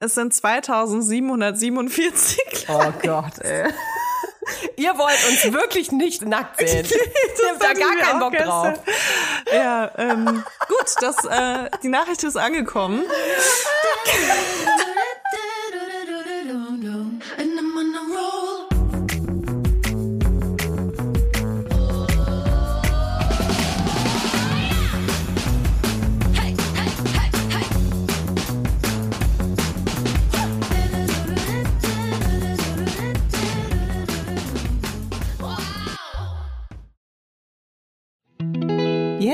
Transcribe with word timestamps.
Es 0.00 0.14
sind 0.14 0.32
2747 0.32 2.66
Oh 2.68 2.92
Gott, 3.02 3.40
ey. 3.40 3.68
Ihr 4.76 4.96
wollt 4.96 5.18
uns 5.28 5.52
wirklich 5.52 5.90
nicht 5.92 6.22
nackt 6.22 6.60
sehen. 6.68 6.86
ich 6.86 6.94
hab 7.50 7.58
da 7.58 7.72
gar 7.72 7.96
keinen 7.96 8.20
Bock 8.20 8.32
drauf. 8.36 8.74
Ja, 9.52 9.90
ähm, 9.98 10.44
gut, 10.68 10.94
das, 11.00 11.16
äh, 11.24 11.68
die 11.82 11.88
Nachricht 11.88 12.22
ist 12.22 12.36
angekommen. 12.36 13.02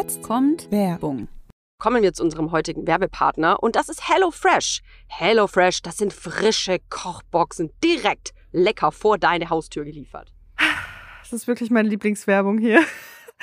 Jetzt 0.05 0.23
kommt 0.23 0.71
Werbung. 0.71 1.29
Kommen 1.81 2.03
wir 2.03 2.13
zu 2.13 2.23
unserem 2.23 2.53
heutigen 2.53 2.87
Werbepartner 2.87 3.63
und 3.63 3.75
das 3.75 3.89
ist 3.89 4.07
HelloFresh. 4.07 4.83
HelloFresh, 5.07 5.80
das 5.80 5.97
sind 5.97 6.13
frische 6.13 6.77
Kochboxen 6.91 7.71
direkt 7.83 8.35
lecker 8.53 8.93
vor 8.93 9.17
deine 9.17 9.49
Haustür 9.49 9.83
geliefert. 9.87 10.30
Das 11.23 11.33
ist 11.33 11.49
wirklich 11.49 11.71
meine 11.71 11.89
Lieblingswerbung 11.89 12.59
hier. 12.59 12.85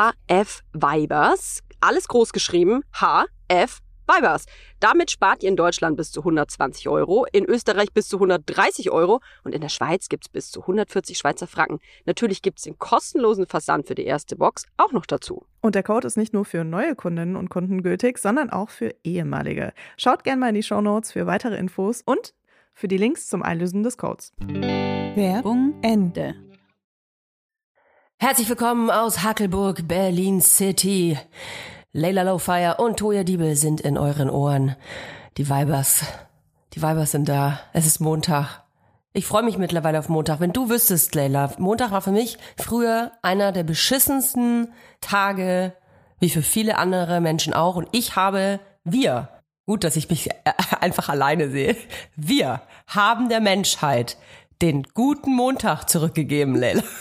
HF 0.00 0.62
Vibers. 0.72 1.60
Alles 1.82 2.08
groß 2.08 2.32
geschrieben. 2.32 2.82
HF 2.92 3.80
Vibers. 4.08 4.46
Damit 4.80 5.10
spart 5.10 5.42
ihr 5.42 5.50
in 5.50 5.56
Deutschland 5.56 5.98
bis 5.98 6.10
zu 6.10 6.20
120 6.20 6.88
Euro, 6.88 7.26
in 7.32 7.44
Österreich 7.44 7.92
bis 7.92 8.08
zu 8.08 8.16
130 8.16 8.90
Euro 8.90 9.20
und 9.44 9.54
in 9.54 9.60
der 9.60 9.68
Schweiz 9.68 10.08
gibt 10.08 10.24
es 10.24 10.28
bis 10.30 10.50
zu 10.50 10.62
140 10.62 11.18
Schweizer 11.18 11.46
Franken. 11.46 11.80
Natürlich 12.06 12.40
gibt 12.40 12.60
es 12.60 12.64
den 12.64 12.78
kostenlosen 12.78 13.46
Versand 13.46 13.88
für 13.88 13.94
die 13.94 14.06
erste 14.06 14.36
Box 14.36 14.64
auch 14.78 14.92
noch 14.92 15.04
dazu. 15.04 15.44
Und 15.60 15.74
der 15.74 15.82
Code 15.82 16.06
ist 16.06 16.16
nicht 16.16 16.32
nur 16.32 16.46
für 16.46 16.64
neue 16.64 16.94
Kundinnen 16.94 17.36
und 17.36 17.50
Kunden 17.50 17.82
gültig, 17.82 18.18
sondern 18.18 18.48
auch 18.48 18.70
für 18.70 18.94
ehemalige. 19.04 19.74
Schaut 19.98 20.24
gerne 20.24 20.40
mal 20.40 20.48
in 20.48 20.54
die 20.54 20.62
Show 20.62 20.80
Notes 20.80 21.12
für 21.12 21.26
weitere 21.26 21.58
Infos 21.58 22.00
und 22.00 22.32
für 22.72 22.88
die 22.88 22.96
Links 22.96 23.28
zum 23.28 23.42
Einlösen 23.42 23.82
des 23.82 23.98
Codes. 23.98 24.32
Werbung 24.38 25.74
Ende. 25.82 26.49
Herzlich 28.22 28.50
willkommen 28.50 28.90
aus 28.90 29.22
Hackelburg, 29.22 29.88
Berlin 29.88 30.42
City. 30.42 31.18
Leila 31.92 32.20
Lowfire 32.24 32.76
und 32.76 32.98
Toya 32.98 33.24
Diebel 33.24 33.56
sind 33.56 33.80
in 33.80 33.96
euren 33.96 34.28
Ohren. 34.28 34.76
Die 35.38 35.48
Vibers, 35.48 36.04
die 36.74 36.82
Vibers 36.82 37.12
sind 37.12 37.30
da. 37.30 37.60
Es 37.72 37.86
ist 37.86 37.98
Montag. 37.98 38.62
Ich 39.14 39.24
freue 39.24 39.42
mich 39.42 39.56
mittlerweile 39.56 39.98
auf 39.98 40.10
Montag. 40.10 40.38
Wenn 40.38 40.52
du 40.52 40.68
wüsstest, 40.68 41.14
Leila, 41.14 41.54
Montag 41.56 41.92
war 41.92 42.02
für 42.02 42.12
mich 42.12 42.36
früher 42.58 43.10
einer 43.22 43.52
der 43.52 43.62
beschissensten 43.62 44.70
Tage, 45.00 45.72
wie 46.18 46.28
für 46.28 46.42
viele 46.42 46.76
andere 46.76 47.22
Menschen 47.22 47.54
auch. 47.54 47.76
Und 47.76 47.88
ich 47.92 48.16
habe, 48.16 48.60
wir, 48.84 49.30
gut, 49.64 49.82
dass 49.82 49.96
ich 49.96 50.10
mich 50.10 50.28
einfach 50.82 51.08
alleine 51.08 51.48
sehe, 51.48 51.74
wir 52.16 52.60
haben 52.86 53.30
der 53.30 53.40
Menschheit 53.40 54.18
den 54.60 54.82
guten 54.92 55.34
Montag 55.34 55.88
zurückgegeben, 55.88 56.54
Leila. 56.54 56.82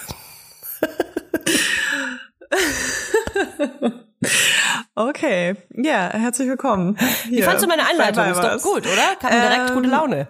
okay, 4.95 5.55
ja, 5.71 6.09
herzlich 6.11 6.47
willkommen. 6.47 6.97
Hier. 7.23 7.39
Wie 7.39 7.43
fandst 7.43 7.63
du 7.63 7.67
meine 7.67 7.87
Einleitung? 7.87 8.25
Ist 8.25 8.41
doch 8.41 8.61
gut, 8.61 8.85
oder? 8.85 9.15
Kam 9.19 9.31
ähm, 9.31 9.41
direkt 9.41 9.73
gute 9.73 9.89
Laune. 9.89 10.27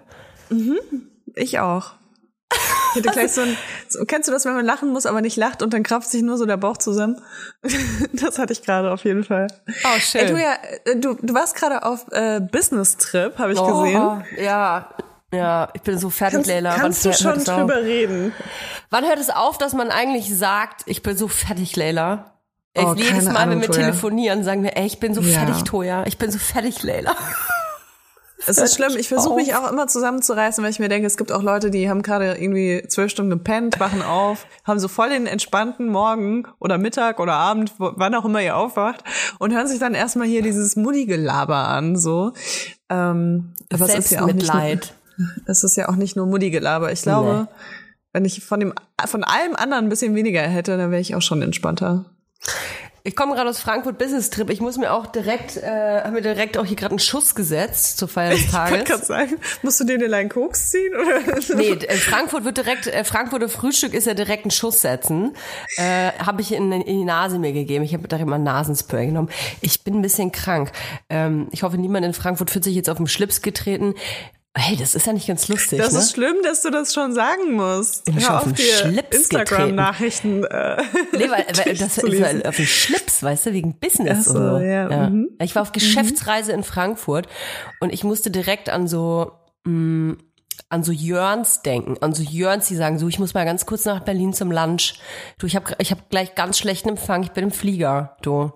Mhm, 0.50 0.80
ich 1.36 1.60
auch. 1.60 1.94
Ich 2.52 2.96
hätte 2.96 3.10
gleich 3.14 3.32
so 3.32 3.42
ein, 3.42 3.58
so, 3.88 4.04
kennst 4.06 4.28
du 4.28 4.32
das, 4.32 4.46
wenn 4.46 4.54
man 4.54 4.66
lachen 4.66 4.90
muss, 4.90 5.06
aber 5.06 5.22
nicht 5.22 5.38
lacht 5.38 5.62
und 5.62 5.74
dann 5.74 5.84
kraft 5.84 6.10
sich 6.10 6.22
nur 6.22 6.38
so 6.38 6.46
der 6.46 6.58
Bauch 6.58 6.78
zusammen? 6.78 7.22
das 8.14 8.40
hatte 8.40 8.54
ich 8.54 8.64
gerade 8.64 8.92
auf 8.92 9.04
jeden 9.06 9.24
Fall. 9.24 9.48
Oh, 9.68 10.00
schön. 10.00 10.22
Ey, 10.22 10.28
du, 10.28 10.40
ja, 10.40 10.58
du, 10.96 11.18
du 11.22 11.34
warst 11.34 11.56
gerade 11.56 11.84
auf 11.84 12.06
äh, 12.12 12.40
Business-Trip, 12.40 13.38
habe 13.38 13.54
ich 13.54 13.60
oh, 13.60 13.84
gesehen. 13.84 14.24
Ja, 14.38 14.90
ja, 15.34 15.70
ich 15.74 15.82
bin 15.82 15.98
so 15.98 16.10
fertig, 16.10 16.38
kannst, 16.38 16.50
Leila. 16.50 16.76
Kannst 16.76 17.06
Wann 17.06 17.12
du 17.12 17.18
schon 17.18 17.44
drüber 17.44 17.78
auf? 17.78 17.84
reden? 17.84 18.34
Wann 18.90 19.06
hört 19.06 19.20
es 19.20 19.30
auf, 19.30 19.58
dass 19.58 19.74
man 19.74 19.92
eigentlich 19.92 20.36
sagt, 20.36 20.84
ich 20.86 21.04
bin 21.04 21.16
so 21.16 21.28
fertig, 21.28 21.76
Leila? 21.76 22.34
Oh, 22.78 22.94
jedes 22.96 23.26
Mal, 23.26 23.36
Ahnung, 23.36 23.56
wenn 23.56 23.62
wir 23.62 23.68
Toya. 23.68 23.88
telefonieren, 23.88 24.44
sagen 24.44 24.64
wir, 24.64 24.78
ey, 24.78 24.86
ich 24.86 25.00
bin 25.00 25.14
so 25.14 25.22
ja. 25.22 25.40
fertig, 25.40 25.64
Toja. 25.64 26.04
Ich 26.06 26.18
bin 26.18 26.32
so 26.32 26.40
fertig, 26.40 26.84
Leila. 26.84 27.16
Es 28.48 28.58
ist 28.58 28.76
schlimm. 28.76 28.96
Ich 28.98 29.10
versuche 29.10 29.36
mich 29.36 29.54
auch 29.56 29.70
immer 29.70 29.88
zusammenzureißen, 29.88 30.64
weil 30.64 30.72
ich 30.72 30.80
mir 30.80 30.88
denke, 30.88 31.06
es 31.06 31.18
gibt 31.18 31.32
auch 31.32 31.44
Leute, 31.44 31.72
die 31.72 31.90
haben 31.90 32.02
gerade 32.02 32.36
irgendwie 32.36 32.84
zwölf 32.88 33.12
Stunden 33.12 33.30
gepennt, 33.30 33.80
wachen 33.80 34.02
auf, 34.02 34.48
haben 34.64 34.80
so 34.80 34.88
voll 34.88 35.10
den 35.10 35.28
entspannten 35.28 35.90
Morgen 35.90 36.48
oder 36.58 36.78
Mittag 36.78 37.20
oder 37.20 37.34
Abend, 37.34 37.74
wann 37.78 38.16
auch 38.16 38.26
immer 38.26 38.42
ihr 38.42 38.56
aufwacht, 38.56 39.04
und 39.40 39.54
hören 39.54 39.68
sich 39.68 39.80
dann 39.80 39.94
erstmal 39.94 40.28
hier 40.28 40.42
dieses 40.42 40.76
Mutti-Gelaber 40.76 41.68
an, 41.68 41.98
so. 41.98 42.32
Ähm, 42.90 43.54
aber 43.72 43.86
es 43.86 43.96
ist 43.96 44.12
ja 44.12 44.24
auch 44.24 44.28
nicht 44.28 44.52
nur, 44.52 44.80
es 45.46 45.64
ist 45.64 45.76
ja 45.76 45.90
auch 45.90 45.96
nicht 45.96 46.16
nur 46.16 46.26
Mutti-Gelaber. 46.26 46.92
Ich 46.92 47.02
glaube, 47.02 47.48
nee. 47.50 47.60
wenn 48.14 48.26
ich 48.26 48.44
von 48.44 48.60
dem, 48.60 48.74
von 49.06 49.24
allem 49.24 49.56
anderen 49.56 49.86
ein 49.86 49.90
bisschen 49.90 50.16
weniger 50.16 50.42
hätte, 50.42 50.78
dann 50.78 50.92
wäre 50.92 51.02
ich 51.02 51.16
auch 51.16 51.22
schon 51.22 51.42
entspannter. 51.42 52.06
Ich 53.04 53.16
komme 53.16 53.34
gerade 53.34 53.50
aus 53.50 53.60
Frankfurt 53.60 53.98
Business 53.98 54.30
Trip. 54.30 54.50
Ich 54.50 54.60
muss 54.60 54.78
mir 54.78 54.92
auch 54.92 55.08
direkt, 55.08 55.58
äh, 55.58 56.02
haben 56.04 56.14
mir 56.14 56.22
direkt 56.22 56.58
auch 56.58 56.66
hier 56.66 56.76
gerade 56.76 56.92
einen 56.92 57.00
Schuss 57.00 57.34
gesetzt 57.34 57.98
zur 57.98 58.08
Feier 58.08 58.32
des 58.32 58.48
Tages. 58.52 58.80
Ich 58.80 58.86
gerade 58.86 59.06
sagen, 59.06 59.38
musst 59.64 59.80
du 59.80 59.86
dir 59.86 59.98
den 59.98 60.14
einen 60.14 60.30
Koks 60.30 60.72
ziehen 60.72 60.94
oder? 60.96 61.20
Nee, 61.56 61.72
in 61.72 61.98
Frankfurt 61.98 62.44
wird 62.44 62.58
direkt, 62.58 62.88
äh, 62.88 63.04
Frankfurter 63.04 63.50
Frühstück 63.50 63.94
ist 63.94 64.06
ja 64.06 64.14
direkt 64.14 64.46
ein 64.46 64.52
Schuss 64.52 64.82
setzen. 64.82 65.36
Äh, 65.78 66.12
habe 66.20 66.42
ich 66.42 66.52
in, 66.54 66.72
in, 66.72 66.86
die 66.86 67.06
Nase 67.06 67.40
mir 67.40 67.54
gegeben. 67.54 67.84
Ich 67.84 67.94
habe 67.94 68.08
direkt 68.08 68.28
mal 68.28 68.38
Nasenspray 68.38 69.08
genommen. 69.08 69.30
Ich 69.62 69.84
bin 69.84 69.96
ein 69.96 70.02
bisschen 70.02 70.32
krank. 70.32 70.72
Ähm, 71.10 71.48
ich 71.52 71.64
hoffe, 71.64 71.78
niemand 71.78 72.06
in 72.06 72.14
Frankfurt 72.14 72.52
fühlt 72.52 72.64
sich 72.64 72.76
jetzt 72.76 72.90
auf 72.90 72.98
den 72.98 73.08
Schlips 73.08 73.42
getreten. 73.42 73.96
Hey, 74.58 74.76
das 74.76 74.96
ist 74.96 75.06
ja 75.06 75.14
nicht 75.14 75.28
ganz 75.28 75.48
lustig, 75.48 75.78
Das 75.80 75.94
ne? 75.94 76.00
ist 76.00 76.12
schlimm, 76.14 76.38
dass 76.44 76.62
du 76.64 76.72
das 76.72 76.94
schon 76.94 77.14
sagen 77.14 77.54
musst. 77.54 78.08
schon 78.08 78.20
Hör 78.20 78.38
auf 78.42 78.48
auf, 78.48 78.54
dir 78.54 79.04
Instagram-Nachrichten. 79.12 80.44
Äh, 80.44 80.82
Nee, 81.14 81.30
weil, 81.30 81.46
weil 81.66 81.78
das 81.78 81.98
ist 82.00 82.46
auf 82.46 82.56
den 82.56 82.66
Schlips, 82.66 83.22
weißt 83.22 83.46
du, 83.48 83.54
wegen 83.54 83.80
Business 83.80 84.28
Ach 84.28 84.34
so, 84.34 84.40
und 84.40 84.60
so. 84.60 84.66
ja, 84.66 85.10
mhm. 85.10 85.30
Ich 85.42 85.54
war 85.56 85.62
auf 85.62 85.72
Geschäftsreise 85.72 86.52
in 86.52 86.64
Frankfurt 86.64 87.28
und 87.80 87.94
ich 87.94 88.04
musste 88.04 88.32
direkt 88.32 88.70
an 88.70 88.88
so 88.88 89.32
mh, 89.66 90.18
an 90.70 90.84
so 90.84 90.92
Jörns 90.92 91.62
denken, 91.62 91.98
an 92.02 92.14
so 92.14 92.22
Jörns, 92.24 92.68
die 92.68 92.76
sagen 92.76 93.00
so, 93.00 93.08
ich 93.08 93.18
muss 93.20 93.34
mal 93.34 93.46
ganz 93.46 93.66
kurz 93.66 93.86
nach 93.86 94.02
Berlin 94.02 94.34
zum 94.34 94.52
Lunch. 94.52 94.96
Du, 95.38 95.48
ich 95.48 95.56
habe 95.56 95.76
ich 95.80 95.92
hab 95.92 96.10
gleich 96.10 96.36
ganz 96.36 96.58
schlechten 96.58 96.90
Empfang, 96.90 97.24
ich 97.24 97.32
bin 97.32 97.46
im 97.46 97.52
Flieger, 97.52 98.18
du. 98.24 98.52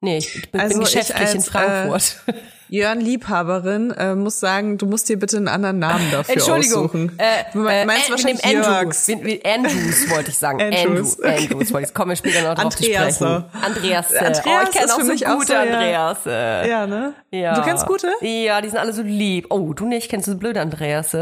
Nee, 0.00 0.18
ich 0.18 0.50
bin, 0.50 0.60
Also 0.60 0.74
bin 0.74 0.82
ich 0.82 0.92
geschäftlich 0.92 1.30
in 1.30 1.36
als, 1.38 1.48
Frankfurt. 1.48 2.22
Jörn 2.70 3.00
Liebhaberin 3.00 3.90
äh, 3.92 4.14
muss 4.14 4.40
sagen, 4.40 4.76
du 4.78 4.86
musst 4.86 5.08
dir 5.08 5.18
bitte 5.18 5.36
einen 5.38 5.48
anderen 5.48 5.78
Namen 5.78 6.10
dafür 6.10 6.34
Entschuldigung. 6.34 6.84
aussuchen. 6.86 7.18
Äh, 7.18 7.44
du 7.52 7.58
me- 7.60 7.72
äh, 7.72 7.84
meinst 7.86 8.08
äh, 8.08 8.10
wahrscheinlich 8.12 8.44
mit 8.44 8.52
dem 8.52 8.58
Andrew. 8.60 8.70
Jörgs. 8.72 9.08
Mit, 9.08 9.22
mit 9.24 9.46
Andrews 9.46 10.10
wollte 10.10 10.30
ich 10.30 10.38
sagen. 10.38 10.60
Andrews, 10.62 11.18
Andrew, 11.20 11.28
okay. 11.34 11.48
Andrews 11.52 11.72
wollte 11.72 11.88
ich. 11.88 11.94
Kommen 11.94 12.10
wir 12.10 12.16
später 12.16 12.42
noch 12.42 12.54
drauf 12.54 12.64
Andreas, 12.74 13.18
zu 13.18 13.24
sprechen. 13.24 13.44
Andreas. 13.62 14.12
äh, 14.12 14.18
Andreas 14.18 14.42
oh, 14.46 14.50
ich 14.64 14.70
kenne 14.78 14.92
auch 14.94 15.00
so 15.00 15.04
mich 15.06 15.26
auch 15.26 15.34
gute 15.34 15.46
so, 15.46 15.52
ja. 15.54 15.60
Andreas. 15.60 16.18
äh. 16.26 16.68
Ja, 16.68 16.86
ne? 16.86 17.14
Ja. 17.30 17.54
Du 17.54 17.62
kennst 17.62 17.86
gute? 17.86 18.10
Ja, 18.20 18.60
die 18.60 18.68
sind 18.68 18.78
alle 18.78 18.92
so 18.92 19.02
lieb. 19.02 19.46
Oh, 19.50 19.72
du 19.72 19.86
nicht? 19.86 20.10
Kennst 20.10 20.26
du 20.26 20.32
so 20.32 20.38
blöde 20.38 20.60
Andreas? 20.60 21.16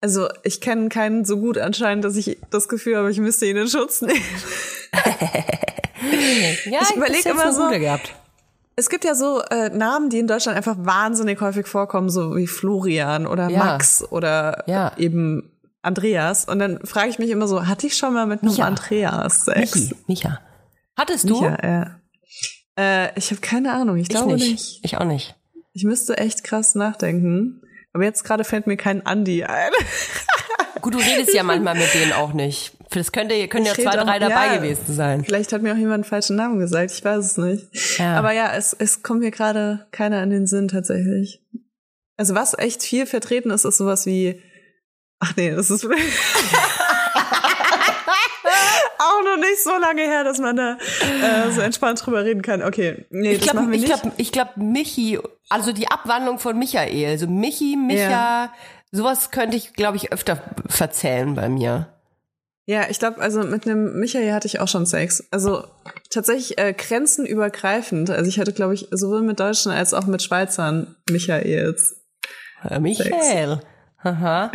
Also 0.00 0.28
ich 0.44 0.60
kenne 0.60 0.90
keinen 0.90 1.24
so 1.24 1.38
gut 1.38 1.58
anscheinend, 1.58 2.04
dass 2.04 2.14
ich 2.16 2.38
das 2.50 2.68
Gefühl 2.68 2.96
habe, 2.98 3.10
ich 3.10 3.18
müsste 3.18 3.46
ihn 3.46 3.56
in 3.56 3.68
Schutz 3.68 4.02
nehmen. 4.02 4.20
Ja, 6.70 6.80
Ich 6.82 6.90
überleg 6.96 7.16
bis 7.16 7.24
jetzt 7.24 7.34
immer 7.34 7.52
so- 7.52 7.64
gute 7.66 7.80
gehabt. 7.80 8.12
Es 8.78 8.88
gibt 8.90 9.04
ja 9.04 9.16
so 9.16 9.42
äh, 9.50 9.70
Namen, 9.70 10.08
die 10.08 10.20
in 10.20 10.28
Deutschland 10.28 10.56
einfach 10.56 10.76
wahnsinnig 10.78 11.40
häufig 11.40 11.66
vorkommen, 11.66 12.10
so 12.10 12.36
wie 12.36 12.46
Florian 12.46 13.26
oder 13.26 13.48
Ja. 13.48 13.58
Max 13.64 14.04
oder 14.08 14.62
Ja. 14.68 14.92
eben 14.96 15.50
Andreas. 15.82 16.44
Und 16.44 16.60
dann 16.60 16.78
frage 16.86 17.08
ich 17.08 17.18
mich 17.18 17.30
immer 17.30 17.48
so, 17.48 17.66
hatte 17.66 17.88
ich 17.88 17.96
schon 17.96 18.14
mal 18.14 18.26
mit 18.26 18.42
einem 18.42 18.52
Micha. 18.52 18.64
Andreas 18.66 19.46
Sex? 19.46 19.74
Michi, 19.74 19.94
Micha. 20.06 20.40
Hattest 20.96 21.28
du? 21.28 21.40
Micha, 21.40 21.58
ja. 21.66 22.00
Äh, 22.78 23.18
ich 23.18 23.32
habe 23.32 23.40
keine 23.40 23.72
Ahnung, 23.72 23.96
ich 23.96 24.02
Ich 24.02 24.08
glaube 24.10 24.34
nicht. 24.34 24.48
nicht. 24.48 24.80
Ich 24.84 24.96
auch 24.96 25.04
nicht. 25.04 25.34
Ich 25.72 25.82
müsste 25.82 26.16
echt 26.16 26.44
krass 26.44 26.76
nachdenken. 26.76 27.62
Aber 27.92 28.04
jetzt 28.04 28.22
gerade 28.22 28.44
fällt 28.44 28.68
mir 28.68 28.76
kein 28.76 29.04
Andi 29.04 29.42
ein. 29.42 29.72
Gut, 30.82 30.94
du 30.94 30.98
redest 30.98 31.34
ja 31.34 31.42
manchmal 31.42 31.74
mit 31.74 31.92
denen 31.94 32.12
auch 32.12 32.32
nicht. 32.32 32.76
Das 32.90 33.12
könnte, 33.12 33.48
können 33.48 33.66
ja 33.66 33.72
Ich 33.76 33.82
zwei, 33.84 33.96
drei 33.96 34.18
dabei 34.18 34.46
ja. 34.46 34.56
gewesen 34.56 34.94
sein. 34.94 35.24
Vielleicht 35.24 35.52
hat 35.52 35.60
mir 35.62 35.72
auch 35.74 35.76
jemand 35.76 35.94
einen 35.94 36.04
falschen 36.04 36.36
Namen 36.36 36.58
gesagt, 36.58 36.90
ich 36.90 37.04
weiß 37.04 37.24
es 37.24 37.36
nicht. 37.36 37.98
Ja. 37.98 38.16
Aber 38.18 38.32
ja, 38.32 38.52
es, 38.56 38.72
es 38.78 39.02
kommt 39.02 39.20
mir 39.20 39.30
gerade 39.30 39.86
keiner 39.90 40.22
in 40.22 40.30
den 40.30 40.46
Sinn 40.46 40.68
tatsächlich. 40.68 41.42
Also 42.16 42.34
was 42.34 42.56
echt 42.58 42.82
viel 42.82 43.06
vertreten 43.06 43.50
ist, 43.50 43.64
ist 43.64 43.76
sowas 43.76 44.06
wie, 44.06 44.42
ach 45.20 45.34
nee, 45.36 45.50
das 45.50 45.70
ist 45.70 45.84
auch 48.98 49.22
noch 49.24 49.36
nicht 49.36 49.62
so 49.62 49.70
lange 49.78 50.02
her, 50.02 50.24
dass 50.24 50.38
man 50.38 50.56
da 50.56 50.76
äh, 50.76 51.50
so 51.50 51.60
entspannt 51.60 52.04
drüber 52.04 52.24
reden 52.24 52.42
kann. 52.42 52.62
Okay, 52.62 53.06
nee, 53.10 53.32
Ich 53.32 53.38
das 53.38 53.44
glaube, 53.44 53.60
machen 53.60 53.70
wir 53.72 53.76
ich 53.78 53.82
nicht. 53.88 54.00
glaube, 54.02 54.14
ich 54.16 54.32
glaube, 54.32 54.50
Michi, 54.56 55.18
also 55.48 55.72
die 55.72 55.88
Abwandlung 55.90 56.38
von 56.38 56.58
Michael, 56.58 57.06
also 57.06 57.26
Michi, 57.26 57.76
Micha, 57.76 58.00
Ja. 58.10 58.52
sowas 58.90 59.30
könnte 59.30 59.56
ich, 59.56 59.74
glaube 59.74 59.96
ich, 59.96 60.12
öfter 60.12 60.42
verzählen 60.68 61.34
bei 61.34 61.48
mir. 61.48 61.94
Ja, 62.68 62.82
ich 62.90 62.98
glaube, 62.98 63.18
also 63.22 63.44
mit 63.44 63.66
einem 63.66 63.98
Michael 63.98 64.30
hatte 64.34 64.46
ich 64.46 64.60
auch 64.60 64.68
schon 64.68 64.84
Sex. 64.84 65.26
Also 65.30 65.64
tatsächlich 66.10 66.58
äh, 66.58 66.74
grenzenübergreifend. 66.74 68.10
Also 68.10 68.28
ich 68.28 68.38
hatte, 68.38 68.52
glaube 68.52 68.74
ich, 68.74 68.88
sowohl 68.90 69.22
mit 69.22 69.40
Deutschen 69.40 69.72
als 69.72 69.94
auch 69.94 70.04
mit 70.04 70.22
Schweizern 70.22 70.94
Michaels. 71.10 71.96
Äh, 72.68 72.78
Michael. 72.78 73.62
Haha. 74.04 74.52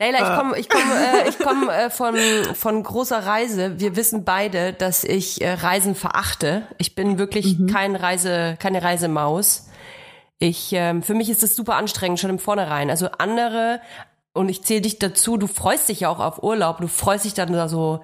Leila, 0.00 0.18
ich 0.18 0.38
komme 0.40 0.58
ich 0.58 0.68
komm, 0.68 0.82
äh, 0.82 1.28
ich 1.28 1.38
komm, 1.38 1.68
äh, 1.68 1.90
von, 1.90 2.16
von 2.56 2.82
großer 2.82 3.24
Reise. 3.24 3.78
Wir 3.78 3.94
wissen 3.94 4.24
beide, 4.24 4.72
dass 4.72 5.04
ich 5.04 5.40
äh, 5.40 5.52
Reisen 5.52 5.94
verachte. 5.94 6.66
Ich 6.78 6.96
bin 6.96 7.16
wirklich 7.18 7.58
kein 7.70 7.94
Reise, 7.94 8.56
keine 8.58 8.82
Reisemaus. 8.82 9.68
Ich, 10.40 10.72
ähm, 10.72 11.04
für 11.04 11.14
mich 11.14 11.30
ist 11.30 11.44
das 11.44 11.54
super 11.54 11.76
anstrengend, 11.76 12.18
schon 12.18 12.30
im 12.30 12.38
Vornherein. 12.40 12.90
Also 12.90 13.08
andere, 13.18 13.80
und 14.40 14.48
ich 14.48 14.62
zähle 14.62 14.80
dich 14.80 14.98
dazu, 14.98 15.36
du 15.36 15.46
freust 15.46 15.90
dich 15.90 16.00
ja 16.00 16.08
auch 16.08 16.18
auf 16.18 16.42
Urlaub, 16.42 16.78
du 16.78 16.88
freust 16.88 17.26
dich 17.26 17.34
dann 17.34 17.52
da 17.52 17.68
so 17.68 18.02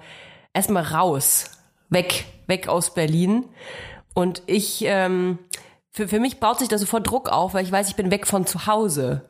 erstmal 0.53 0.83
raus, 0.83 1.49
weg, 1.89 2.25
weg 2.45 2.67
aus 2.67 2.93
Berlin. 2.93 3.45
Und 4.13 4.43
ich, 4.45 4.83
ähm, 4.85 5.39
für, 5.89 6.07
für 6.07 6.19
mich 6.19 6.39
baut 6.39 6.59
sich 6.59 6.69
da 6.69 6.77
sofort 6.77 7.09
Druck 7.09 7.29
auf, 7.29 7.55
weil 7.55 7.65
ich 7.65 7.71
weiß, 7.71 7.89
ich 7.89 7.95
bin 7.95 8.11
weg 8.11 8.27
von 8.27 8.45
zu 8.45 8.67
Hause. 8.67 9.29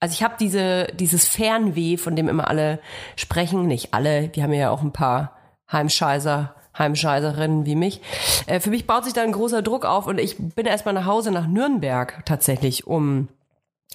Also 0.00 0.12
ich 0.12 0.24
habe 0.24 0.34
diese, 0.40 0.88
dieses 0.94 1.24
Fernweh, 1.28 1.96
von 1.98 2.16
dem 2.16 2.28
immer 2.28 2.48
alle 2.48 2.80
sprechen, 3.14 3.68
nicht 3.68 3.94
alle, 3.94 4.26
die 4.26 4.42
haben 4.42 4.52
ja 4.52 4.70
auch 4.70 4.82
ein 4.82 4.92
paar 4.92 5.36
Heimscheißer, 5.70 6.52
Heimscheißerinnen 6.76 7.64
wie 7.64 7.76
mich. 7.76 8.00
Äh, 8.46 8.58
für 8.58 8.70
mich 8.70 8.88
baut 8.88 9.04
sich 9.04 9.12
da 9.12 9.22
ein 9.22 9.30
großer 9.30 9.62
Druck 9.62 9.84
auf 9.84 10.08
und 10.08 10.18
ich 10.18 10.36
bin 10.36 10.66
erstmal 10.66 10.94
nach 10.94 11.06
Hause 11.06 11.30
nach 11.30 11.46
Nürnberg 11.46 12.24
tatsächlich, 12.26 12.88
um 12.88 13.28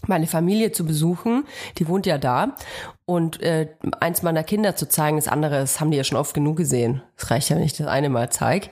meine 0.08 0.28
Familie 0.28 0.72
zu 0.72 0.86
besuchen. 0.86 1.46
Die 1.78 1.88
wohnt 1.88 2.06
ja 2.06 2.18
da. 2.18 2.56
Und 3.06 3.42
äh, 3.42 3.70
eins 4.00 4.22
meiner 4.22 4.44
Kinder 4.44 4.76
zu 4.76 4.88
zeigen, 4.88 5.18
das 5.18 5.28
andere, 5.28 5.60
das 5.60 5.80
haben 5.80 5.92
die 5.92 5.98
ja 5.98 6.04
schon 6.04 6.18
oft 6.18 6.34
genug 6.34 6.58
gesehen. 6.58 7.02
Es 7.18 7.32
reicht 7.32 7.50
ja, 7.50 7.56
wenn 7.56 7.64
ich 7.64 7.78
das 7.78 7.88
eine 7.88 8.10
mal 8.10 8.30
zeig. 8.30 8.70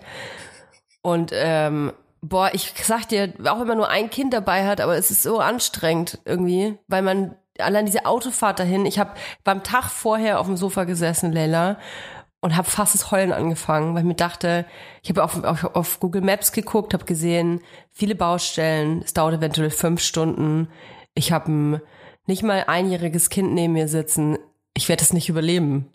Und 1.01 1.31
ähm, 1.33 1.93
boah, 2.21 2.49
ich 2.53 2.73
sag 2.81 3.07
dir, 3.07 3.33
auch 3.45 3.59
wenn 3.59 3.67
man 3.67 3.77
nur 3.77 3.89
ein 3.89 4.09
Kind 4.09 4.33
dabei 4.33 4.65
hat, 4.65 4.81
aber 4.81 4.97
es 4.97 5.11
ist 5.11 5.23
so 5.23 5.39
anstrengend 5.39 6.19
irgendwie, 6.25 6.77
weil 6.87 7.01
man 7.01 7.35
allein 7.59 7.85
diese 7.85 8.05
Autofahrt 8.05 8.59
dahin, 8.59 8.85
ich 8.85 8.99
habe 8.99 9.11
beim 9.43 9.63
Tag 9.63 9.85
vorher 9.89 10.39
auf 10.39 10.47
dem 10.47 10.57
Sofa 10.57 10.83
gesessen, 10.83 11.31
Leila, 11.31 11.77
und 12.39 12.55
habe 12.55 12.69
fast 12.69 12.93
das 12.93 13.11
Heulen 13.11 13.33
angefangen, 13.33 13.93
weil 13.93 14.01
ich 14.01 14.07
mir 14.07 14.15
dachte, 14.15 14.65
ich 15.01 15.09
habe 15.09 15.23
auf, 15.23 15.43
auf, 15.43 15.75
auf 15.75 15.99
Google 15.99 16.21
Maps 16.21 16.51
geguckt, 16.51 16.93
habe 16.93 17.05
gesehen, 17.05 17.61
viele 17.91 18.15
Baustellen, 18.15 19.01
es 19.03 19.13
dauert 19.13 19.35
eventuell 19.35 19.71
fünf 19.71 20.01
Stunden. 20.01 20.69
Ich 21.17 21.31
habe 21.31 21.51
ein 21.51 21.81
nicht 22.27 22.43
mal 22.43 22.65
einjähriges 22.67 23.29
Kind 23.29 23.53
neben 23.53 23.73
mir 23.73 23.87
sitzen. 23.87 24.37
Ich 24.73 24.87
werde 24.87 24.99
das 24.99 25.13
nicht 25.13 25.29
überleben. 25.29 25.89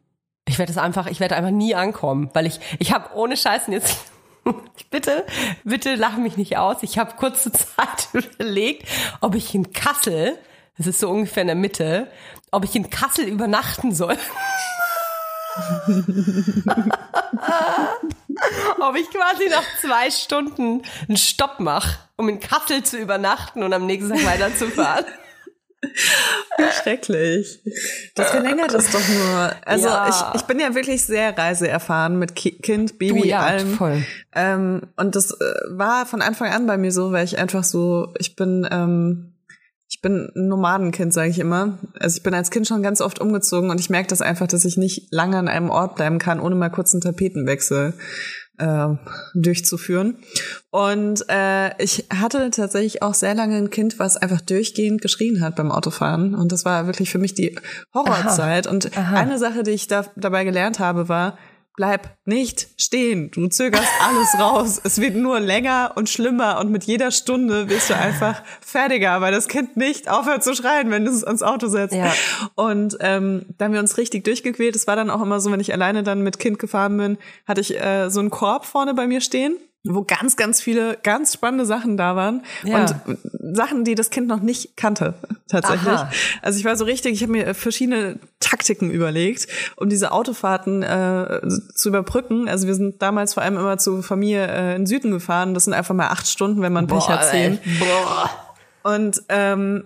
Ich 0.48 0.58
werde 0.58 0.72
es 0.72 0.78
einfach, 0.78 1.06
ich 1.06 1.20
werde 1.20 1.36
einfach 1.36 1.52
nie 1.52 1.76
ankommen, 1.76 2.30
weil 2.32 2.46
ich, 2.46 2.58
ich 2.80 2.92
habe 2.92 3.14
ohne 3.14 3.36
Scheißen 3.36 3.72
jetzt, 3.72 4.10
bitte, 4.90 5.24
bitte 5.62 5.94
lach 5.94 6.16
mich 6.16 6.36
nicht 6.36 6.56
aus. 6.56 6.82
Ich 6.82 6.98
habe 6.98 7.14
kurze 7.16 7.52
Zeit 7.52 8.08
überlegt, 8.12 8.88
ob 9.20 9.36
ich 9.36 9.54
in 9.54 9.72
Kassel, 9.72 10.36
das 10.76 10.88
ist 10.88 10.98
so 10.98 11.08
ungefähr 11.08 11.42
in 11.42 11.46
der 11.48 11.56
Mitte, 11.56 12.08
ob 12.50 12.64
ich 12.64 12.74
in 12.74 12.90
Kassel 12.90 13.26
übernachten 13.26 13.94
soll. 13.94 14.16
ob 18.80 18.96
ich 18.96 19.08
quasi 19.10 19.48
nach 19.50 19.64
zwei 19.80 20.10
Stunden 20.10 20.82
einen 21.08 21.16
Stopp 21.16 21.60
mache, 21.60 21.98
um 22.16 22.28
in 22.28 22.40
Kassel 22.40 22.82
zu 22.82 22.98
übernachten 22.98 23.62
und 23.62 23.72
am 23.72 23.86
nächsten 23.86 24.10
Tag 24.10 24.24
weiterzufahren. 24.26 25.04
Schrecklich. 26.82 27.58
Das 28.14 28.30
verlängert 28.30 28.72
es 28.72 28.92
doch 28.92 29.08
nur. 29.08 29.52
Also 29.66 29.88
Ja. 29.88 30.08
ich, 30.08 30.40
ich 30.40 30.46
bin 30.46 30.60
ja 30.60 30.76
wirklich 30.76 31.04
sehr 31.04 31.36
reiseerfahren 31.36 32.20
mit 32.20 32.36
Ki 32.36 32.52
Kind, 32.52 33.00
Baby, 33.00 33.22
Du, 33.22 33.26
ja, 33.26 33.40
allem. 33.40 33.74
voll. 33.74 34.04
Ähm, 34.32 34.82
und 34.96 35.16
das 35.16 35.32
äh, 35.32 35.44
war 35.70 36.06
von 36.06 36.22
Anfang 36.22 36.52
an 36.52 36.68
bei 36.68 36.76
mir 36.76 36.92
so, 36.92 37.10
weil 37.10 37.24
ich 37.24 37.36
einfach 37.38 37.64
so, 37.64 38.14
ich 38.18 38.36
bin, 38.36 38.64
ähm, 38.70 39.31
ich 39.92 40.00
bin 40.00 40.32
ein 40.34 40.48
Nomadenkind, 40.48 41.12
sage 41.12 41.28
ich 41.28 41.38
immer. 41.38 41.78
Also 42.00 42.16
ich 42.16 42.22
bin 42.22 42.32
als 42.32 42.50
Kind 42.50 42.66
schon 42.66 42.82
ganz 42.82 43.02
oft 43.02 43.20
umgezogen 43.20 43.68
und 43.68 43.78
ich 43.78 43.90
merke 43.90 44.08
das 44.08 44.22
einfach, 44.22 44.46
dass 44.46 44.64
ich 44.64 44.78
nicht 44.78 45.08
lange 45.12 45.36
an 45.36 45.48
einem 45.48 45.68
Ort 45.68 45.96
bleiben 45.96 46.18
kann, 46.18 46.40
ohne 46.40 46.54
mal 46.54 46.70
kurz 46.70 46.94
einen 46.94 47.02
Tapetenwechsel 47.02 47.92
äh, 48.56 48.88
durchzuführen. 49.34 50.16
Und 50.70 51.26
äh, 51.28 51.76
ich 51.76 52.06
hatte 52.08 52.50
tatsächlich 52.50 53.02
auch 53.02 53.12
sehr 53.12 53.34
lange 53.34 53.56
ein 53.56 53.68
Kind, 53.68 53.98
was 53.98 54.16
einfach 54.16 54.40
durchgehend 54.40 55.02
geschrien 55.02 55.42
hat 55.42 55.56
beim 55.56 55.70
Autofahren. 55.70 56.34
Und 56.34 56.52
das 56.52 56.64
war 56.64 56.86
wirklich 56.86 57.10
für 57.10 57.18
mich 57.18 57.34
die 57.34 57.54
Horrorzeit. 57.92 58.66
Und 58.66 58.96
eine 58.96 59.38
Sache, 59.38 59.62
die 59.62 59.72
ich 59.72 59.88
da, 59.88 60.06
dabei 60.16 60.44
gelernt 60.44 60.78
habe, 60.78 61.10
war, 61.10 61.36
bleib 61.76 62.16
nicht 62.24 62.68
stehen. 62.76 63.30
Du 63.30 63.48
zögerst 63.48 63.88
alles 64.00 64.38
raus. 64.38 64.80
Es 64.84 65.00
wird 65.00 65.16
nur 65.16 65.40
länger 65.40 65.92
und 65.96 66.08
schlimmer 66.08 66.58
und 66.60 66.70
mit 66.70 66.84
jeder 66.84 67.10
Stunde 67.10 67.68
wirst 67.68 67.90
du 67.90 67.96
einfach 67.96 68.42
fertiger, 68.60 69.20
weil 69.20 69.32
das 69.32 69.48
Kind 69.48 69.76
nicht 69.76 70.08
aufhört 70.08 70.44
zu 70.44 70.54
schreien, 70.54 70.90
wenn 70.90 71.04
du 71.04 71.10
es 71.10 71.24
ans 71.24 71.42
Auto 71.42 71.68
setzt. 71.68 71.94
Ja. 71.94 72.12
Und 72.54 72.96
ähm, 73.00 73.46
da 73.58 73.66
haben 73.66 73.72
wir 73.72 73.80
uns 73.80 73.96
richtig 73.96 74.24
durchgequält. 74.24 74.76
Es 74.76 74.86
war 74.86 74.96
dann 74.96 75.10
auch 75.10 75.22
immer 75.22 75.40
so, 75.40 75.50
wenn 75.50 75.60
ich 75.60 75.72
alleine 75.72 76.02
dann 76.02 76.22
mit 76.22 76.38
Kind 76.38 76.58
gefahren 76.58 76.96
bin, 76.96 77.18
hatte 77.46 77.60
ich 77.60 77.78
äh, 77.80 78.10
so 78.10 78.20
einen 78.20 78.30
Korb 78.30 78.66
vorne 78.66 78.94
bei 78.94 79.06
mir 79.06 79.20
stehen 79.20 79.56
wo 79.84 80.04
ganz, 80.04 80.36
ganz 80.36 80.60
viele 80.60 80.96
ganz 81.02 81.32
spannende 81.34 81.66
Sachen 81.66 81.96
da 81.96 82.14
waren 82.14 82.42
Ja. 82.62 82.80
und 82.82 82.94
Sachen, 83.56 83.84
die 83.84 83.94
das 83.96 84.10
Kind 84.10 84.28
noch 84.28 84.40
nicht 84.40 84.76
kannte, 84.76 85.14
tatsächlich. 85.48 85.88
Aha. 85.92 86.10
Also 86.40 86.58
ich 86.58 86.64
war 86.64 86.76
so 86.76 86.84
richtig, 86.84 87.14
ich 87.14 87.22
habe 87.22 87.32
mir 87.32 87.54
verschiedene 87.54 88.18
Taktiken 88.38 88.90
überlegt, 88.90 89.48
um 89.76 89.88
diese 89.88 90.12
Autofahrten 90.12 90.82
äh, 90.84 91.40
zu 91.74 91.88
überbrücken. 91.88 92.48
Also 92.48 92.68
wir 92.68 92.74
sind 92.74 93.02
damals 93.02 93.34
vor 93.34 93.42
allem 93.42 93.56
immer 93.56 93.76
zur 93.78 94.02
Familie 94.04 94.46
äh, 94.46 94.70
in 94.76 94.82
den 94.82 94.86
Süden 94.86 95.10
gefahren. 95.10 95.52
Das 95.54 95.64
sind 95.64 95.74
einfach 95.74 95.94
mal 95.94 96.08
acht 96.08 96.28
Stunden, 96.28 96.62
wenn 96.62 96.72
man 96.72 96.86
Pech 96.86 97.08
hat, 97.08 97.28
zehn. 97.28 97.58
Boah. 97.80 98.30
Und 98.84 99.22
ähm, 99.28 99.84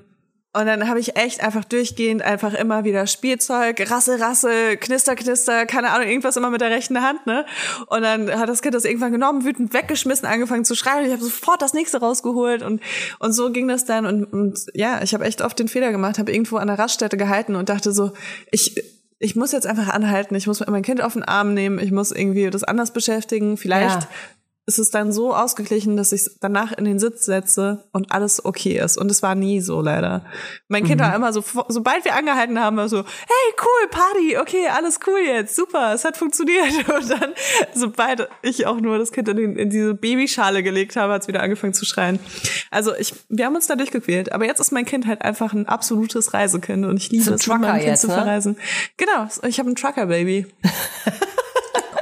Und 0.57 0.67
dann 0.67 0.89
habe 0.89 0.99
ich 0.99 1.17
echt 1.17 1.43
einfach 1.43 1.65
durchgehend 1.65 2.23
einfach 2.23 2.55
immer 2.55 2.85
wieder 2.85 3.07
Spielzeug, 3.07 3.91
Rasse, 3.91 4.19
Rasse, 4.19 4.77
Knister, 4.79 5.15
Knister, 5.15 5.67
keine 5.67 5.91
Ahnung, 5.91 6.09
irgendwas 6.09 6.37
immer 6.37 6.49
mit 6.49 6.63
der 6.63 6.71
rechten 6.71 7.03
Hand, 7.03 7.27
ne? 7.27 7.45
Und 7.89 8.01
dann 8.03 8.31
hat 8.31 8.49
das 8.49 8.63
Kind 8.63 8.75
das 8.75 8.87
irgendwann 8.87 9.13
genommen, 9.13 9.45
wütend 9.45 9.75
weggeschmissen, 9.75 10.27
angefangen 10.27 10.65
zu 10.65 10.75
schreien. 10.75 11.01
Und 11.01 11.07
ich 11.07 11.13
habe 11.13 11.23
sofort 11.23 11.61
das 11.61 11.75
nächste 11.75 11.99
rausgeholt 11.99 12.63
und 12.63 12.81
und 13.19 13.33
so 13.33 13.53
ging 13.53 13.69
das 13.69 13.85
dann. 13.85 14.07
Und, 14.07 14.25
und 14.25 14.59
ja, 14.73 15.03
ich 15.03 15.13
habe 15.13 15.25
echt 15.25 15.43
oft 15.43 15.59
den 15.59 15.69
Fehler 15.69 15.93
gemacht, 15.93 16.19
habe 16.19 16.33
irgendwo 16.33 16.57
an 16.57 16.69
der 16.69 16.79
Raststätte 16.79 17.19
gehalten 17.19 17.55
und 17.55 17.69
dachte 17.69 17.93
so, 17.93 18.13
ich 18.51 18.83
ich 19.19 19.35
muss 19.35 19.53
jetzt 19.53 19.67
einfach 19.67 19.89
anhalten, 19.89 20.35
ich 20.35 20.47
muss 20.47 20.65
mein 20.67 20.83
Kind 20.83 21.03
auf 21.03 21.15
den 21.15 21.23
Arm 21.23 21.55
nehmen, 21.55 21.79
ich 21.79 21.91
muss 21.91 22.13
irgendwie 22.13 22.51
das 22.51 22.65
anders 22.65 22.93
beschäftigen. 22.93 23.57
Vielleicht 23.57 24.03
ja 24.03 24.09
ist 24.67 24.81
es 24.81 24.91
dann 24.91 25.13
so 25.13 25.33
ausgeglichen, 25.33 25.97
dass 25.97 26.11
ich 26.11 26.29
danach 26.41 26.73
in 26.73 26.85
den 26.85 26.99
Sitz 26.99 27.25
setze 27.25 27.85
und 27.93 28.11
alles 28.11 28.45
okay 28.45 28.81
ist. 28.81 28.99
Und 28.99 29.13
es 29.13 29.23
war 29.23 29.37
nie 29.37 29.61
so 29.61 29.81
leider. 29.81 30.25
Mein 30.67 30.83
Kind 30.83 31.01
mhm. 31.01 31.05
war 31.05 31.15
immer 31.15 31.33
so, 31.33 31.45
sobald 31.69 32.05
wir 32.05 32.17
angehalten 32.17 32.59
haben, 32.59 32.77
war 32.77 32.89
so, 32.89 32.99
hey, 32.99 33.55
cool, 33.63 33.89
Party, 33.91 34.39
okay, 34.39 34.67
alles 34.77 34.99
cool 35.07 35.21
jetzt, 35.25 35.55
super, 35.55 35.95
es 35.95 36.05
hat 36.05 36.17
funktioniert. 36.17 36.89
Und 36.89 37.09
dann, 37.11 37.33
sobald 37.75 38.29
ich 38.43 38.67
auch 38.67 38.81
nur 38.81 38.99
das 38.99 39.13
Kind 39.13 39.29
in, 39.29 39.57
in 39.57 39.71
diese 39.71 39.95
Babyschale 39.95 40.65
gelegt 40.65 40.97
habe, 40.97 41.13
hat 41.13 41.23
es 41.23 41.29
wieder 41.29 41.43
angefangen 41.43 41.75
zu 41.75 41.85
schreien. 41.85 42.19
Also 42.73 42.93
ich, 42.97 43.15
wir 43.29 43.47
haben 43.47 43.55
uns 43.55 43.69
da 43.69 43.77
durchgequält. 43.77 44.33
Aber 44.33 44.47
jetzt 44.47 44.59
ist 44.59 44.73
mein 44.73 44.85
Kind 44.85 45.07
halt 45.07 45.23
einfach 45.23 45.53
ein 45.53 45.67
absolutes 45.67 46.35
Reisekind 46.35 46.85
und 46.87 46.97
ich 46.97 47.11
liebe 47.13 47.23
so 47.23 47.35
es, 47.35 47.47
mit 47.47 47.61
meinem 47.61 47.77
Kind 47.77 47.87
jetzt, 47.87 48.01
zu 48.01 48.09
ne? 48.09 48.15
verreisen. 48.15 48.57
Genau, 48.97 49.29
ich 49.47 49.61
habe 49.61 49.71
ein 49.71 49.77
Trucker-Baby. 49.77 50.47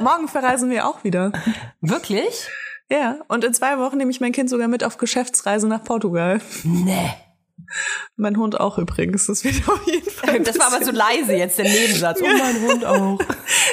Morgen 0.01 0.27
verreisen 0.27 0.69
wir 0.69 0.87
auch 0.87 1.03
wieder. 1.03 1.31
Wirklich? 1.81 2.47
Ja, 2.89 3.17
und 3.27 3.43
in 3.43 3.53
zwei 3.53 3.79
Wochen 3.79 3.97
nehme 3.97 4.11
ich 4.11 4.21
mein 4.21 4.31
Kind 4.31 4.49
sogar 4.49 4.67
mit 4.67 4.83
auf 4.83 4.97
Geschäftsreise 4.97 5.67
nach 5.67 5.83
Portugal. 5.83 6.39
Nee. 6.63 7.13
Mein 8.15 8.37
Hund 8.37 8.59
auch 8.59 8.77
übrigens. 8.77 9.25
Das 9.25 9.43
wird 9.43 9.67
auf 9.67 9.85
jeden 9.87 10.09
Fall. 10.09 10.39
Das 10.41 10.59
war 10.59 10.73
aber 10.73 10.85
so 10.85 10.91
leise 10.91 11.33
jetzt, 11.33 11.57
der 11.57 11.65
Nebensatz. 11.65 12.21
Und 12.21 12.37
mein 12.37 12.61
Hund 12.61 12.85
auch. 12.85 13.19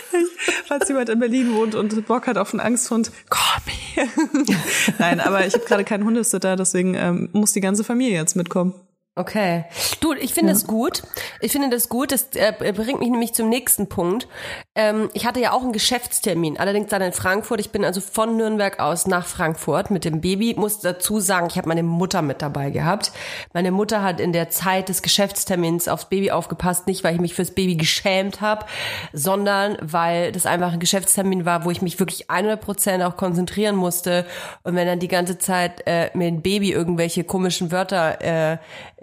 Falls 0.67 0.89
jemand 0.89 1.11
in 1.11 1.19
Berlin 1.19 1.55
wohnt 1.55 1.75
und 1.75 2.07
Bock 2.07 2.27
hat 2.27 2.39
auf 2.39 2.53
einen 2.53 2.61
Angsthund, 2.61 3.13
komm 3.29 3.63
hier. 3.67 4.09
Nein, 4.99 5.21
aber 5.21 5.47
ich 5.47 5.55
habe 5.55 5.65
gerade 5.65 5.85
keinen 5.85 6.05
Hundesitter, 6.05 6.57
deswegen 6.57 6.95
ähm, 6.95 7.29
muss 7.33 7.53
die 7.53 7.61
ganze 7.61 7.85
Familie 7.85 8.17
jetzt 8.17 8.37
mitkommen. 8.37 8.75
Okay. 9.15 9.67
Du, 10.01 10.15
ich 10.15 10.33
finde 10.33 10.53
ja. 10.53 10.55
das 10.55 10.67
gut. 10.67 11.03
Ich 11.43 11.53
finde 11.53 11.69
das 11.69 11.91
gut. 11.91 12.13
Das 12.13 12.29
äh, 12.35 12.51
bringt 12.73 13.01
mich 13.01 13.11
nämlich 13.11 13.35
zum 13.35 13.51
nächsten 13.51 13.87
Punkt. 13.87 14.27
Ähm, 14.75 15.11
ich 15.13 15.27
hatte 15.27 15.39
ja 15.39 15.53
auch 15.53 15.61
einen 15.61 15.75
Geschäftstermin, 15.75 16.57
allerdings 16.57 16.89
dann 16.89 17.03
in 17.03 17.13
Frankfurt. 17.13 17.61
Ich 17.61 17.73
bin 17.73 17.85
also 17.85 18.01
von 18.01 18.39
Nürnberg 18.39 18.81
aus 18.81 19.07
nach 19.07 19.27
Frankfurt 19.27 19.91
mit 19.91 20.07
dem 20.07 20.23
Baby. 20.23 20.55
Muss 20.57 20.81
dazu 20.81 21.21
sagen, 21.21 21.49
ich 21.51 21.59
habe 21.59 21.69
meine 21.69 21.83
Mutter 21.83 22.23
mit 22.23 22.41
dabei 22.41 22.71
gehabt. 22.71 23.13
Meine 23.53 23.71
Mutter 23.71 24.03
hat 24.03 24.19
in 24.19 24.33
der 24.33 24.49
Zeit 24.49 24.89
des 24.89 25.03
Geschäftstermins 25.03 25.89
aufs 25.89 26.07
Baby 26.07 26.31
aufgepasst, 26.31 26.87
nicht 26.87 27.05
weil 27.05 27.15
ich 27.15 27.21
mich 27.21 27.35
fürs 27.35 27.51
Baby 27.51 27.77
geschämt 27.77 28.41
habe, 28.41 28.65
sondern 29.13 29.77
weil 29.83 30.33
das 30.33 30.47
einfach 30.47 30.73
ein 30.73 30.81
Geschäftstermin 30.81 31.45
war, 31.45 31.67
wo 31.67 31.71
ich 31.71 31.83
mich 31.83 32.01
wirklich 32.01 32.31
100 32.31 32.63
Prozent 32.63 33.05
auch 33.05 33.19
konzentrieren 33.19 33.77
musste. 33.77 34.25
Und 34.63 34.75
wenn 34.75 34.87
dann 34.87 35.01
die 35.01 35.09
ganze 35.09 35.37
Zeit 35.37 35.83
äh, 35.85 36.09
mir 36.15 36.29
ein 36.29 36.41
Baby 36.41 36.73
irgendwelche 36.73 37.25
komischen 37.25 37.71
Wörter 37.71 38.23
äh, 38.23 38.57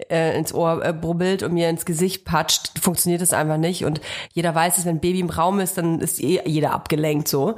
äh, 0.08 0.36
ins 0.38 0.54
Ohr 0.54 0.84
äh, 0.84 0.92
brubbelt 0.92 1.42
und 1.42 1.52
mir 1.52 1.68
ins 1.68 1.84
Gesicht 1.84 2.24
patscht, 2.24 2.78
funktioniert 2.80 3.22
das 3.22 3.32
einfach 3.32 3.56
nicht. 3.56 3.84
Und 3.84 4.00
jeder 4.32 4.54
weiß 4.54 4.78
es, 4.78 4.84
wenn 4.84 4.96
ein 4.96 5.00
Baby 5.00 5.20
im 5.20 5.30
Raum 5.30 5.60
ist, 5.60 5.78
dann 5.78 6.00
ist 6.00 6.20
eh 6.20 6.40
jeder 6.46 6.72
abgelenkt 6.72 7.28
so. 7.28 7.56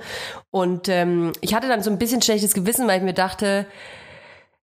Und 0.50 0.88
ähm, 0.88 1.32
ich 1.40 1.54
hatte 1.54 1.68
dann 1.68 1.82
so 1.82 1.90
ein 1.90 1.98
bisschen 1.98 2.22
schlechtes 2.22 2.54
Gewissen, 2.54 2.88
weil 2.88 2.98
ich 2.98 3.04
mir 3.04 3.14
dachte, 3.14 3.66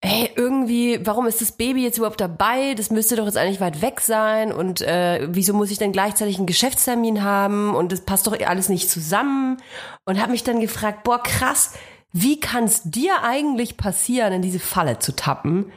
hey, 0.04 0.30
irgendwie, 0.36 1.00
warum 1.06 1.28
ist 1.28 1.40
das 1.40 1.54
Baby 1.54 1.82
jetzt 1.82 1.98
überhaupt 1.98 2.20
dabei? 2.20 2.74
Das 2.74 2.92
müsste 2.92 3.16
doch 3.16 3.26
jetzt 3.26 3.38
eigentlich 3.38 3.62
weit 3.62 3.82
weg 3.82 4.02
sein. 4.02 4.52
Und 4.52 4.82
äh, 4.82 5.28
wieso 5.32 5.54
muss 5.54 5.72
ich 5.72 5.78
dann 5.78 5.94
gleichzeitig 5.94 6.38
einen 6.38 6.46
Geschäftstermin 6.46 7.24
haben? 7.24 7.74
Und 7.74 7.94
das 7.94 8.02
passt 8.02 8.28
doch 8.28 8.38
alles 8.46 8.68
nicht 8.68 8.90
zusammen. 8.90 9.58
Und 10.04 10.22
habe 10.22 10.34
mich 10.34 10.44
dann 10.44 10.60
gefragt, 10.60 11.04
boah, 11.04 11.24
krass, 11.24 11.74
wie 12.12 12.38
kann 12.40 12.66
es 12.66 12.84
dir 12.84 13.24
eigentlich 13.24 13.78
passieren, 13.78 14.34
in 14.34 14.42
diese 14.42 14.60
Falle 14.60 15.00
zu 15.00 15.16
tappen? 15.16 15.72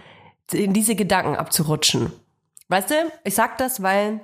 In 0.52 0.72
diese 0.72 0.94
Gedanken 0.94 1.36
abzurutschen. 1.36 2.12
Weißt 2.68 2.90
du, 2.90 2.94
ich 3.24 3.34
sag 3.34 3.58
das, 3.58 3.82
weil 3.82 4.20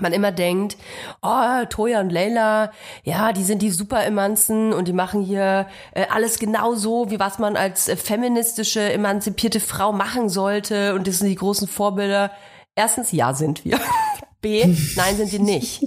man 0.00 0.12
immer 0.12 0.32
denkt, 0.32 0.76
oh, 1.22 1.64
Toya 1.68 2.00
und 2.00 2.10
Leila, 2.10 2.70
ja, 3.02 3.32
die 3.32 3.42
sind 3.42 3.62
die 3.62 3.70
Super-Emanzen 3.70 4.72
und 4.72 4.88
die 4.88 4.92
machen 4.92 5.22
hier 5.22 5.66
äh, 5.92 6.06
alles 6.10 6.38
genau 6.38 6.74
so, 6.74 7.10
wie 7.10 7.18
was 7.18 7.38
man 7.38 7.56
als 7.56 7.88
äh, 7.88 7.96
feministische, 7.96 8.92
emanzipierte 8.92 9.60
Frau 9.60 9.92
machen 9.92 10.28
sollte 10.28 10.94
und 10.94 11.06
das 11.06 11.18
sind 11.18 11.28
die 11.28 11.34
großen 11.34 11.68
Vorbilder. 11.68 12.30
Erstens, 12.74 13.12
ja, 13.12 13.32
sind 13.32 13.64
wir. 13.64 13.80
B, 14.42 14.66
nein, 14.96 15.16
sind 15.16 15.32
wir 15.32 15.40
nicht. 15.40 15.84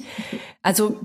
Also, 0.64 1.00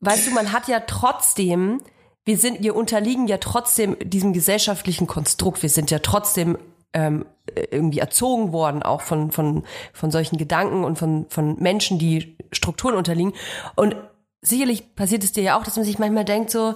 weißt 0.00 0.26
du, 0.28 0.30
man 0.30 0.52
hat 0.52 0.66
ja 0.66 0.80
trotzdem, 0.80 1.82
wir 2.24 2.38
sind, 2.38 2.62
wir 2.62 2.74
unterliegen 2.74 3.28
ja 3.28 3.36
trotzdem 3.36 3.96
diesem 4.02 4.32
gesellschaftlichen 4.32 5.06
Konstrukt. 5.06 5.62
Wir 5.62 5.68
sind 5.68 5.90
ja 5.90 5.98
trotzdem 5.98 6.56
ähm, 6.92 7.26
irgendwie 7.70 7.98
erzogen 7.98 8.52
worden, 8.52 8.82
auch 8.82 9.00
von, 9.00 9.30
von, 9.30 9.64
von 9.92 10.10
solchen 10.10 10.36
Gedanken 10.36 10.84
und 10.84 10.98
von, 10.98 11.26
von 11.28 11.56
Menschen, 11.60 11.98
die 11.98 12.36
Strukturen 12.52 12.94
unterliegen. 12.94 13.32
Und 13.76 13.96
sicherlich 14.40 14.94
passiert 14.94 15.24
es 15.24 15.32
dir 15.32 15.42
ja 15.42 15.58
auch, 15.58 15.64
dass 15.64 15.76
man 15.76 15.84
sich 15.84 15.98
manchmal 15.98 16.24
denkt 16.24 16.50
so, 16.50 16.74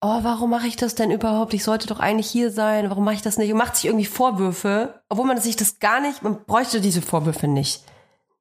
oh, 0.00 0.18
warum 0.22 0.50
mache 0.50 0.66
ich 0.66 0.76
das 0.76 0.94
denn 0.94 1.10
überhaupt? 1.10 1.54
Ich 1.54 1.64
sollte 1.64 1.86
doch 1.86 1.98
eigentlich 1.98 2.28
hier 2.28 2.50
sein. 2.50 2.90
Warum 2.90 3.04
mache 3.04 3.14
ich 3.14 3.22
das 3.22 3.38
nicht? 3.38 3.50
Und 3.50 3.58
macht 3.58 3.76
sich 3.76 3.86
irgendwie 3.86 4.04
Vorwürfe, 4.04 5.02
obwohl 5.08 5.26
man 5.26 5.40
sich 5.40 5.56
das 5.56 5.78
gar 5.78 6.00
nicht, 6.00 6.22
man 6.22 6.44
bräuchte 6.44 6.80
diese 6.80 7.00
Vorwürfe 7.00 7.48
nicht. 7.48 7.84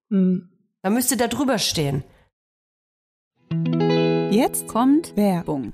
Mhm. 0.09 0.49
Man 0.81 0.93
müsste 0.93 1.15
da 1.15 1.27
drüber 1.27 1.57
stehen. 1.59 2.03
Jetzt 4.31 4.67
kommt 4.67 5.15
Werbung. 5.15 5.73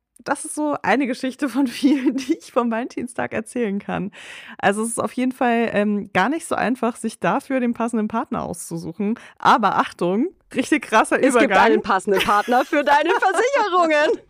das 0.23 0.45
ist 0.45 0.55
so 0.55 0.75
eine 0.83 1.07
Geschichte 1.07 1.49
von 1.49 1.67
vielen, 1.67 2.15
die 2.15 2.37
ich 2.37 2.51
vom 2.51 2.71
Valentinstag 2.71 3.33
erzählen 3.33 3.79
kann. 3.79 4.11
Also 4.57 4.83
es 4.83 4.89
ist 4.89 4.99
auf 4.99 5.13
jeden 5.13 5.31
Fall 5.31 5.69
ähm, 5.73 6.09
gar 6.13 6.29
nicht 6.29 6.47
so 6.47 6.55
einfach, 6.55 6.95
sich 6.95 7.19
dafür 7.19 7.59
den 7.59 7.73
passenden 7.73 8.07
Partner 8.07 8.43
auszusuchen. 8.43 9.19
Aber 9.37 9.77
Achtung, 9.77 10.29
richtig 10.53 10.83
krasser 10.83 11.17
es 11.17 11.29
Übergang. 11.29 11.51
Es 11.51 11.57
gibt 11.57 11.57
einen 11.57 11.81
passenden 11.81 12.21
Partner 12.21 12.65
für 12.65 12.83
deine 12.83 13.09
Versicherungen. 13.19 14.21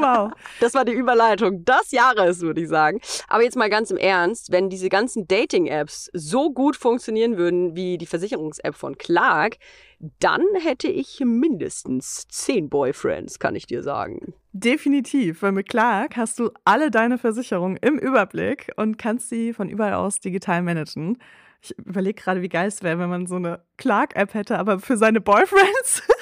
wow. 0.00 0.32
Das 0.60 0.74
war 0.74 0.84
die 0.84 0.92
Überleitung 0.92 1.64
des 1.64 1.92
Jahres, 1.92 2.40
würde 2.40 2.62
ich 2.62 2.68
sagen. 2.68 3.00
Aber 3.28 3.42
jetzt 3.42 3.56
mal 3.56 3.70
ganz 3.70 3.90
im 3.90 3.96
Ernst, 3.96 4.50
wenn 4.50 4.68
diese 4.68 4.88
ganzen 4.88 5.28
Dating-Apps 5.28 6.10
so 6.12 6.50
gut 6.50 6.76
funktionieren 6.76 7.36
würden 7.36 7.76
wie 7.76 7.98
die 7.98 8.06
Versicherungs-App 8.06 8.74
von 8.74 8.98
Clark, 8.98 9.58
dann 10.18 10.42
hätte 10.60 10.88
ich 10.88 11.20
mindestens 11.24 12.26
zehn 12.28 12.68
Boyfriends, 12.68 13.38
kann 13.38 13.54
ich 13.54 13.66
dir 13.66 13.82
sagen. 13.82 14.34
Definitiv, 14.52 15.42
weil 15.42 15.52
mit 15.52 15.68
Clark 15.68 16.16
hast 16.16 16.38
du 16.38 16.50
alle 16.64 16.90
deine 16.90 17.18
Versicherungen 17.18 17.76
im 17.76 17.98
Überblick 17.98 18.72
und 18.76 18.98
kannst 18.98 19.28
sie 19.28 19.52
von 19.52 19.68
überall 19.68 19.94
aus 19.94 20.18
digital 20.18 20.62
managen. 20.62 21.18
Ich 21.62 21.78
überlege 21.78 22.20
gerade, 22.20 22.42
wie 22.42 22.48
geil 22.48 22.66
es 22.66 22.82
wäre, 22.82 22.98
wenn 22.98 23.10
man 23.10 23.26
so 23.26 23.36
eine 23.36 23.64
Clark-App 23.76 24.34
hätte, 24.34 24.58
aber 24.58 24.80
für 24.80 24.96
seine 24.96 25.20
Boyfriends. 25.20 26.02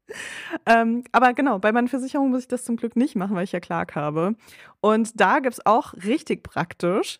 Ähm, 0.65 1.03
aber 1.11 1.33
genau, 1.33 1.59
bei 1.59 1.71
meinen 1.71 1.87
Versicherungen 1.87 2.31
muss 2.31 2.41
ich 2.41 2.47
das 2.47 2.63
zum 2.63 2.75
Glück 2.75 2.95
nicht 2.95 3.15
machen, 3.15 3.35
weil 3.35 3.43
ich 3.43 3.51
ja 3.51 3.59
Clark 3.59 3.95
habe. 3.95 4.35
Und 4.79 5.19
da 5.19 5.39
gibt 5.39 5.53
es 5.53 5.65
auch 5.65 5.93
richtig 5.93 6.43
praktisch 6.43 7.19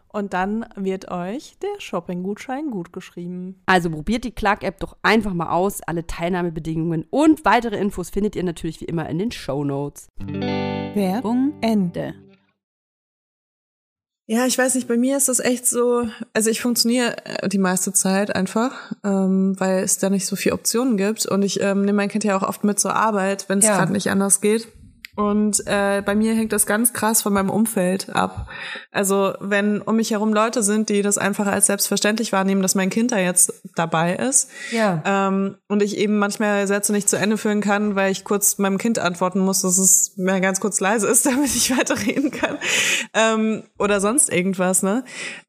Und 0.13 0.33
dann 0.33 0.65
wird 0.75 1.09
euch 1.09 1.57
der 1.61 1.79
Shopping-Gutschein 1.79 2.69
gut 2.69 2.91
geschrieben. 2.91 3.61
Also 3.65 3.89
probiert 3.89 4.25
die 4.25 4.31
Clark-App 4.31 4.79
doch 4.79 4.97
einfach 5.03 5.33
mal 5.33 5.49
aus. 5.51 5.81
Alle 5.81 6.05
Teilnahmebedingungen 6.05 7.05
und 7.09 7.45
weitere 7.45 7.77
Infos 7.77 8.09
findet 8.09 8.35
ihr 8.35 8.43
natürlich 8.43 8.81
wie 8.81 8.85
immer 8.85 9.07
in 9.09 9.19
den 9.19 9.31
Show 9.31 9.63
Notes. 9.63 10.09
Werbung 10.17 11.53
Ende. 11.61 12.13
Ja, 14.27 14.45
ich 14.45 14.57
weiß 14.57 14.75
nicht, 14.75 14.87
bei 14.87 14.97
mir 14.97 15.17
ist 15.17 15.27
das 15.27 15.39
echt 15.39 15.65
so, 15.67 16.07
also 16.33 16.49
ich 16.49 16.61
funktioniere 16.61 17.17
äh, 17.25 17.49
die 17.49 17.57
meiste 17.57 17.91
Zeit 17.91 18.33
einfach, 18.33 18.93
ähm, 19.03 19.55
weil 19.59 19.83
es 19.83 19.97
da 19.97 20.09
nicht 20.09 20.25
so 20.25 20.35
viele 20.37 20.55
Optionen 20.55 20.95
gibt 20.95 21.25
und 21.25 21.41
ich 21.41 21.59
ähm, 21.61 21.81
nehme 21.81 21.97
mein 21.97 22.09
Kind 22.09 22.23
ja 22.23 22.37
auch 22.37 22.43
oft 22.47 22.63
mit 22.63 22.79
zur 22.79 22.95
Arbeit, 22.95 23.49
wenn 23.49 23.59
es 23.59 23.65
Ja. 23.65 23.77
gerade 23.77 23.91
nicht 23.91 24.09
anders 24.09 24.39
geht. 24.39 24.67
Und 25.29 25.61
äh, 25.67 26.01
bei 26.05 26.15
mir 26.15 26.33
hängt 26.33 26.51
das 26.51 26.65
ganz 26.65 26.93
krass 26.93 27.21
von 27.21 27.33
meinem 27.33 27.49
Umfeld 27.49 28.09
ab. 28.15 28.47
Also 28.91 29.33
wenn 29.39 29.81
um 29.81 29.95
mich 29.97 30.11
herum 30.11 30.33
Leute 30.33 30.63
sind, 30.63 30.89
die 30.89 31.01
das 31.01 31.17
einfach 31.17 31.47
als 31.47 31.67
selbstverständlich 31.67 32.31
wahrnehmen, 32.31 32.61
dass 32.61 32.75
mein 32.75 32.89
Kind 32.89 33.11
da 33.11 33.17
jetzt 33.19 33.53
dabei 33.75 34.15
ist, 34.15 34.49
Ja. 34.71 35.01
ähm, 35.05 35.57
und 35.67 35.83
ich 35.83 35.97
eben 35.97 36.17
manchmal 36.17 36.65
Sätze 36.67 36.91
nicht 36.91 37.07
zu 37.09 37.17
Ende 37.17 37.37
führen 37.37 37.61
kann, 37.61 37.95
weil 37.95 38.11
ich 38.11 38.23
kurz 38.23 38.57
meinem 38.57 38.77
Kind 38.77 38.99
antworten 38.99 39.39
muss, 39.39 39.61
dass 39.61 39.77
es 39.77 40.13
mir 40.17 40.39
ganz 40.41 40.59
kurz 40.59 40.79
leise 40.79 41.07
ist, 41.07 41.25
damit 41.27 41.53
ich 41.55 41.75
weiterreden 41.77 42.31
kann. 42.31 42.57
Ähm, 43.13 43.63
oder 43.77 43.99
sonst 44.01 44.31
irgendwas, 44.31 44.81
ne? 44.83 45.03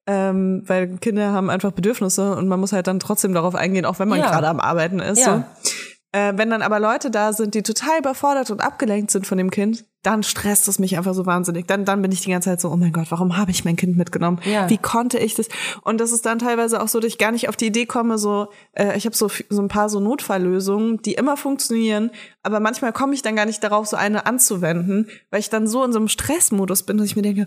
Ähm, 0.06 0.64
weil 0.66 0.96
Kinder 0.98 1.32
haben 1.32 1.48
einfach 1.48 1.70
Bedürfnisse 1.72 2.34
und 2.34 2.48
man 2.48 2.58
muss 2.58 2.72
halt 2.72 2.88
dann 2.88 2.98
trotzdem 2.98 3.34
darauf 3.34 3.54
eingehen, 3.54 3.84
auch 3.86 3.98
wenn 4.00 4.08
man 4.08 4.18
Ja. 4.18 4.30
gerade 4.30 4.48
am 4.48 4.58
Arbeiten 4.60 4.98
ist. 4.98 5.20
Ja. 5.20 5.46
So. 5.62 5.72
Äh, 6.12 6.34
wenn 6.36 6.50
dann 6.50 6.62
aber 6.62 6.78
Leute 6.78 7.10
da 7.10 7.32
sind, 7.32 7.54
die 7.54 7.62
total 7.62 7.98
überfordert 7.98 8.50
und 8.50 8.60
abgelenkt 8.60 9.10
sind 9.10 9.26
von 9.26 9.38
dem 9.38 9.50
Kind, 9.50 9.84
dann 10.02 10.22
stresst 10.22 10.66
es 10.68 10.78
mich 10.78 10.96
einfach 10.98 11.14
so 11.14 11.26
wahnsinnig. 11.26 11.66
Dann, 11.66 11.84
dann 11.84 12.02
bin 12.02 12.10
ich 12.10 12.22
die 12.22 12.30
ganze 12.30 12.50
Zeit 12.50 12.60
so, 12.60 12.70
oh 12.70 12.76
mein 12.76 12.92
Gott, 12.92 13.06
warum 13.10 13.36
habe 13.36 13.50
ich 13.50 13.64
mein 13.64 13.76
Kind 13.76 13.96
mitgenommen? 13.96 14.40
Ja. 14.44 14.68
Wie 14.68 14.78
konnte 14.78 15.18
ich 15.18 15.34
das? 15.34 15.48
Und 15.82 16.00
das 16.00 16.10
ist 16.10 16.26
dann 16.26 16.38
teilweise 16.38 16.82
auch 16.82 16.88
so, 16.88 16.98
dass 16.98 17.08
ich 17.08 17.18
gar 17.18 17.30
nicht 17.30 17.48
auf 17.48 17.56
die 17.56 17.66
Idee 17.66 17.86
komme, 17.86 18.18
so, 18.18 18.48
äh, 18.72 18.96
ich 18.96 19.06
habe 19.06 19.14
so, 19.16 19.30
so 19.48 19.62
ein 19.62 19.68
paar 19.68 19.88
so 19.88 20.00
Notfalllösungen, 20.00 21.00
die 21.02 21.14
immer 21.14 21.36
funktionieren, 21.36 22.10
aber 22.42 22.58
manchmal 22.58 22.92
komme 22.92 23.14
ich 23.14 23.22
dann 23.22 23.36
gar 23.36 23.46
nicht 23.46 23.62
darauf, 23.62 23.86
so 23.86 23.96
eine 23.96 24.26
anzuwenden, 24.26 25.08
weil 25.30 25.40
ich 25.40 25.50
dann 25.50 25.68
so 25.68 25.84
in 25.84 25.92
so 25.92 25.98
einem 26.00 26.08
Stressmodus 26.08 26.82
bin, 26.82 26.98
dass 26.98 27.06
ich 27.06 27.16
mir 27.16 27.22
denke, 27.22 27.46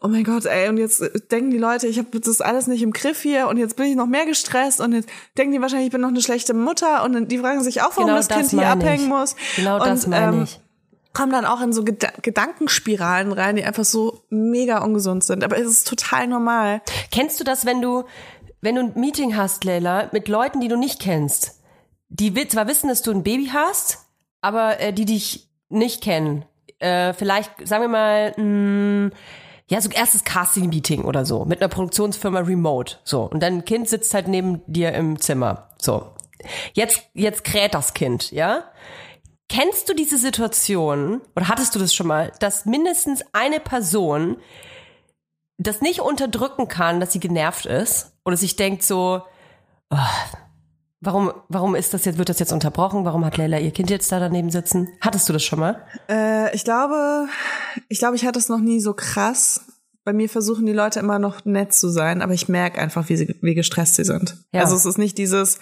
oh 0.00 0.08
mein 0.08 0.24
Gott, 0.24 0.46
ey, 0.46 0.70
und 0.70 0.78
jetzt 0.78 1.02
äh, 1.02 1.10
denken 1.30 1.50
die 1.50 1.58
Leute, 1.58 1.86
ich 1.86 1.98
habe 1.98 2.18
das 2.18 2.40
alles 2.40 2.66
nicht 2.66 2.82
im 2.82 2.92
Griff 2.92 3.20
hier 3.20 3.48
und 3.48 3.58
jetzt 3.58 3.76
bin 3.76 3.86
ich 3.86 3.96
noch 3.96 4.06
mehr 4.06 4.24
gestresst 4.24 4.80
und 4.80 4.92
jetzt 4.92 5.08
denken 5.36 5.52
die 5.52 5.60
wahrscheinlich, 5.60 5.88
ich 5.88 5.92
bin 5.92 6.00
noch 6.00 6.08
eine 6.08 6.22
schlechte 6.22 6.54
Mutter 6.54 7.04
und 7.04 7.30
die 7.30 7.38
fragen 7.38 7.62
sich 7.62 7.82
auch, 7.82 7.90
warum 7.90 8.06
Genau 8.06 8.16
das, 8.16 8.28
das 8.28 8.38
Kind 8.38 8.50
hier 8.50 8.62
ich. 8.62 8.66
abhängen 8.66 9.08
muss. 9.08 9.36
Genau 9.56 9.76
und, 9.76 9.86
das 9.86 10.06
meine 10.06 10.36
ähm, 10.36 10.42
ich. 10.44 10.60
Kommen 11.12 11.32
dann 11.32 11.44
auch 11.44 11.60
in 11.60 11.72
so 11.72 11.84
Geda 11.84 12.10
Gedankenspiralen 12.22 13.32
rein, 13.32 13.56
die 13.56 13.64
einfach 13.64 13.84
so 13.84 14.22
mega 14.30 14.82
ungesund 14.82 15.24
sind. 15.24 15.44
Aber 15.44 15.58
es 15.58 15.66
ist 15.66 15.88
total 15.88 16.26
normal. 16.26 16.82
Kennst 17.10 17.40
du 17.40 17.44
das, 17.44 17.66
wenn 17.66 17.82
du, 17.82 18.04
wenn 18.60 18.76
du 18.76 18.82
ein 18.82 18.92
Meeting 18.94 19.36
hast, 19.36 19.64
Leila, 19.64 20.08
mit 20.12 20.28
Leuten, 20.28 20.60
die 20.60 20.68
du 20.68 20.76
nicht 20.76 21.00
kennst? 21.00 21.60
Die 22.08 22.34
zwar 22.48 22.68
wissen, 22.68 22.88
dass 22.88 23.02
du 23.02 23.10
ein 23.10 23.22
Baby 23.22 23.50
hast, 23.52 23.98
aber 24.40 24.80
äh, 24.80 24.92
die 24.92 25.06
dich 25.06 25.48
nicht 25.68 26.02
kennen. 26.02 26.44
Äh, 26.78 27.12
vielleicht, 27.14 27.50
sagen 27.66 27.84
wir 27.84 27.88
mal, 27.88 28.34
mh, 28.36 29.10
ja, 29.68 29.80
so 29.80 29.88
erstes 29.88 30.24
Casting-Meeting 30.24 31.04
oder 31.04 31.24
so, 31.24 31.46
mit 31.46 31.60
einer 31.60 31.68
Produktionsfirma 31.68 32.40
remote. 32.40 32.96
So. 33.04 33.22
Und 33.22 33.42
dein 33.42 33.64
Kind 33.64 33.88
sitzt 33.88 34.12
halt 34.12 34.28
neben 34.28 34.60
dir 34.66 34.92
im 34.92 35.18
Zimmer. 35.18 35.70
So. 35.78 36.12
Jetzt, 36.74 37.02
jetzt 37.14 37.44
kräht 37.44 37.74
das 37.74 37.94
Kind, 37.94 38.32
ja? 38.32 38.64
Kennst 39.52 39.86
du 39.90 39.94
diese 39.94 40.16
Situation, 40.16 41.20
oder 41.36 41.48
hattest 41.48 41.74
du 41.74 41.78
das 41.78 41.94
schon 41.94 42.06
mal, 42.06 42.32
dass 42.40 42.64
mindestens 42.64 43.22
eine 43.34 43.60
Person 43.60 44.38
das 45.58 45.82
nicht 45.82 46.00
unterdrücken 46.00 46.68
kann, 46.68 47.00
dass 47.00 47.12
sie 47.12 47.20
genervt 47.20 47.66
ist 47.66 48.14
oder 48.24 48.38
sich 48.38 48.56
denkt 48.56 48.82
so, 48.82 49.20
oh, 49.90 49.96
warum, 51.02 51.34
warum 51.50 51.74
ist 51.74 51.92
das 51.92 52.06
jetzt, 52.06 52.16
wird 52.16 52.30
das 52.30 52.38
jetzt 52.38 52.54
unterbrochen? 52.54 53.04
Warum 53.04 53.26
hat 53.26 53.36
Leila 53.36 53.58
ihr 53.58 53.72
Kind 53.72 53.90
jetzt 53.90 54.10
da 54.10 54.20
daneben 54.20 54.50
sitzen? 54.50 54.88
Hattest 55.02 55.28
du 55.28 55.34
das 55.34 55.44
schon 55.44 55.60
mal? 55.60 55.84
Äh, 56.08 56.56
ich 56.56 56.64
glaube, 56.64 57.28
ich 57.90 57.98
glaube, 57.98 58.16
ich 58.16 58.24
hatte 58.24 58.38
es 58.38 58.48
noch 58.48 58.60
nie 58.60 58.80
so 58.80 58.94
krass. 58.94 59.66
Bei 60.04 60.12
mir 60.12 60.28
versuchen 60.28 60.66
die 60.66 60.72
Leute 60.72 60.98
immer 60.98 61.20
noch 61.20 61.44
nett 61.44 61.72
zu 61.72 61.88
sein, 61.88 62.22
aber 62.22 62.32
ich 62.32 62.48
merke 62.48 62.80
einfach, 62.80 63.08
wie, 63.08 63.16
sie, 63.16 63.36
wie 63.40 63.54
gestresst 63.54 63.94
sie 63.94 64.04
sind. 64.04 64.36
Ja. 64.52 64.62
Also 64.62 64.74
es 64.74 64.84
ist 64.84 64.98
nicht 64.98 65.16
dieses, 65.16 65.60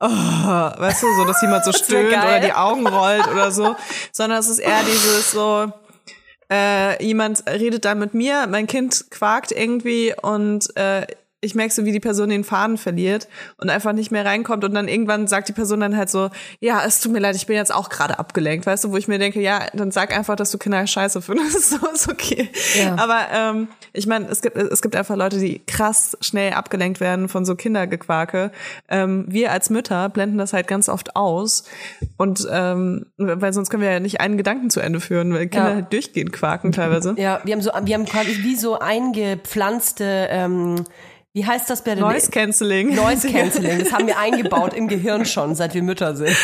oh, 0.00 0.08
weißt 0.08 1.02
du, 1.02 1.06
so, 1.18 1.24
dass 1.26 1.42
jemand 1.42 1.64
so 1.64 1.72
stöhnt 1.72 2.08
oder 2.08 2.40
die 2.40 2.54
Augen 2.54 2.86
rollt 2.86 3.28
oder 3.28 3.50
so, 3.50 3.76
sondern 4.10 4.38
es 4.40 4.48
ist 4.48 4.60
eher 4.60 4.82
dieses 4.84 5.32
so, 5.32 5.70
äh, 6.50 7.04
jemand 7.04 7.44
redet 7.46 7.84
da 7.84 7.94
mit 7.94 8.14
mir, 8.14 8.46
mein 8.46 8.66
Kind 8.66 9.10
quakt 9.10 9.52
irgendwie 9.52 10.14
und 10.20 10.74
äh, 10.76 11.06
ich 11.44 11.56
merke 11.56 11.74
so, 11.74 11.84
wie 11.84 11.90
die 11.90 11.98
Person 12.00 12.28
den 12.30 12.44
Faden 12.44 12.78
verliert 12.78 13.26
und 13.58 13.68
einfach 13.68 13.92
nicht 13.92 14.12
mehr 14.12 14.24
reinkommt 14.24 14.64
und 14.64 14.72
dann 14.74 14.86
irgendwann 14.86 15.26
sagt 15.26 15.48
die 15.48 15.52
Person 15.52 15.80
dann 15.80 15.96
halt 15.96 16.08
so, 16.08 16.30
ja, 16.60 16.82
es 16.86 17.00
tut 17.00 17.10
mir 17.10 17.18
leid, 17.18 17.34
ich 17.34 17.46
bin 17.46 17.56
jetzt 17.56 17.74
auch 17.74 17.88
gerade 17.88 18.18
abgelenkt, 18.20 18.64
weißt 18.64 18.84
du, 18.84 18.92
wo 18.92 18.96
ich 18.96 19.08
mir 19.08 19.18
denke, 19.18 19.40
ja, 19.40 19.66
dann 19.74 19.90
sag 19.90 20.16
einfach, 20.16 20.36
dass 20.36 20.52
du 20.52 20.58
Kinder 20.58 20.86
scheiße 20.86 21.20
findest, 21.20 21.70
so 21.70 21.84
ist 21.92 22.08
okay. 22.08 22.48
Ja. 22.78 22.96
Aber 22.96 23.26
ähm, 23.34 23.68
ich 23.92 24.06
meine, 24.06 24.28
es 24.28 24.40
gibt 24.40 24.56
es 24.56 24.80
gibt 24.82 24.94
einfach 24.94 25.16
Leute, 25.16 25.38
die 25.38 25.60
krass 25.66 26.16
schnell 26.20 26.52
abgelenkt 26.52 27.00
werden 27.00 27.28
von 27.28 27.44
so 27.44 27.56
Kindergequake. 27.56 28.52
Ähm, 28.88 29.24
wir 29.28 29.50
als 29.50 29.68
Mütter 29.68 30.08
blenden 30.10 30.38
das 30.38 30.52
halt 30.52 30.68
ganz 30.68 30.88
oft 30.88 31.16
aus 31.16 31.64
und 32.18 32.46
ähm, 32.52 33.06
weil 33.16 33.52
sonst 33.52 33.68
können 33.70 33.82
wir 33.82 33.90
ja 33.90 33.98
nicht 34.00 34.20
einen 34.20 34.36
Gedanken 34.36 34.70
zu 34.70 34.78
Ende 34.78 35.00
führen, 35.00 35.32
weil 35.34 35.48
Kinder 35.48 35.70
Ja. 35.70 35.74
halt 35.74 35.92
durchgehend 35.92 36.32
quaken 36.32 36.70
teilweise. 36.70 37.14
Ja, 37.18 37.40
wir 37.42 37.52
haben 37.54 37.62
so, 37.62 37.72
wir 37.82 37.94
haben 37.94 38.06
quasi 38.06 38.44
wie 38.44 38.54
so 38.54 38.78
eingepflanzte, 38.78 40.28
ähm, 40.30 40.84
wie 41.34 41.46
heißt 41.46 41.68
das 41.70 41.82
bei 41.84 41.94
der 41.94 42.04
Noise 42.04 42.30
Cancelling. 42.30 42.94
Noise 42.94 43.28
Cancelling. 43.32 43.78
Das 43.80 43.92
haben 43.92 44.06
wir 44.06 44.18
eingebaut 44.18 44.74
im 44.74 44.88
Gehirn 44.88 45.24
schon, 45.24 45.54
seit 45.54 45.74
wir 45.74 45.82
Mütter 45.82 46.14
sind. 46.16 46.36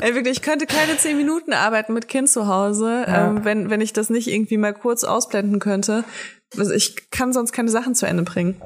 Ey, 0.00 0.14
wirklich, 0.14 0.38
ich 0.38 0.42
könnte 0.42 0.66
keine 0.66 0.96
zehn 0.98 1.16
Minuten 1.16 1.52
arbeiten 1.52 1.92
mit 1.94 2.08
Kind 2.08 2.28
zu 2.28 2.46
Hause, 2.48 3.04
Ja. 3.06 3.28
ähm, 3.28 3.44
wenn, 3.44 3.70
wenn 3.70 3.80
ich 3.80 3.92
das 3.92 4.10
nicht 4.10 4.28
irgendwie 4.28 4.56
mal 4.56 4.74
kurz 4.74 5.04
ausblenden 5.04 5.60
könnte. 5.60 6.04
Also 6.58 6.72
ich 6.72 7.10
kann 7.10 7.32
sonst 7.32 7.52
keine 7.52 7.70
Sachen 7.70 7.94
zu 7.94 8.06
Ende 8.06 8.24
bringen. 8.24 8.60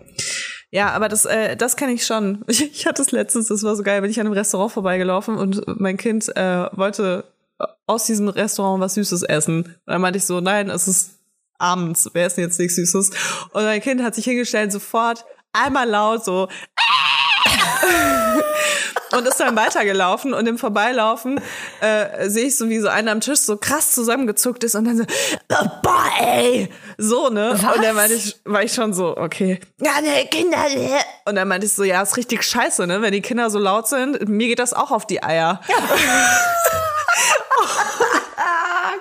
Ja, 0.70 0.90
aber 0.90 1.08
das, 1.08 1.24
äh, 1.26 1.56
das 1.56 1.76
kann 1.76 1.90
ich 1.90 2.04
schon. 2.06 2.42
Ich, 2.48 2.62
ich 2.72 2.86
hatte 2.86 3.02
es 3.02 3.12
letztens, 3.12 3.48
das 3.48 3.62
war 3.62 3.76
so 3.76 3.82
geil, 3.82 4.00
bin 4.00 4.10
ich 4.10 4.18
an 4.18 4.26
einem 4.26 4.32
Restaurant 4.34 4.72
vorbeigelaufen 4.72 5.36
und 5.36 5.62
mein 5.78 5.96
Kind 5.96 6.34
äh, 6.36 6.68
wollte 6.72 7.24
aus 7.86 8.04
diesem 8.06 8.28
Restaurant 8.28 8.80
was 8.82 8.94
Süßes 8.94 9.22
essen. 9.22 9.62
Und 9.64 9.76
dann 9.86 10.00
meinte 10.00 10.16
ich 10.18 10.24
so, 10.24 10.40
nein, 10.40 10.68
es 10.70 10.88
ist 10.88 11.12
abends, 11.58 12.10
wer 12.12 12.26
ist 12.26 12.36
denn 12.36 12.44
jetzt 12.44 12.58
nichts 12.58 12.76
Süßes? 12.76 13.10
Und 13.52 13.64
mein 13.64 13.80
Kind 13.80 14.02
hat 14.02 14.14
sich 14.14 14.24
hingestellt, 14.24 14.72
sofort 14.72 15.24
einmal 15.64 15.88
laut 15.88 16.24
so 16.24 16.48
und 19.12 19.26
ist 19.26 19.40
dann 19.40 19.56
weitergelaufen 19.56 20.34
und 20.34 20.46
im 20.46 20.58
Vorbeilaufen 20.58 21.40
äh, 21.80 22.28
sehe 22.28 22.46
ich 22.46 22.56
so, 22.56 22.68
wie 22.68 22.78
so 22.78 22.88
einer 22.88 23.12
am 23.12 23.20
Tisch 23.20 23.40
so 23.40 23.56
krass 23.56 23.92
zusammengezuckt 23.92 24.64
ist 24.64 24.74
und 24.74 24.84
dann 24.84 24.98
so, 24.98 25.04
oh, 25.04 25.68
boah, 25.82 26.04
ey, 26.20 26.68
so, 26.98 27.28
ne? 27.28 27.52
Und 27.52 27.82
dann 27.82 27.94
meinte 27.94 28.14
ich, 28.14 28.36
war 28.44 28.62
ich 28.62 28.72
schon 28.72 28.92
so, 28.92 29.16
okay, 29.16 29.60
ja, 29.80 30.00
ne, 30.00 30.26
Kinder, 30.30 30.68
ne. 30.74 30.98
Und 31.24 31.36
dann 31.36 31.48
meinte 31.48 31.66
ich 31.66 31.72
so, 31.72 31.84
ja, 31.84 32.02
ist 32.02 32.16
richtig 32.16 32.42
scheiße, 32.42 32.86
ne? 32.86 33.02
Wenn 33.02 33.12
die 33.12 33.22
Kinder 33.22 33.50
so 33.50 33.58
laut 33.58 33.88
sind, 33.88 34.28
mir 34.28 34.48
geht 34.48 34.58
das 34.58 34.72
auch 34.72 34.90
auf 34.90 35.06
die 35.06 35.22
Eier. 35.22 35.60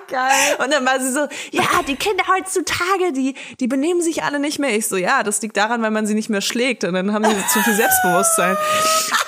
Geil. 0.08 0.56
Und 0.58 0.72
dann 0.72 0.84
war 0.86 1.00
sie 1.00 1.10
so, 1.10 1.26
ja, 1.50 1.64
die 1.86 1.96
Kinder 1.96 2.24
heutzutage, 2.28 3.12
die, 3.12 3.34
die 3.58 3.66
benehmen 3.66 4.00
sich 4.00 4.22
alle 4.22 4.38
nicht 4.38 4.58
mehr. 4.58 4.74
Ich 4.76 4.86
so, 4.86 4.96
ja, 4.96 5.22
das 5.22 5.42
liegt 5.42 5.56
daran, 5.56 5.82
weil 5.82 5.90
man 5.90 6.06
sie 6.06 6.14
nicht 6.14 6.28
mehr 6.28 6.40
schlägt 6.40 6.84
und 6.84 6.94
dann 6.94 7.12
haben 7.12 7.24
sie 7.24 7.46
zu 7.52 7.60
viel 7.60 7.74
Selbstbewusstsein. 7.74 8.56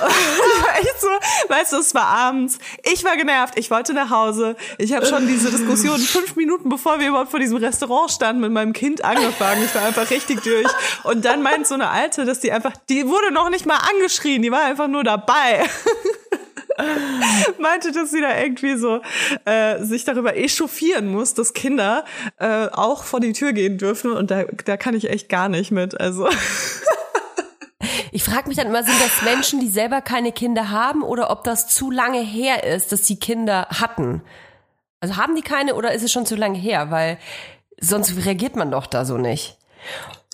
Und 0.01 0.11
ich 0.11 0.63
war 0.63 0.79
echt 0.79 1.01
so, 1.01 1.09
weißt 1.49 1.73
du, 1.73 1.77
es 1.79 1.95
war 1.95 2.07
abends. 2.07 2.59
Ich 2.85 3.05
war 3.05 3.17
genervt, 3.17 3.59
ich 3.59 3.71
wollte 3.71 3.95
nach 3.95 4.11
Hause. 4.11 4.55
Ich 4.79 4.93
habe 4.93 5.07
schon 5.07 5.27
diese 5.27 5.51
Diskussion 5.51 5.99
fünf 5.99 6.37
Minuten, 6.37 6.69
bevor 6.69 7.01
wir 7.01 7.09
überhaupt 7.09 7.31
vor 7.31 7.41
diesem 7.41 7.57
Restaurant 7.57 8.11
standen, 8.11 8.43
mit 8.43 8.53
meinem 8.53 8.73
Kind 8.73 9.03
angefangen. 9.05 9.65
Ich 9.65 9.75
war 9.75 9.83
einfach 9.83 10.09
richtig 10.11 10.43
durch. 10.43 10.69
Und 11.03 11.25
dann 11.25 11.43
meint 11.43 11.67
so 11.67 11.75
eine 11.75 11.91
Alte, 11.91 12.25
dass 12.25 12.39
die 12.41 12.53
einfach, 12.53 12.73
die 12.89 13.09
wurde 13.09 13.33
noch 13.33 13.51
nicht 13.51 13.67
mal 13.67 13.79
angeschrien, 13.95 14.43
die 14.43 14.53
war 14.53 14.63
einfach 14.63 14.87
nur 14.87 15.03
dabei 15.03 15.65
meinte, 17.59 17.93
dass 17.93 18.11
sie 18.11 18.21
da 18.21 18.39
irgendwie 18.39 18.77
so 18.77 19.01
äh, 19.45 19.83
sich 19.83 20.05
darüber 20.05 20.37
echauffieren 20.37 21.09
muss, 21.09 21.35
dass 21.35 21.53
Kinder 21.53 22.05
äh, 22.39 22.69
auch 22.69 23.05
vor 23.05 23.21
die 23.21 23.33
Tür 23.33 23.53
gehen 23.53 23.79
dürfen 23.79 24.13
und 24.13 24.31
da, 24.31 24.45
da 24.65 24.77
kann 24.77 24.95
ich 24.95 25.11
echt 25.11 25.29
gar 25.29 25.49
nicht 25.49 25.71
mit. 25.71 26.01
Also 26.01 26.29
Ich 28.11 28.25
frage 28.25 28.49
mich 28.49 28.57
dann 28.57 28.67
immer, 28.69 28.83
sind 28.83 29.01
das 29.01 29.23
Menschen, 29.23 29.61
die 29.61 29.69
selber 29.69 30.01
keine 30.01 30.33
Kinder 30.33 30.71
haben 30.71 31.03
oder 31.03 31.31
ob 31.31 31.45
das 31.45 31.69
zu 31.69 31.91
lange 31.91 32.21
her 32.21 32.65
ist, 32.65 32.91
dass 32.91 33.07
sie 33.07 33.19
Kinder 33.19 33.69
hatten? 33.71 34.23
Also 35.01 35.17
haben 35.17 35.37
die 35.37 35.43
keine 35.43 35.75
oder 35.75 35.93
ist 35.93 36.03
es 36.03 36.11
schon 36.11 36.27
zu 36.27 36.35
lange 36.35 36.59
her? 36.59 36.91
Weil 36.91 37.19
sonst 37.81 38.25
reagiert 38.25 38.57
man 38.57 38.71
doch 38.71 38.87
da 38.87 39.05
so 39.05 39.19
nicht. 39.19 39.59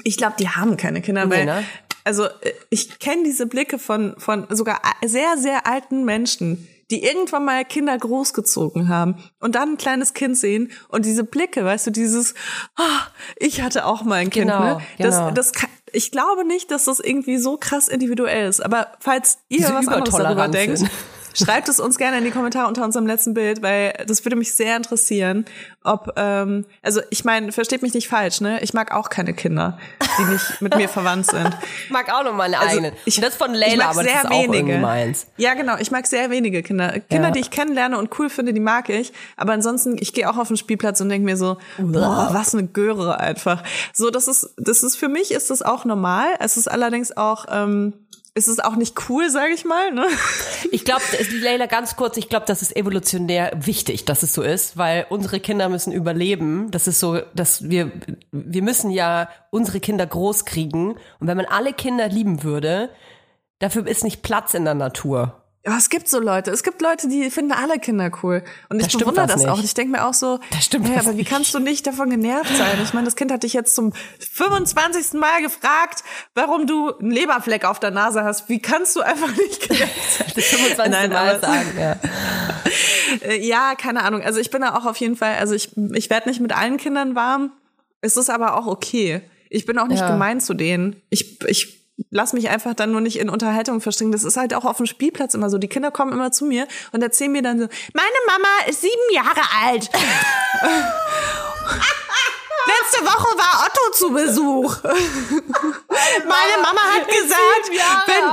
ich 0.05 0.17
glaube, 0.17 0.35
die 0.39 0.49
haben 0.49 0.77
keine 0.77 1.03
Kinder, 1.03 1.27
Nee, 1.27 1.35
weil 1.35 1.45
ne? 1.45 1.65
Also 2.05 2.25
äh, 2.25 2.53
ich 2.71 2.99
kenne 2.99 3.25
diese 3.25 3.47
Blicke 3.47 3.79
von 3.79 4.15
von 4.19 4.47
sogar 4.51 4.81
sehr 5.05 5.37
sehr 5.37 5.67
alten 5.67 6.05
Menschen, 6.05 6.69
die 6.91 7.03
irgendwann 7.03 7.45
mal 7.45 7.65
Kinder 7.65 7.97
großgezogen 7.97 8.89
haben 8.89 9.17
und 9.41 9.55
dann 9.55 9.71
ein 9.71 9.77
kleines 9.77 10.15
Kind 10.15 10.37
sehen 10.37 10.71
und 10.89 11.05
diese 11.05 11.25
Blicke, 11.25 11.65
weißt 11.65 11.89
du, 11.89 11.91
dieses 11.91 12.35
ah, 12.77 13.07
ich 13.37 13.63
hatte 13.63 13.87
auch 13.87 14.05
mal 14.05 14.17
ein 14.17 14.31
Kind, 14.31 14.51
Genau, 14.51 14.77
ne? 14.77 14.81
Das 14.99 15.17
genau. 15.17 15.31
das 15.31 15.53
kann, 15.53 15.71
ich 15.93 16.11
glaube 16.11 16.45
nicht, 16.45 16.71
dass 16.71 16.85
das 16.85 17.01
irgendwie 17.01 17.39
so 17.39 17.57
krass 17.57 17.89
individuell 17.89 18.49
ist, 18.49 18.61
aber 18.61 18.93
falls 19.01 19.39
ihr 19.49 19.59
Diese 19.59 19.75
was 19.75 19.89
anderes 19.89 20.15
darüber 20.15 20.49
denkt. 20.49 20.85
Schreibt 21.35 21.69
es 21.69 21.81
uns 21.81 21.99
gerne 21.99 22.19
in 22.19 22.25
die 22.25 22.31
Kommentare 22.31 22.69
unter 22.69 22.85
unserem 22.85 23.07
letzten 23.07 23.35
Bild, 23.35 23.61
weil 23.63 23.93
das 24.07 24.25
würde 24.25 24.37
mich 24.37 24.55
sehr 24.55 24.77
interessieren, 24.77 25.45
ob, 25.83 26.13
ähm, 26.17 26.65
also 26.83 27.01
ich 27.11 27.25
meine, 27.25 27.53
versteht 27.53 27.83
mich 27.83 27.93
nicht 27.93 28.09
falsch, 28.09 28.41
ne? 28.41 28.63
Ich 28.63 28.73
mag 28.73 28.95
auch 28.95 29.11
keine 29.11 29.35
Kinder, 29.35 29.79
die 30.19 30.25
nicht 30.33 30.63
mit 30.63 30.77
mir 30.77 30.89
verwandt 30.89 31.27
sind. 31.27 31.51
Ich 31.85 31.91
mag 31.91 32.11
auch 32.13 32.25
noch 32.25 32.35
meine 32.35 32.59
Also, 32.59 32.77
eigenen. 32.79 32.93
ich- 33.05 33.21
das 33.21 33.35
von 33.35 33.53
Leila, 33.53 33.91
aber 33.91 34.03
das 34.03 34.13
sehr 34.13 34.23
ist 34.23 34.27
auch 34.31 34.41
irgendwie 34.41 34.59
wenige. 34.61 34.79
meins. 34.79 35.27
Ja, 35.37 35.55
genau. 35.55 35.77
Ich 35.79 35.91
mag 35.91 36.07
sehr 36.07 36.31
wenige 36.31 36.63
Kinder. 36.63 37.01
Kinder, 37.01 37.29
Ja. 37.29 37.31
die 37.33 37.41
ich 37.41 37.51
kennenlerne 37.51 37.99
und 37.99 38.19
cool 38.19 38.31
finde, 38.31 38.53
die 38.55 38.61
mag 38.61 38.89
ich. 38.89 39.13
Aber 39.37 39.53
ansonsten, 39.53 39.97
ich 40.01 40.13
gehe 40.13 40.31
auch 40.31 40.37
auf 40.39 40.49
den 40.49 40.57
Spielplatz 40.57 41.01
und 41.01 41.09
denke 41.09 41.25
mir 41.25 41.37
so, 41.37 41.59
boah, 41.79 42.29
was 42.33 42.55
eine 42.55 42.67
Göre 42.69 43.19
einfach. 43.21 43.63
So, 43.93 44.11
das 44.11 44.29
ist, 44.29 44.55
das 44.57 44.83
ist 44.83 44.97
für 44.97 45.09
mich 45.09 45.33
ist 45.33 45.51
das 45.51 45.63
auch 45.63 45.85
normal. 45.85 46.27
Es 46.41 46.57
ist 46.57 46.71
allerdings 46.71 47.17
auch, 47.17 47.47
ähm, 47.51 47.95
es 48.37 48.49
ist 48.49 48.65
auch 48.65 48.75
nicht 48.75 49.09
cool, 49.09 49.31
sage 49.31 49.55
ich 49.55 49.65
mal. 49.65 49.93
Ne? 49.93 50.07
Ich 50.73 50.85
glaube, 50.85 51.03
Leila, 51.41 51.67
ganz 51.67 51.95
kurz, 51.95 52.17
ich 52.17 52.29
glaube, 52.29 52.47
das 52.47 52.63
ist 52.63 52.77
evolutionär 52.77 53.53
wichtig, 53.55 54.05
dass 54.05 54.25
es 54.25 54.35
so 54.35 54.43
ist, 54.43 54.77
weil 54.77 55.07
unsere 55.09 55.39
Kinder 55.39 55.69
müssen 55.69 55.93
überleben. 55.93 56.71
Das 56.73 56.89
ist 56.89 56.99
so, 56.99 57.21
dass 57.35 57.69
wir, 57.71 57.93
wir 58.33 58.63
müssen 58.63 58.91
ja 58.91 59.29
unsere 59.51 59.79
Kinder 59.79 60.05
groß 60.05 60.47
kriegen. 60.47 60.97
Und 61.21 61.29
wenn 61.29 61.37
man 61.37 61.47
alle 61.47 61.73
Kinder 61.73 62.09
lieben 62.09 62.43
würde, 62.43 62.91
dafür 63.61 63.87
ist 63.87 64.03
nicht 64.03 64.23
Platz 64.23 64.55
in 64.55 64.65
der 64.65 64.75
Natur. 64.75 65.44
Ja, 65.67 65.79
es 65.79 65.89
gibt 65.89 66.09
so 66.09 66.19
Leute. 66.21 66.51
Es 66.51 66.63
gibt 66.63 66.83
Leute, 66.83 67.09
die 67.09 67.31
finden 67.31 67.53
alle 67.53 67.79
Kinder 67.79 68.11
cool. 68.23 68.43
Und 68.69 68.81
ich 68.81 68.87
stimmt 68.89 69.05
bewundere 69.05 69.27
das 69.27 69.47
auch. 69.47 69.57
nicht. 69.57 69.65
Ich 69.65 69.73
denke 69.75 69.93
mir 69.93 70.05
auch 70.07 70.13
so, 70.13 70.39
Da 70.51 70.61
stimmt 70.61 70.87
hey, 70.89 70.99
aber 70.99 71.13
wie 71.13 71.17
nicht. 71.19 71.31
kannst 71.31 71.55
du 71.55 71.59
nicht 71.59 71.87
davon 71.87 72.11
genervt 72.11 72.55
sein? 72.55 72.79
Ich 72.83 72.93
meine, 72.93 73.07
das 73.07 73.17
Kind 73.17 73.33
hat 73.33 73.45
dich 73.45 73.55
jetzt 73.55 73.75
zum 73.75 73.93
25. 74.33 75.15
Mal 75.15 75.41
gefragt, 75.41 76.05
warum 76.35 76.67
du 76.67 76.93
einen 76.99 77.11
Leberfleck 77.11 77.65
auf 77.65 77.81
der 77.81 77.93
Nase 77.93 78.25
hast. 78.25 78.51
Wie 78.51 78.61
kannst 78.61 78.95
du 78.97 79.01
einfach 79.01 79.35
nicht 79.37 79.61
genervt 79.69 80.19
sein? 80.19 80.27
Das 80.35 80.45
25. 80.45 80.91
Nein, 80.91 81.11
Mal 81.11 81.41
sagen, 81.41 81.73
ja. 81.79 81.97
Ja, 83.41 83.75
keine 83.77 84.03
Ahnung. 84.03 84.23
Also 84.23 84.41
ich 84.41 84.51
bin 84.51 84.61
da 84.63 84.75
auch 84.77 84.85
auf 84.87 84.97
jeden 84.99 85.17
Fall, 85.17 85.37
also 85.37 85.55
ich, 85.55 85.71
ich 85.95 86.11
werde 86.11 86.29
nicht 86.29 86.41
mit 86.41 86.55
allen 86.55 86.77
Kindern 86.77 87.15
warm. 87.15 87.53
Es 88.01 88.17
ist 88.17 88.29
aber 88.29 88.59
auch 88.59 88.67
okay. 88.67 89.23
Ich 89.51 89.65
bin 89.67 89.79
auch 89.79 89.87
nicht 89.87 90.01
Ja. 90.01 90.11
gemein 90.11 90.41
zu 90.41 90.53
denen. 90.55 90.97
Ich, 91.11 91.41
ich 91.47 91.84
lass 92.11 92.33
mich 92.33 92.49
einfach 92.49 92.75
dann 92.75 92.93
nur 92.93 93.01
nicht 93.01 93.19
in 93.19 93.29
Unterhaltung 93.29 93.81
verstricken. 93.81 94.13
Das 94.13 94.25
ist 94.25 94.37
halt 94.37 94.55
auch 94.55 94.65
auf 94.65 94.79
dem 94.79 94.87
Spielplatz 94.87 95.35
immer 95.35 95.51
so. 95.51 95.59
Die 95.59 95.69
Kinder 95.69 95.91
kommen 95.91 96.13
immer 96.13 96.33
zu 96.33 96.45
mir 96.45 96.67
und 96.93 97.03
erzählen 97.03 97.33
mir 97.33 97.43
dann 97.43 97.59
so, 97.59 97.67
meine 97.93 98.09
Mama 98.27 98.49
ist 98.69 98.81
sieben 98.81 99.13
Jahre 99.13 99.43
alt. 99.65 99.91
Letzte 102.67 103.05
Woche 103.05 103.39
war 103.39 103.67
Otto 103.67 103.91
zu 103.93 104.11
Besuch. 104.11 104.77
Meine 104.83 106.63
Mama 106.63 106.81
hat 106.95 107.07
gesagt, 107.09 107.71
wenn 108.07 108.25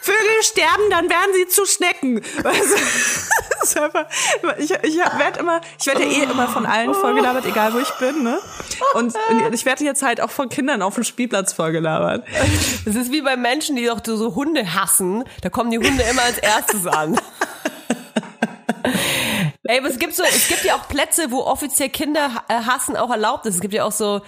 Vögel 0.00 0.42
sterben, 0.42 0.90
dann 0.90 1.08
werden 1.08 1.32
sie 1.34 1.48
zu 1.48 1.64
Schnecken. 1.66 2.20
Ist 3.62 3.78
einfach, 3.78 4.06
ich 4.58 4.70
ich 4.70 4.96
werde 4.96 5.38
immer, 5.40 5.60
ich 5.78 5.86
werde 5.86 6.04
ja 6.04 6.10
eh 6.10 6.24
immer 6.24 6.48
von 6.48 6.66
allen 6.66 6.94
vollgelabert, 6.94 7.46
egal 7.46 7.72
wo 7.74 7.78
ich 7.78 7.90
bin, 7.98 8.22
ne? 8.22 8.38
Und 8.94 9.14
ich 9.52 9.64
werde 9.64 9.84
jetzt 9.84 10.02
halt 10.02 10.20
auch 10.20 10.30
von 10.30 10.48
Kindern 10.48 10.82
auf 10.82 10.94
dem 10.94 11.04
Spielplatz 11.04 11.52
vollgelabert. 11.52 12.24
Das 12.84 12.96
ist 12.96 13.12
wie 13.12 13.22
bei 13.22 13.36
Menschen, 13.36 13.76
die 13.76 13.86
doch 13.86 14.00
so, 14.04 14.34
Hunde 14.34 14.74
hassen. 14.74 15.24
Da 15.42 15.50
kommen 15.50 15.70
die 15.70 15.78
Hunde 15.78 16.02
immer 16.02 16.22
als 16.22 16.38
erstes 16.38 16.86
an. 16.86 17.18
Ey, 19.66 19.78
aber 19.78 19.88
es 19.88 19.98
gibt 19.98 20.14
so, 20.14 20.22
es 20.22 20.48
gibt 20.48 20.62
ja 20.64 20.74
auch 20.74 20.88
Plätze, 20.88 21.30
wo 21.30 21.40
offiziell 21.40 21.88
Kinder 21.88 22.44
äh, 22.48 22.54
hassen 22.54 22.96
auch 22.96 23.10
erlaubt 23.10 23.46
ist. 23.46 23.54
Es 23.54 23.60
gibt 23.62 23.72
ja 23.72 23.84
auch 23.84 23.92
so 23.92 24.20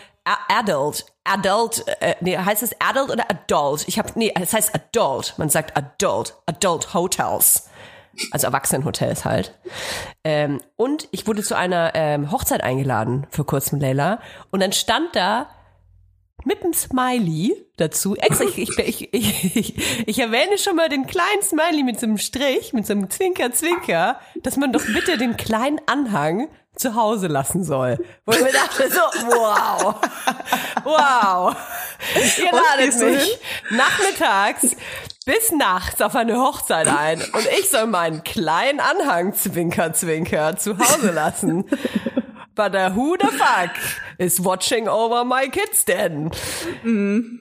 Adult, 0.48 1.04
Adult, 1.24 1.84
äh, 2.00 2.14
nee, 2.20 2.36
heißt 2.36 2.62
es 2.62 2.74
Adult 2.80 3.10
oder 3.10 3.30
Adult? 3.30 3.86
Ich 3.86 3.98
habe, 3.98 4.10
nee, 4.14 4.32
es 4.40 4.52
heißt 4.52 4.74
Adult. 4.74 5.34
Man 5.36 5.50
sagt 5.50 5.76
Adult, 5.76 6.34
Adult 6.46 6.94
Hotels. 6.94 7.68
Also 8.30 8.46
Erwachsenenhotels 8.46 9.24
halt. 9.24 9.58
Ähm, 10.24 10.60
und 10.76 11.08
ich 11.10 11.26
wurde 11.26 11.42
zu 11.42 11.56
einer 11.56 11.92
ähm, 11.94 12.30
Hochzeit 12.30 12.62
eingeladen 12.62 13.26
vor 13.30 13.46
kurzem, 13.46 13.80
Leila. 13.80 14.20
Und 14.50 14.60
dann 14.60 14.72
stand 14.72 15.14
da 15.14 15.48
mit 16.44 16.62
einem 16.62 16.72
Smiley 16.72 17.66
dazu. 17.76 18.14
Extra, 18.16 18.44
ich, 18.44 18.78
ich, 18.78 19.12
ich, 19.12 20.06
ich, 20.06 20.18
erwähne 20.18 20.58
schon 20.58 20.76
mal 20.76 20.88
den 20.88 21.06
kleinen 21.06 21.42
Smiley 21.42 21.82
mit 21.82 21.98
so 21.98 22.06
einem 22.06 22.18
Strich, 22.18 22.72
mit 22.72 22.86
so 22.86 22.92
einem 22.92 23.10
Zwinker, 23.10 23.52
Zwinker, 23.52 24.20
dass 24.42 24.56
man 24.56 24.72
doch 24.72 24.84
bitte 24.86 25.18
den 25.18 25.36
kleinen 25.36 25.80
Anhang 25.86 26.48
zu 26.76 26.94
Hause 26.94 27.26
lassen 27.26 27.64
soll. 27.64 27.98
Wo 28.24 28.32
ich 28.32 28.42
mir 28.42 28.52
dachte 28.52 28.88
so, 28.90 29.00
wow, 29.26 29.94
wow. 30.84 31.56
Ihr 32.38 32.52
ladet 32.52 33.00
mich 33.00 33.38
nachmittags 33.70 34.76
bis 35.26 35.50
nachts 35.50 36.00
auf 36.00 36.14
eine 36.14 36.38
Hochzeit 36.38 36.86
ein 36.86 37.20
und 37.20 37.46
ich 37.58 37.68
soll 37.68 37.88
meinen 37.88 38.22
kleinen 38.22 38.78
Anhang 38.78 39.34
Zwinker 39.34 39.92
Zwinker 39.92 40.56
zu 40.56 40.78
Hause 40.78 41.10
lassen. 41.10 41.64
But 42.56 42.74
uh, 42.74 42.90
who 42.94 43.16
the 43.20 43.28
fuck 43.28 43.72
is 44.16 44.42
watching 44.42 44.88
over 44.88 45.26
my 45.26 45.46
kids 45.50 45.84
denn? 45.84 46.30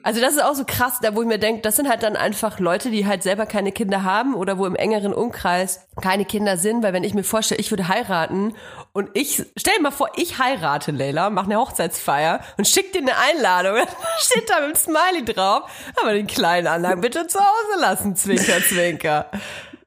Also 0.02 0.20
das 0.20 0.34
ist 0.34 0.44
auch 0.44 0.54
so 0.54 0.64
krass, 0.66 0.98
da 1.00 1.14
wo 1.14 1.22
ich 1.22 1.26
mir 1.26 1.38
denke, 1.38 1.62
das 1.62 1.76
sind 1.76 1.88
halt 1.88 2.02
dann 2.02 2.16
einfach 2.16 2.60
Leute, 2.60 2.90
die 2.90 3.06
halt 3.06 3.22
selber 3.22 3.46
keine 3.46 3.72
Kinder 3.72 4.02
haben 4.02 4.34
oder 4.34 4.58
wo 4.58 4.66
im 4.66 4.76
engeren 4.76 5.14
Umkreis 5.14 5.88
keine 6.02 6.26
Kinder 6.26 6.58
sind, 6.58 6.82
weil 6.82 6.92
wenn 6.92 7.02
ich 7.02 7.14
mir 7.14 7.24
vorstelle, 7.24 7.58
ich 7.58 7.70
würde 7.70 7.88
heiraten 7.88 8.54
und 8.92 9.08
ich, 9.14 9.42
stell 9.56 9.74
dir 9.76 9.82
mal 9.82 9.90
vor, 9.90 10.10
ich 10.16 10.38
heirate, 10.38 10.90
Leila, 10.90 11.30
mache 11.30 11.46
eine 11.46 11.58
Hochzeitsfeier 11.58 12.40
und 12.58 12.68
schick 12.68 12.92
dir 12.92 13.00
eine 13.00 13.16
Einladung, 13.16 13.86
steht 14.18 14.50
da 14.50 14.60
mit 14.60 14.76
dem 14.76 14.76
Smiley 14.76 15.24
drauf, 15.24 15.62
aber 15.98 16.12
den 16.12 16.26
kleinen 16.26 16.66
Anhang 16.66 17.00
bitte 17.00 17.26
zu 17.26 17.38
Hause 17.38 17.80
lassen, 17.80 18.16
Zwinker, 18.16 18.60
Zwinker. 18.60 19.30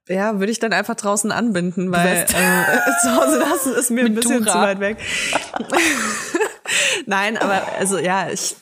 Ja, 0.10 0.40
würde 0.40 0.52
ich 0.52 0.60
dann 0.60 0.74
einfach 0.74 0.96
draußen 0.96 1.32
anbinden, 1.32 1.92
weil 1.92 2.08
äh, 2.08 2.26
zu 3.04 3.16
Hause 3.16 3.40
lassen 3.40 3.74
ist 3.76 3.92
mir 3.92 4.06
ein 4.06 4.16
bisschen 4.16 4.44
Dura. 4.44 4.52
zu 4.52 4.58
weit 4.60 4.80
weg. 4.80 4.98
Nein, 7.06 7.38
aber 7.38 7.62
also 7.78 8.00
ja, 8.00 8.30
ich, 8.30 8.56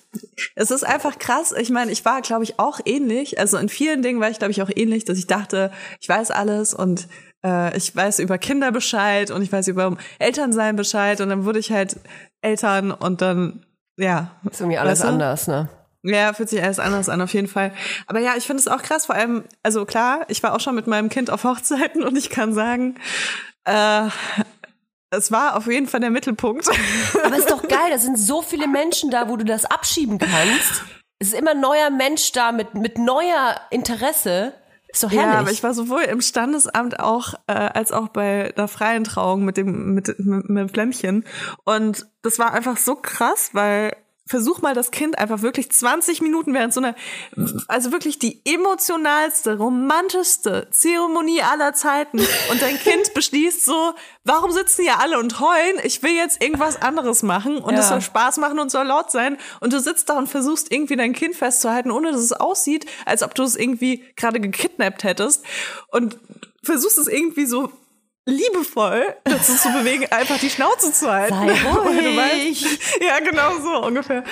es 0.56 0.72
ist 0.72 0.86
einfach 0.86 1.18
krass. 1.20 1.54
Ich 1.58 1.70
meine, 1.70 1.92
ich 1.92 2.04
war, 2.04 2.22
glaube 2.22 2.44
ich, 2.44 2.60
auch 2.60 2.80
ähnlich. 2.84 3.40
Also 3.40 3.58
in 3.58 3.70
vielen 3.70 4.02
Dingen 4.02 4.20
war 4.20 4.30
ich, 4.30 4.40
glaube 4.40 4.52
ich, 4.52 4.62
auch 4.62 4.70
ähnlich, 4.74 5.06
dass 5.06 5.18
ich 5.18 5.28
dachte, 5.28 5.72
ich 6.02 6.10
weiß 6.10 6.32
alles 6.32 6.74
und 6.74 7.08
äh, 7.46 7.76
ich 7.78 7.96
weiß 7.96 8.20
über 8.20 8.38
Kinder 8.38 8.72
Bescheid 8.72 9.32
und 9.32 9.42
ich 9.42 9.52
weiß 9.52 9.70
über 9.70 9.96
Elternsein 10.20 10.76
Bescheid 10.76 11.22
und 11.22 11.30
dann 11.30 11.46
wurde 11.46 11.60
ich 11.60 11.72
halt 11.72 11.98
Eltern 12.42 12.92
und 12.92 13.22
dann 13.22 13.66
ja. 13.98 14.32
Ist 14.50 14.62
irgendwie 14.62 14.78
alles 14.78 15.00
Weißt 15.00 15.04
du? 15.04 15.08
anders, 15.08 15.48
ne? 15.48 15.70
Ja, 16.08 16.34
fühlt 16.34 16.50
sich 16.50 16.64
alles 16.64 16.80
anders 16.80 17.10
an, 17.10 17.22
auf 17.22 17.34
jeden 17.34 17.48
Fall. 17.48 17.74
Aber 18.06 18.20
ja, 18.20 18.36
ich 18.38 18.46
finde 18.46 18.62
es 18.62 18.68
auch 18.68 18.82
krass, 18.82 19.06
vor 19.08 19.16
allem, 19.16 19.44
also 19.64 19.86
klar, 19.86 20.26
ich 20.30 20.42
war 20.42 20.56
auch 20.56 20.60
schon 20.60 20.76
mit 20.76 20.88
meinem 20.88 21.10
Kind 21.10 21.30
auf 21.30 21.44
Hochzeiten 21.44 22.04
und 22.04 22.18
ich 22.18 22.30
kann 22.30 22.54
sagen, 22.54 22.96
äh, 23.66 24.08
es 25.10 25.32
war 25.32 25.56
auf 25.56 25.68
jeden 25.68 25.88
Fall 25.88 26.00
der 26.00 26.10
Mittelpunkt. 26.10 26.70
Aber 27.24 27.36
ist 27.36 27.52
doch 27.52 27.68
geil, 27.68 27.90
da 27.92 27.98
sind 27.98 28.18
so 28.18 28.42
viele 28.42 28.68
Menschen 28.68 29.12
da, 29.12 29.30
wo 29.30 29.36
du 29.36 29.46
das 29.46 29.66
abschieben 29.66 30.18
kannst. 30.18 30.84
Es 31.20 31.30
ist 31.30 31.34
immer 31.34 31.52
ein 31.52 31.60
neuer 31.60 31.90
Mensch 31.90 32.32
da 32.32 32.52
mit, 32.52 32.74
mit 32.74 32.98
neuer 32.98 33.60
Interesse. 33.72 34.54
Ist 34.90 35.04
doch 35.04 35.12
herrlich. 35.12 35.34
Ja, 35.34 35.40
aber 35.40 35.52
ich 35.52 35.64
war 35.64 35.74
sowohl 35.74 36.04
im 36.04 36.22
Standesamt 36.22 37.00
auch 37.00 37.34
äh, 37.48 37.54
als 37.54 37.92
auch 37.92 38.08
bei 38.08 38.54
der 38.56 38.68
freien 38.68 39.04
Trauung 39.04 39.44
mit 39.44 39.58
dem 39.58 39.94
mit, 39.94 40.08
mit, 40.20 40.50
mit 40.50 40.58
dem 40.58 40.70
Flämmchen 40.70 41.26
und 41.66 42.06
das 42.22 42.40
war 42.40 42.54
einfach 42.54 42.78
so 42.78 42.96
krass, 42.96 43.50
weil 43.52 43.96
versuch 44.28 44.62
mal 44.62 44.74
das 44.74 44.92
Kind 44.92 45.18
einfach 45.18 45.42
wirklich 45.42 45.72
20 45.72 46.22
Minuten 46.22 46.54
während 46.54 46.74
so 46.74 46.82
einer 46.82 46.96
also 47.68 47.92
wirklich 47.92 48.20
die 48.20 48.42
emotionalste, 48.46 49.58
romantischste 49.58 50.68
Zeremonie 50.72 51.42
aller 51.42 51.74
Zeiten 51.74 52.20
und 52.20 52.62
dein 52.62 52.78
Kind 52.80 53.14
beschließt 53.16 53.66
so, 53.66 53.94
warum 54.24 54.52
sitzen 54.52 54.84
hier 54.84 55.00
alle 55.00 55.18
und 55.20 55.40
heulen? 55.40 55.78
Ich 55.84 56.04
will 56.04 56.12
jetzt 56.14 56.44
irgendwas 56.44 56.82
anderes 56.82 57.24
machen 57.24 57.58
und 57.58 57.74
es 57.74 57.86
Ja. 57.86 57.90
soll 57.90 58.02
Spaß 58.02 58.38
machen 58.38 58.60
und 58.60 58.70
soll 58.70 58.86
laut 58.88 59.12
sein 59.12 59.38
und 59.62 59.74
du 59.74 59.80
sitzt 59.80 60.10
da 60.10 60.18
und 60.18 60.28
versuchst 60.28 60.72
irgendwie 60.72 60.96
dein 60.96 61.14
Kind 61.14 61.36
festzuhalten, 61.36 61.92
ohne 61.92 62.12
dass 62.12 62.22
es 62.22 62.34
aussieht, 62.34 62.86
als 63.06 63.24
ob 63.24 63.34
du 63.36 63.44
es 63.44 63.56
irgendwie 63.56 64.04
gerade 64.16 64.40
gekidnappt 64.40 65.04
hättest 65.04 65.44
und 65.90 66.18
versuchst 66.64 66.98
es 66.98 67.08
irgendwie 67.08 67.46
so 67.46 67.72
liebevoll 68.28 69.16
dazu 69.24 69.56
zu 69.56 69.70
bewegen, 69.72 70.06
einfach 70.12 70.38
die 70.38 70.50
Schnauze 70.50 70.92
zu 70.94 71.10
halten. 71.12 71.34
Sei 71.34 71.70
ruhig. 71.72 72.62
weißt- 72.62 73.04
ja, 73.06 73.20
genau 73.20 73.58
so 73.62 73.86
ungefähr. 73.88 74.24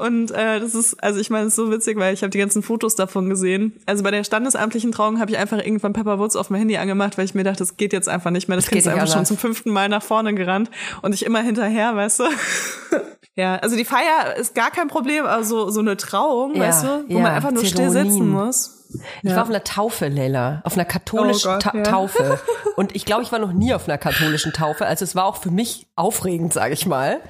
Und 0.00 0.30
äh, 0.30 0.60
das 0.60 0.74
ist, 0.74 1.02
also 1.02 1.20
ich 1.20 1.30
meine, 1.30 1.46
es 1.46 1.52
ist 1.52 1.56
so 1.56 1.70
witzig, 1.70 1.98
weil 1.98 2.14
ich 2.14 2.22
habe 2.22 2.30
die 2.30 2.38
ganzen 2.38 2.62
Fotos 2.62 2.94
davon 2.94 3.28
gesehen. 3.28 3.74
Also 3.86 4.02
bei 4.02 4.10
der 4.10 4.24
standesamtlichen 4.24 4.92
Trauung 4.92 5.20
habe 5.20 5.30
ich 5.30 5.38
einfach 5.38 5.58
irgendwann 5.58 5.92
Pepper 5.92 6.18
Woods 6.18 6.36
auf 6.36 6.50
mein 6.50 6.60
Handy 6.60 6.76
angemacht, 6.76 7.18
weil 7.18 7.24
ich 7.26 7.34
mir 7.34 7.44
dachte, 7.44 7.58
das 7.58 7.76
geht 7.76 7.92
jetzt 7.92 8.08
einfach 8.08 8.30
nicht 8.30 8.48
mehr. 8.48 8.56
Das, 8.56 8.64
Das 8.64 8.70
Kind 8.70 8.80
ist 8.82 8.88
einfach 8.88 9.12
schon 9.12 9.26
zum 9.26 9.36
fünften 9.36 9.70
Mal 9.70 9.88
nach 9.88 10.02
vorne 10.02 10.34
gerannt 10.34 10.70
und 11.02 11.14
ich 11.14 11.24
immer 11.24 11.40
hinterher, 11.42 11.94
weißt 11.94 12.20
du. 12.20 12.24
ja, 13.34 13.56
also 13.56 13.76
die 13.76 13.84
Feier 13.84 14.36
ist 14.36 14.54
gar 14.54 14.70
kein 14.70 14.88
Problem, 14.88 15.26
aber 15.26 15.44
so, 15.44 15.70
so 15.70 15.80
eine 15.80 15.96
Trauung, 15.96 16.54
Ja, 16.54 16.62
weißt 16.62 16.84
du, 16.84 17.04
wo 17.08 17.14
ja, 17.16 17.20
man 17.20 17.32
einfach 17.32 17.50
nur 17.50 17.64
still 17.64 17.90
sitzen 17.90 18.10
Zeremonien. 18.10 18.28
muss. 18.30 18.76
Ich 19.22 19.30
war 19.30 19.42
auf 19.42 19.48
einer 19.48 19.62
Taufe, 19.62 20.08
Leila. 20.08 20.62
Auf 20.64 20.74
einer 20.74 20.84
katholischen 20.84 21.48
Oh 21.48 21.52
Gott, 21.54 21.62
Ta 21.62 21.72
ja. 21.76 21.82
Taufe. 21.84 22.40
Und 22.76 22.96
ich 22.96 23.04
glaube, 23.04 23.22
ich 23.22 23.30
war 23.30 23.38
noch 23.38 23.52
nie 23.52 23.72
auf 23.72 23.86
einer 23.88 23.98
katholischen 23.98 24.52
Taufe. 24.52 24.84
Also 24.84 25.04
es 25.04 25.14
war 25.14 25.26
auch 25.26 25.36
für 25.36 25.52
mich 25.52 25.86
aufregend, 25.94 26.52
sage 26.52 26.74
ich 26.74 26.86
mal. 26.86 27.20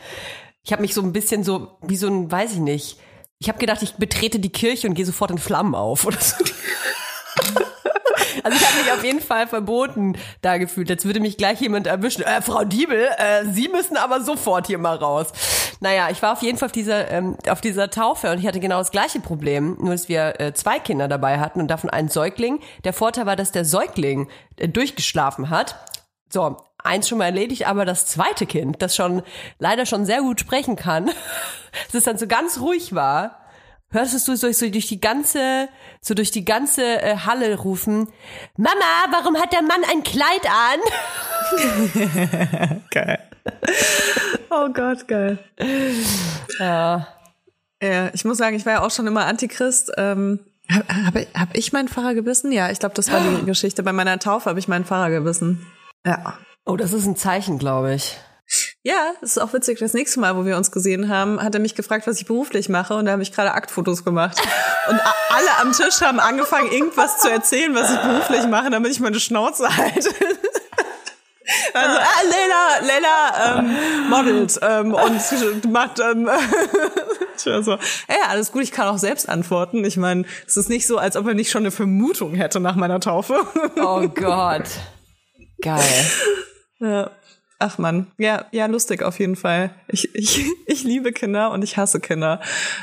Ich 0.65 0.73
habe 0.73 0.83
mich 0.83 0.95
so 0.95 1.03
ein 1.03 1.13
bisschen 1.13 1.45
so, 1.45 1.79
wie 1.83 1.97
so 1.97 2.09
ein, 2.09 2.31
weiß 2.31 2.53
ich 2.53 2.59
nicht. 2.59 2.99
Ich 3.39 3.49
habe 3.49 3.59
gedacht, 3.59 3.83
ich 3.83 3.95
betrete 3.95 4.39
die 4.39 4.51
Kirche 4.51 4.87
und 4.87 4.95
gehe 4.95 5.07
sofort 5.07 5.31
in 5.31 5.39
Flammen 5.39 5.75
auf 5.75 6.05
oder 6.05 6.21
so. 6.21 6.37
Also 8.43 8.57
ich 8.57 8.67
habe 8.67 8.79
mich 8.83 8.93
auf 8.93 9.05
jeden 9.05 9.21
Fall 9.21 9.47
verboten 9.47 10.17
da 10.41 10.59
gefühlt. 10.59 10.91
Als 10.91 11.05
würde 11.05 11.21
mich 11.21 11.37
gleich 11.37 11.61
jemand 11.61 11.87
erwischen. 11.87 12.23
Äh, 12.23 12.43
Frau 12.43 12.65
Diebel, 12.65 13.09
äh, 13.19 13.45
Sie 13.47 13.69
müssen 13.69 13.97
aber 13.97 14.23
sofort 14.23 14.67
hier 14.67 14.79
mal 14.79 14.97
raus. 14.97 15.29
Naja, 15.81 16.09
ich 16.11 16.21
war 16.23 16.33
auf 16.33 16.43
jeden 16.43 16.59
Fall 16.59 16.67
auf 16.67 16.73
dieser, 16.73 17.11
ähm, 17.11 17.37
auf 17.49 17.61
dieser 17.61 17.91
Taufe 17.91 18.31
und 18.31 18.39
ich 18.39 18.47
hatte 18.47 18.61
genau 18.61 18.79
das 18.79 18.91
gleiche 18.91 19.21
Problem, 19.21 19.77
nur 19.81 19.93
dass 19.93 20.09
wir 20.09 20.41
äh, 20.41 20.53
zwei 20.53 20.79
Kinder 20.79 21.09
dabei 21.09 21.39
hatten 21.39 21.61
und 21.61 21.69
davon 21.69 21.91
einen 21.91 22.09
Säugling. 22.09 22.61
Der 22.85 22.93
Vorteil 22.93 23.27
war, 23.27 23.37
dass 23.37 23.53
der 23.53 23.65
Säugling 23.65 24.29
äh, 24.57 24.69
durchgeschlafen 24.69 25.51
hat. 25.51 25.77
So, 26.33 26.57
eins 26.85 27.09
schon 27.09 27.19
mal 27.19 27.27
erledigt, 27.27 27.67
aber 27.67 27.85
das 27.85 28.07
zweite 28.07 28.47
Kind, 28.47 28.81
das 28.83 28.95
schon 28.97 29.23
leider 29.59 29.87
schon 29.87 30.05
sehr 30.07 30.21
gut 30.21 30.41
sprechen 30.41 30.77
kann, 30.77 31.07
dass 31.87 31.95
es 31.95 32.05
dann 32.05 32.19
so 32.19 32.27
ganz 32.27 32.61
ruhig 32.61 32.95
war, 32.95 33.37
hörtest 33.93 34.29
du 34.29 34.37
so, 34.37 34.51
so 34.53 34.69
durch 34.71 34.87
die 34.87 35.01
ganze, 35.01 35.69
so 36.01 36.15
durch 36.15 36.31
die 36.31 36.45
ganze 36.45 37.03
äh, 37.03 37.17
Halle 37.27 37.57
rufen, 37.59 38.09
Mama, 38.57 38.71
warum 39.11 39.37
hat 39.37 39.53
der 39.53 39.63
Mann 39.63 39.83
ein 39.91 40.05
Kleid 40.05 40.47
an? 40.47 40.81
Geil. 42.91 43.19
oh 44.51 44.69
Gott, 44.73 45.09
geil. 45.09 45.39
Ja. 46.59 47.07
Ja, 47.83 48.11
ich 48.13 48.25
muss 48.27 48.37
sagen, 48.39 48.57
ich 48.57 48.67
war 48.67 48.75
ja 48.75 48.83
auch 48.83 48.91
schon 48.91 49.07
immer 49.07 49.25
Antichrist. 49.25 49.91
Ähm, 49.97 50.41
habe 50.71 50.85
hab, 51.07 51.17
ich- 51.17 51.29
hab 51.35 51.57
ich 51.57 51.73
meinen 51.73 51.89
Pfarrer 51.89 52.13
gebissen? 52.15 52.53
Ja, 52.53 52.71
ich 52.71 52.79
glaube, 52.79 52.95
das 52.95 53.11
war 53.11 53.21
die 53.21 53.43
Geschichte. 53.47 53.83
Bei 53.83 53.93
meiner 53.93 54.19
Taufe 54.19 54.51
habe 54.51 54.59
ich 54.59 54.69
meinen 54.69 54.85
Pfarrer 54.85 55.09
gebissen. 55.11 55.67
Ja. 56.07 56.35
Oh, 56.65 56.77
das 56.77 56.93
ist 56.93 57.07
ein 57.07 57.17
Zeichen, 57.17 57.59
glaube 57.59 57.95
ich. 57.95 58.17
Ja, 58.83 59.13
das 59.21 59.33
ist 59.33 59.39
auch 59.39 59.53
witzig. 59.53 59.79
Das 59.79 59.95
nächste 59.95 60.21
Mal, 60.21 60.37
wo 60.37 60.45
wir 60.45 60.57
uns 60.57 60.73
gesehen 60.73 61.09
haben, 61.09 61.41
hat 61.41 61.55
er 61.55 61.61
mich 61.61 61.75
gefragt, 61.75 62.07
was 62.07 62.21
ich 62.21 62.27
beruflich 62.27 62.69
mache. 62.69 62.95
Und 62.95 63.05
da 63.05 63.13
habe 63.13 63.23
ich 63.23 63.33
gerade 63.33 63.53
Aktfotos 63.53 64.05
gemacht. 64.05 64.41
Und 64.89 64.99
alle 64.99 65.59
am 65.61 65.73
Tisch 65.73 66.01
haben 66.01 66.19
angefangen, 66.19 66.73
irgendwas 66.73 67.19
zu 67.19 67.31
erzählen, 67.31 67.75
was 67.75 67.93
ich 67.93 67.99
beruflich 68.01 68.47
mache, 68.49 68.71
damit 68.71 68.91
ich 68.91 69.01
meine 69.01 69.21
Schnauze 69.21 69.77
halte. 69.77 70.11
Also, 71.75 71.99
ah, 71.99 72.23
Leila, 72.29 72.87
Leila 72.87 73.59
ähm, 73.59 74.09
modelt 74.09 74.59
ähm, 74.63 74.95
und 74.95 75.73
macht 75.73 75.99
ähm, 75.99 76.29
ich 77.37 77.47
war 77.47 77.63
so, 77.63 77.73
ja, 77.73 78.29
alles 78.29 78.53
gut, 78.53 78.63
ich 78.63 78.73
kann 78.73 78.87
auch 78.87 78.99
selbst 78.99 79.29
antworten. 79.29 79.85
Ich 79.85 79.97
meine, 79.97 80.25
es 80.47 80.57
ist 80.57 80.69
nicht 80.69 80.87
so, 80.87 80.99
als 80.99 81.17
ob 81.17 81.27
er 81.27 81.35
nicht 81.35 81.51
schon 81.51 81.63
eine 81.63 81.71
Vermutung 81.71 82.35
hätte 82.35 82.61
nach 82.61 82.77
meiner 82.77 83.01
Taufe. 83.01 83.41
Oh 83.77 84.07
Gott. 84.09 84.69
Geil. 85.61 86.07
Ja. 86.81 87.11
Ach 87.63 87.77
man, 87.77 88.07
ja, 88.17 88.47
ja, 88.53 88.65
lustig 88.67 89.03
auf 89.03 89.19
jeden 89.19 89.37
Fall. 89.37 89.75
Ich, 89.89 90.15
ich, 90.15 90.45
ich 90.67 90.83
liebe 90.85 91.13
Kinder 91.13 91.51
und 91.51 91.63
ich 91.63 91.77
hasse 91.77 92.01
Kinder. 92.01 92.41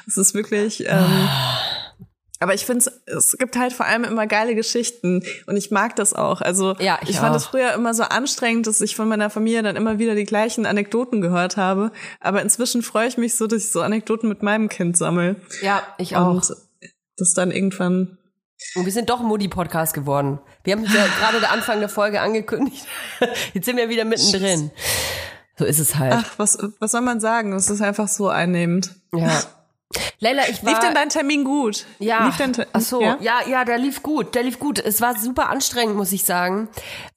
Es 0.07 0.17
ist 0.17 0.33
wirklich. 0.35 0.85
Ähm, 0.87 1.27
aber 2.39 2.53
ich 2.53 2.67
finde, 2.67 2.85
es 3.07 3.35
gibt 3.39 3.57
halt 3.57 3.73
vor 3.73 3.87
allem 3.87 4.03
immer 4.03 4.27
geile 4.27 4.53
Geschichten 4.53 5.23
und 5.47 5.57
ich 5.57 5.71
mag 5.71 5.95
das 5.95 6.13
auch. 6.13 6.41
Also 6.41 6.75
Ja, 6.77 6.99
ich 7.07 7.17
fand 7.17 7.31
auch. 7.31 7.37
es 7.37 7.47
früher 7.47 7.73
immer 7.73 7.95
so 7.95 8.03
anstrengend, 8.03 8.67
dass 8.67 8.79
ich 8.81 8.95
von 8.95 9.07
meiner 9.07 9.31
Familie 9.31 9.63
dann 9.63 9.75
immer 9.75 9.97
wieder 9.97 10.13
die 10.13 10.25
gleichen 10.25 10.67
Anekdoten 10.67 11.21
gehört 11.21 11.57
habe. 11.57 11.91
Aber 12.19 12.43
inzwischen 12.43 12.83
freue 12.83 13.07
ich 13.07 13.17
mich 13.17 13.33
so, 13.35 13.47
dass 13.47 13.63
ich 13.63 13.71
so 13.71 13.81
Anekdoten 13.81 14.29
mit 14.29 14.43
meinem 14.43 14.69
Kind 14.69 14.95
sammle 14.95 15.37
Ja, 15.63 15.81
ich 15.97 16.15
auch. 16.15 16.35
und 16.35 16.55
das 17.17 17.33
dann 17.33 17.49
irgendwann. 17.49 18.19
Und 18.75 18.85
wir 18.85 18.91
sind 18.91 19.09
doch 19.09 19.19
ein 19.19 19.25
Modi-Podcast 19.25 19.93
geworden. 19.93 20.39
Wir 20.63 20.73
haben 20.73 20.83
ja 20.85 21.05
gerade 21.19 21.39
der 21.39 21.51
Anfang 21.51 21.79
der 21.79 21.89
Folge 21.89 22.21
angekündigt. 22.21 22.85
Jetzt 23.53 23.65
sind 23.65 23.77
wir 23.77 23.89
wieder 23.89 24.05
mittendrin. 24.05 24.71
So 25.57 25.65
ist 25.65 25.79
es 25.79 25.95
halt. 25.95 26.13
Ach, 26.17 26.33
was, 26.37 26.57
was 26.79 26.91
soll 26.91 27.01
man 27.01 27.19
sagen? 27.19 27.53
Es 27.53 27.69
ist 27.69 27.81
einfach 27.81 28.07
so 28.07 28.29
einnehmend. 28.29 28.95
Ja. 29.13 29.41
Leila, 30.19 30.43
ich 30.49 30.63
war. 30.63 30.71
Lief 30.71 30.79
denn 30.79 30.93
dein 30.93 31.09
Termin 31.09 31.43
gut? 31.43 31.85
Ja. 31.99 32.25
Lief 32.25 32.37
dein 32.37 32.53
Ach 32.73 32.81
so, 32.81 33.01
Ja? 33.01 33.17
ja? 33.21 33.39
ja, 33.47 33.65
der 33.65 33.77
lief 33.77 34.03
gut, 34.03 34.35
der 34.35 34.43
lief 34.43 34.59
gut. 34.59 34.79
Es 34.79 35.01
war 35.01 35.17
super 35.17 35.49
anstrengend, 35.49 35.95
muss 35.95 36.11
ich 36.11 36.23
sagen. 36.25 36.67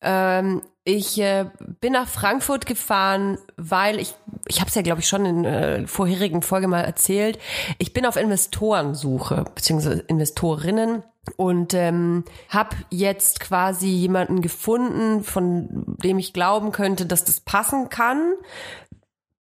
Ähm, 0.00 0.62
ich 0.84 1.20
äh, 1.20 1.46
bin 1.80 1.92
nach 1.92 2.08
Frankfurt 2.08 2.66
gefahren, 2.66 3.38
weil 3.56 3.98
ich, 3.98 4.14
ich 4.46 4.60
habe 4.60 4.68
es 4.68 4.74
ja, 4.74 4.82
glaube 4.82 5.00
ich, 5.00 5.08
schon 5.08 5.26
in 5.26 5.44
äh, 5.44 5.86
vorherigen 5.86 6.42
Folge 6.42 6.68
mal 6.68 6.80
erzählt. 6.80 7.38
Ich 7.78 7.92
bin 7.92 8.06
auf 8.06 8.16
Investorensuche, 8.16 9.44
beziehungsweise 9.54 10.00
Investorinnen. 10.00 11.02
Und 11.36 11.74
ähm, 11.74 12.24
habe 12.48 12.76
jetzt 12.90 13.40
quasi 13.40 13.88
jemanden 13.88 14.40
gefunden, 14.40 15.22
von 15.22 15.96
dem 16.02 16.18
ich 16.18 16.32
glauben 16.32 16.72
könnte, 16.72 17.06
dass 17.06 17.24
das 17.24 17.40
passen 17.40 17.88
kann. 17.88 18.32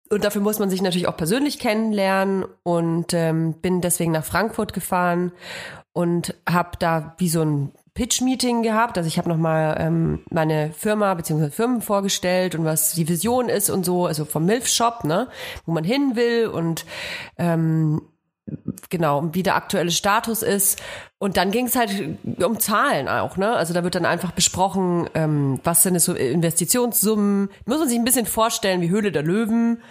Und 0.10 0.24
dafür 0.24 0.42
muss 0.42 0.60
man 0.60 0.70
sich 0.70 0.82
natürlich 0.82 1.08
auch 1.08 1.18
persönlich 1.18 1.60
kennenlernen 1.60 2.46
und 2.64 3.14
ähm, 3.14 3.54
bin 3.62 3.80
deswegen 3.80 4.12
nach 4.12 4.26
Frankfurt 4.26 4.74
gefahren 4.74 5.32
und 5.94 6.36
habe 6.48 6.72
da 6.80 7.16
wie 7.20 7.30
so 7.30 7.44
ein 7.44 7.72
Pitch-Meeting 7.94 8.64
gehabt. 8.64 8.98
Also 8.98 9.08
ich 9.08 9.18
habe 9.18 9.30
nochmal 9.30 9.76
ähm, 9.80 10.22
meine 10.32 10.72
Firma 10.72 11.14
bzw. 11.14 11.50
Firmen 11.50 11.82
vorgestellt 11.82 12.56
und 12.56 12.66
was 12.66 12.94
die 12.94 13.08
Vision 13.08 13.50
ist 13.50 13.70
und 13.70 13.86
so, 13.86 14.06
also 14.06 14.26
vom 14.26 14.46
Milf-Shop, 14.46 15.04
ne, 15.04 15.28
wo 15.66 15.74
man 15.74 15.84
hin 15.84 16.16
will 16.16 16.48
und 16.48 16.86
ähm, 17.38 18.02
genau, 18.90 19.30
wie 19.34 19.44
der 19.44 19.56
aktuelle 19.56 19.92
Status 19.92 20.42
ist. 20.42 20.82
Und 21.22 21.36
dann 21.36 21.52
ging 21.52 21.66
es 21.66 21.76
halt 21.76 21.92
um 22.42 22.60
Zahlen 22.60 23.10
auch, 23.10 23.36
ne? 23.36 23.54
Also 23.54 23.74
da 23.74 23.84
wird 23.84 23.96
dann 23.96 24.06
einfach 24.06 24.32
besprochen, 24.32 25.10
ähm, 25.16 25.60
was 25.66 25.84
sind 25.84 25.96
es 25.96 26.06
so 26.06 26.14
Investitionssummen. 26.14 27.50
Muss 27.66 27.80
man 27.80 27.90
sich 27.90 28.00
ein 28.00 28.06
bisschen 28.06 28.26
vorstellen, 28.26 28.80
wie 28.80 28.90
Höhle 28.90 29.12
der 29.12 29.24
Löwen. 29.24 29.84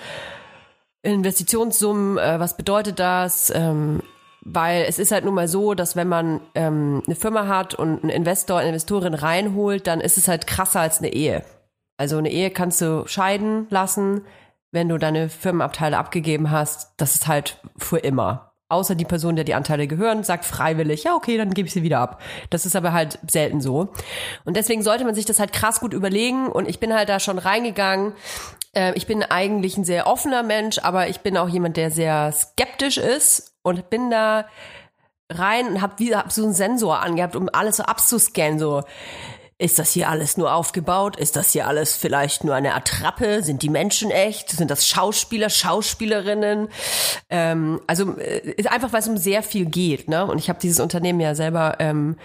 Investitionssummen, 1.03 2.17
äh, 2.17 2.41
was 2.41 2.57
bedeutet 2.57 2.99
das? 2.99 3.53
Ähm, 3.55 4.03
weil 4.41 4.85
es 4.89 4.99
ist 4.99 5.13
halt 5.13 5.27
nun 5.27 5.35
mal 5.35 5.49
so, 5.49 5.75
dass 5.75 5.97
wenn 5.97 6.09
man 6.09 6.41
ähm, 6.55 7.03
eine 7.05 7.15
Firma 7.15 7.47
hat 7.47 7.75
und 7.75 8.03
einen 8.03 8.11
Investor, 8.11 8.59
eine 8.59 8.69
Investorin 8.69 9.13
reinholt, 9.13 9.87
dann 9.87 10.01
ist 10.01 10.17
es 10.17 10.29
halt 10.29 10.47
krasser 10.47 10.81
als 10.81 10.99
eine 10.99 11.13
Ehe. 11.13 11.45
Also 11.99 12.17
eine 12.17 12.31
Ehe 12.31 12.51
kannst 12.51 12.81
du 12.81 13.07
scheiden 13.07 13.67
lassen, 13.69 14.23
wenn 14.71 14.89
du 14.89 14.97
deine 14.97 15.29
Firmenabteile 15.29 15.99
abgegeben 15.99 16.51
hast. 16.51 16.95
Das 16.97 17.15
ist 17.15 17.29
halt 17.29 17.61
für 17.77 17.99
immer 17.99 18.48
außer 18.69 18.95
die 18.95 19.05
Person, 19.05 19.37
der 19.37 19.45
die 19.45 19.55
Anteile 19.55 19.87
gehören, 19.87 20.25
sagt 20.25 20.45
freiwillig, 20.45 21.05
ja, 21.05 21.15
okay, 21.15 21.39
dann 21.39 21.55
gebe 21.55 21.67
ich 21.67 21.73
sie 21.73 21.83
wieder 21.83 22.01
ab. 22.01 22.21
Das 22.51 22.67
ist 22.67 22.77
aber 22.77 22.93
halt 22.93 23.19
selten 23.29 23.61
so. 23.61 23.89
Und 24.45 24.57
deswegen 24.57 24.83
sollte 24.83 25.05
man 25.05 25.15
sich 25.15 25.25
das 25.25 25.41
halt 25.41 25.53
krass 25.53 25.81
gut 25.81 25.95
überlegen. 25.95 26.49
Und 26.49 26.69
ich 26.69 26.79
bin 26.79 26.93
halt 26.93 27.09
da 27.09 27.19
schon 27.19 27.39
reingegangen. 27.39 28.13
Äh, 28.75 28.93
ich 28.95 29.07
bin 29.07 29.23
eigentlich 29.23 29.77
ein 29.79 29.85
sehr 29.85 30.07
offener 30.07 30.43
Mensch, 30.43 30.79
aber 30.79 31.09
ich 31.09 31.21
bin 31.21 31.37
auch 31.37 31.49
jemand, 31.49 31.77
der 31.77 31.91
sehr 31.91 32.33
skeptisch 32.33 32.99
ist 32.99 33.55
und 33.63 33.89
bin 33.91 34.11
da 34.11 34.47
rein 35.31 35.69
und 35.69 35.83
habe 35.83 36.05
hab 36.17 36.33
so 36.33 36.45
einen 36.45 36.55
Sensor 36.55 37.01
angehabt, 37.01 37.37
um 37.37 37.49
alles 37.53 37.77
so 37.79 37.83
abzuscannen, 37.83 38.59
so 38.59 38.83
ist 39.61 39.81
das 39.81 39.91
hier 39.91 40.09
alles 40.09 40.37
nur 40.37 40.55
aufgebaut? 40.55 41.17
Ist 41.17 41.35
das 41.35 41.53
hier 41.53 41.67
alles 41.67 41.97
vielleicht 41.97 42.45
nur 42.45 42.55
eine 42.55 42.75
Attrappe? 42.75 43.43
Sind 43.43 43.63
die 43.63 43.69
Menschen 43.69 44.13
echt? 44.13 44.51
Sind 44.51 44.71
das 44.71 44.87
Schauspieler, 44.87 45.51
Schauspielerinnen? 45.51 46.69
Ähm, 47.29 47.81
also 47.89 48.17
äh, 48.19 48.53
ist 48.53 48.71
einfach, 48.71 48.93
weil 48.93 49.01
es 49.01 49.09
um 49.09 49.17
sehr 49.17 49.43
viel 49.43 49.67
geht. 49.67 50.09
Ne? 50.09 50.25
Und 50.25 50.39
ich 50.39 50.49
habe 50.49 50.61
dieses 50.61 50.79
Unternehmen 50.79 51.19
ja 51.19 51.35
selber 51.35 51.77
ähm, 51.81 52.17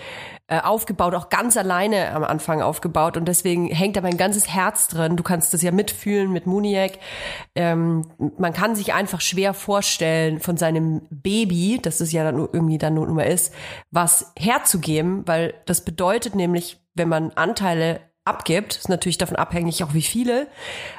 äh, 0.46 0.60
aufgebaut, 0.60 1.16
auch 1.16 1.30
ganz 1.30 1.58
alleine 1.58 2.12
am 2.12 2.24
Anfang 2.24 2.62
aufgebaut. 2.62 3.18
Und 3.18 3.26
deswegen 3.26 3.68
hängt 3.68 3.96
da 3.96 4.02
mein 4.02 4.18
ganzes 4.18 4.48
Herz 4.48 4.88
drin. 4.88 5.18
Du 5.18 5.24
kannst 5.24 5.56
das 5.56 5.64
ja 5.64 5.72
mitfühlen 5.72 6.32
mit 6.32 6.46
Muniac. 6.46 7.00
Ähm, 7.56 8.12
man 8.38 8.54
kann 8.54 8.76
sich 8.76 8.94
einfach 8.94 9.22
schwer 9.22 9.56
vorstellen, 9.56 10.40
von 10.40 10.58
seinem 10.58 11.02
Baby, 11.10 11.80
das 11.82 12.00
es 12.00 12.12
ja 12.12 12.24
dann 12.24 12.38
irgendwie 12.38 12.78
dann 12.78 12.94
nur 12.94 13.08
immer 13.08 13.26
ist, 13.26 13.56
was 13.90 14.34
herzugeben, 14.38 15.24
weil 15.26 15.56
das 15.66 15.84
bedeutet 15.84 16.36
nämlich, 16.36 16.83
wenn 16.96 17.10
man 17.10 17.32
Anteile 17.32 18.02
abgibt, 18.26 18.78
ist 18.78 18.90
natürlich 18.90 19.18
davon 19.18 19.36
abhängig 19.36 19.84
auch 19.84 19.94
wie 19.94 20.02
viele, 20.02 20.48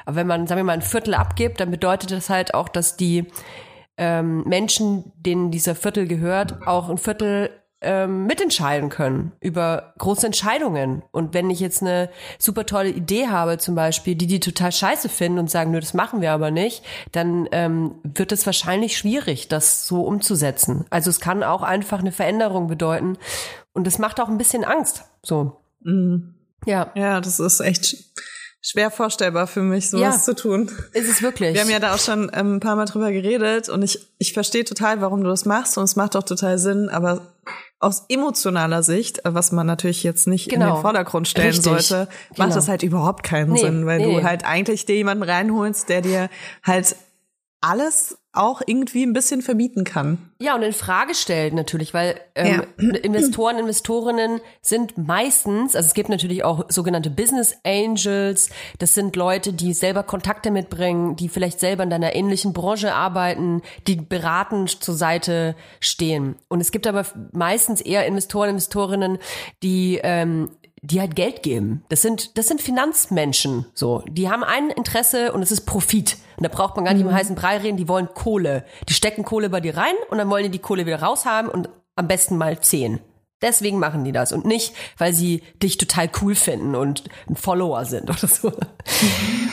aber 0.05 0.17
wenn 0.17 0.27
man, 0.27 0.47
sagen 0.47 0.59
wir 0.59 0.63
mal, 0.63 0.73
ein 0.73 0.81
Viertel 0.81 1.15
abgibt, 1.15 1.59
dann 1.59 1.71
bedeutet 1.71 2.11
das 2.11 2.29
halt 2.29 2.53
auch, 2.53 2.69
dass 2.69 2.97
die 2.97 3.25
ähm, 3.97 4.43
Menschen, 4.43 5.11
denen 5.15 5.51
dieser 5.51 5.75
Viertel 5.75 6.07
gehört, 6.07 6.67
auch 6.67 6.89
ein 6.89 6.97
Viertel 6.97 7.49
ähm, 7.81 8.25
mitentscheiden 8.25 8.89
können 8.89 9.31
über 9.39 9.93
große 9.97 10.25
Entscheidungen. 10.25 11.03
Und 11.11 11.33
wenn 11.33 11.49
ich 11.49 11.59
jetzt 11.59 11.81
eine 11.81 12.09
super 12.39 12.65
tolle 12.65 12.89
Idee 12.89 13.27
habe, 13.27 13.57
zum 13.57 13.75
Beispiel, 13.75 14.15
die 14.15 14.27
die 14.27 14.39
total 14.39 14.71
scheiße 14.71 15.07
finden 15.07 15.39
und 15.39 15.51
sagen, 15.51 15.71
nö, 15.71 15.79
das 15.79 15.93
machen 15.93 16.21
wir 16.21 16.31
aber 16.31 16.51
nicht, 16.51 16.83
dann 17.11 17.47
ähm, 17.51 17.95
wird 18.03 18.31
es 18.31 18.45
wahrscheinlich 18.45 18.97
schwierig, 18.97 19.47
das 19.49 19.87
so 19.87 20.01
umzusetzen. 20.01 20.85
Also 20.89 21.09
es 21.09 21.19
kann 21.19 21.43
auch 21.43 21.61
einfach 21.61 21.99
eine 21.99 22.11
Veränderung 22.11 22.67
bedeuten. 22.67 23.17
Und 23.73 23.87
es 23.87 23.99
macht 23.99 24.19
auch 24.19 24.29
ein 24.29 24.37
bisschen 24.37 24.63
Angst. 24.63 25.03
So. 25.21 25.57
Mhm. 25.85 26.33
Ja. 26.65 26.91
Ja, 26.95 27.21
das 27.21 27.39
ist 27.39 27.59
echt 27.59 27.95
schwer 28.61 28.89
vorstellbar 28.89 29.45
für 29.45 29.61
mich, 29.61 29.91
sowas 29.91 30.15
ja, 30.15 30.21
zu 30.21 30.35
tun. 30.35 30.71
Ist 30.93 31.09
es 31.09 31.21
wirklich. 31.21 31.53
Wir 31.53 31.61
haben 31.61 31.69
ja 31.69 31.79
da 31.79 31.93
auch 31.93 31.99
schon 31.99 32.31
ähm, 32.33 32.55
ein 32.55 32.59
paar 32.59 32.75
Mal 32.75 32.85
drüber 32.85 33.11
geredet 33.11 33.69
und 33.69 33.83
ich, 33.83 33.99
ich 34.17 34.33
verstehe 34.33 34.65
total, 34.65 35.01
warum 35.01 35.23
du 35.23 35.29
das 35.29 35.45
machst 35.45 35.77
und 35.77 35.83
es 35.83 35.95
macht 35.95 36.15
auch 36.15 36.23
total 36.23 36.57
Sinn, 36.57 36.89
aber 36.89 37.35
aus 37.79 38.05
emotionaler 38.09 38.81
Sicht, 38.81 39.19
äh, 39.19 39.35
was 39.35 39.51
man 39.51 39.67
natürlich 39.67 40.01
jetzt 40.01 40.27
nicht 40.27 40.49
genau. 40.49 40.55
in 40.55 40.61
den 40.61 40.69
genau. 40.71 40.81
Vordergrund 40.81 41.27
stellen 41.27 41.49
Richtig. 41.49 41.65
sollte, 41.65 42.09
macht 42.29 42.37
genau. 42.37 42.55
das 42.55 42.67
halt 42.67 42.81
überhaupt 42.81 43.23
keinen 43.23 43.51
nee, 43.51 43.59
Sinn, 43.59 43.85
weil 43.85 43.99
nee. 43.99 44.15
du 44.15 44.23
halt 44.23 44.45
eigentlich 44.45 44.85
dir 44.87 44.95
jemanden 44.95 45.23
reinholst, 45.23 45.87
der 45.87 46.01
dir 46.01 46.29
halt 46.63 46.95
alles 47.61 48.17
auch 48.37 48.61
irgendwie 48.65 49.05
ein 49.05 49.13
bisschen 49.13 49.41
verbieten 49.41 49.83
kann. 49.83 50.29
Ja, 50.39 50.55
und 50.55 50.63
in 50.63 50.73
Frage 50.73 51.15
stellt 51.15 51.53
natürlich, 51.53 51.93
weil 51.93 52.19
ähm, 52.35 52.63
ja. 52.77 52.89
Investoren, 53.03 53.57
Investorinnen 53.57 54.41
sind 54.61 54.97
meistens, 54.97 55.75
also 55.75 55.87
es 55.87 55.93
gibt 55.93 56.09
natürlich 56.09 56.43
auch 56.43 56.65
sogenannte 56.69 57.09
Business 57.09 57.55
Angels, 57.63 58.49
das 58.79 58.93
sind 58.93 59.15
Leute, 59.15 59.53
die 59.53 59.73
selber 59.73 60.03
Kontakte 60.03 60.51
mitbringen, 60.51 61.15
die 61.15 61.29
vielleicht 61.29 61.59
selber 61.59 61.83
in 61.83 61.89
deiner 61.89 62.15
ähnlichen 62.15 62.53
Branche 62.53 62.93
arbeiten, 62.93 63.61
die 63.87 63.95
beratend 63.95 64.83
zur 64.83 64.95
Seite 64.95 65.55
stehen. 65.79 66.35
Und 66.47 66.61
es 66.61 66.71
gibt 66.71 66.87
aber 66.87 67.05
meistens 67.31 67.81
eher 67.81 68.05
Investoren, 68.05 68.49
Investorinnen, 68.49 69.17
die 69.63 69.99
ähm, 70.03 70.49
die 70.85 70.99
halt 70.99 71.15
Geld 71.15 71.43
geben. 71.43 71.83
Das 71.89 72.01
sind, 72.01 72.37
das 72.37 72.47
sind 72.47 72.61
Finanzmenschen, 72.61 73.65
so. 73.73 74.03
Die 74.07 74.29
haben 74.29 74.43
ein 74.43 74.69
Interesse 74.69 75.33
und 75.33 75.41
es 75.41 75.51
ist 75.51 75.61
Profit. 75.61 76.17
Und 76.37 76.45
da 76.45 76.49
braucht 76.49 76.75
man 76.75 76.85
gar 76.85 76.93
nicht 76.93 77.03
mhm. 77.03 77.09
im 77.09 77.15
heißen 77.15 77.35
Brei 77.35 77.57
reden, 77.57 77.77
die 77.77 77.87
wollen 77.87 78.09
Kohle. 78.13 78.65
Die 78.89 78.93
stecken 78.93 79.23
Kohle 79.23 79.49
bei 79.49 79.61
dir 79.61 79.77
rein 79.77 79.95
und 80.09 80.17
dann 80.17 80.29
wollen 80.29 80.43
die 80.43 80.49
die 80.49 80.59
Kohle 80.59 80.85
wieder 80.85 81.01
raushaben 81.01 81.49
und 81.49 81.69
am 81.95 82.07
besten 82.07 82.37
mal 82.37 82.59
zehn. 82.59 82.99
Deswegen 83.45 83.77
machen 83.77 84.03
die 84.03 84.11
das 84.11 84.31
und 84.31 84.43
nicht, 84.43 84.73
weil 84.97 85.13
sie 85.13 85.43
dich 85.61 85.77
total 85.77 86.09
cool 86.19 86.33
finden 86.33 86.73
und 86.73 87.03
ein 87.29 87.35
Follower 87.35 87.85
sind 87.85 88.09
oder 88.09 88.27
so. 88.27 88.51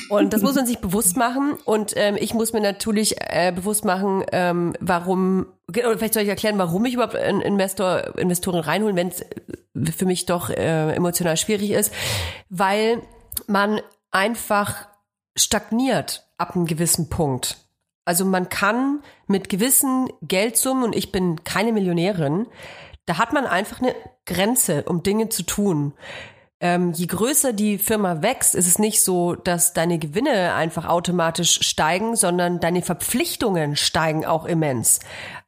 Und 0.08 0.32
das 0.32 0.40
muss 0.40 0.54
man 0.54 0.64
sich 0.64 0.78
bewusst 0.78 1.18
machen. 1.18 1.58
Und 1.66 1.92
ähm, 1.96 2.16
ich 2.18 2.32
muss 2.32 2.54
mir 2.54 2.62
natürlich 2.62 3.16
äh, 3.20 3.52
bewusst 3.54 3.84
machen, 3.84 4.24
ähm, 4.32 4.72
warum, 4.80 5.44
oder 5.68 5.98
vielleicht 5.98 6.14
soll 6.14 6.22
ich 6.22 6.30
erklären, 6.30 6.56
warum 6.56 6.86
ich 6.86 6.94
überhaupt 6.94 7.14
einen 7.14 7.42
Investor, 7.42 8.16
Investoren 8.16 8.60
reinholen, 8.60 8.96
wenn 8.96 9.08
es 9.08 9.26
für 9.94 10.06
mich 10.06 10.24
doch 10.24 10.48
äh, 10.48 10.94
emotional 10.94 11.36
schwierig 11.36 11.72
ist, 11.72 11.92
weil 12.48 13.02
man 13.46 13.78
einfach 14.10 14.88
stagniert 15.36 16.26
ab 16.38 16.56
einem 16.56 16.64
gewissen 16.64 17.10
Punkt. 17.10 17.58
Also 18.06 18.24
man 18.24 18.48
kann 18.48 19.02
mit 19.26 19.50
gewissen 19.50 20.08
Geldsummen, 20.22 20.82
und 20.82 20.96
ich 20.96 21.12
bin 21.12 21.44
keine 21.44 21.72
Millionärin, 21.72 22.46
da 23.06 23.18
hat 23.18 23.32
man 23.32 23.46
einfach 23.46 23.80
eine 23.80 23.94
Grenze, 24.26 24.84
um 24.84 25.02
Dinge 25.02 25.28
zu 25.28 25.42
tun. 25.42 25.94
Ähm, 26.62 26.92
je 26.92 27.06
größer 27.06 27.52
die 27.52 27.76
Firma 27.76 28.22
wächst, 28.22 28.54
ist 28.54 28.68
es 28.68 28.78
nicht 28.78 29.02
so, 29.02 29.34
dass 29.34 29.72
deine 29.72 29.98
Gewinne 29.98 30.54
einfach 30.54 30.86
automatisch 30.86 31.58
steigen, 31.62 32.14
sondern 32.14 32.60
deine 32.60 32.82
Verpflichtungen 32.82 33.74
steigen 33.74 34.24
auch 34.24 34.44
immens. 34.44 35.00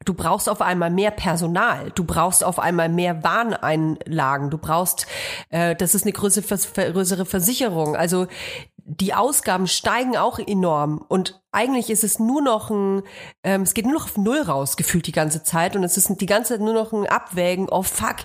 Du 0.03 0.13
brauchst 0.13 0.49
auf 0.49 0.61
einmal 0.61 0.89
mehr 0.89 1.11
Personal, 1.11 1.91
du 1.95 2.03
brauchst 2.03 2.43
auf 2.43 2.59
einmal 2.59 2.89
mehr 2.89 3.23
Warneinlagen, 3.23 4.49
du 4.49 4.57
brauchst, 4.57 5.07
äh, 5.51 5.73
das 5.73 5.95
ist 5.95 6.03
eine 6.03 6.11
größere, 6.11 6.91
größere 6.91 7.25
Versicherung. 7.25 7.95
Also 7.95 8.27
die 8.75 9.13
Ausgaben 9.13 9.67
steigen 9.67 10.17
auch 10.17 10.37
enorm 10.37 11.03
und 11.07 11.41
eigentlich 11.55 11.89
ist 11.89 12.03
es 12.03 12.19
nur 12.19 12.41
noch 12.41 12.69
ein, 12.69 13.03
ähm, 13.43 13.61
es 13.61 13.73
geht 13.73 13.85
nur 13.85 13.95
noch 13.95 14.05
auf 14.05 14.17
Null 14.17 14.41
raus, 14.41 14.77
gefühlt 14.77 15.07
die 15.07 15.11
ganze 15.11 15.43
Zeit 15.43 15.75
und 15.75 15.83
es 15.83 15.97
ist 15.97 16.09
die 16.19 16.25
ganze 16.25 16.53
Zeit 16.53 16.61
nur 16.61 16.73
noch 16.73 16.93
ein 16.93 17.07
Abwägen, 17.07 17.69
oh 17.69 17.81
fuck, 17.81 18.17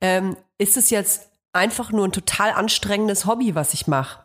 ähm, 0.00 0.36
ist 0.58 0.76
es 0.76 0.90
jetzt 0.90 1.30
einfach 1.52 1.92
nur 1.92 2.06
ein 2.06 2.12
total 2.12 2.50
anstrengendes 2.50 3.26
Hobby, 3.26 3.54
was 3.54 3.72
ich 3.72 3.86
mache? 3.86 4.20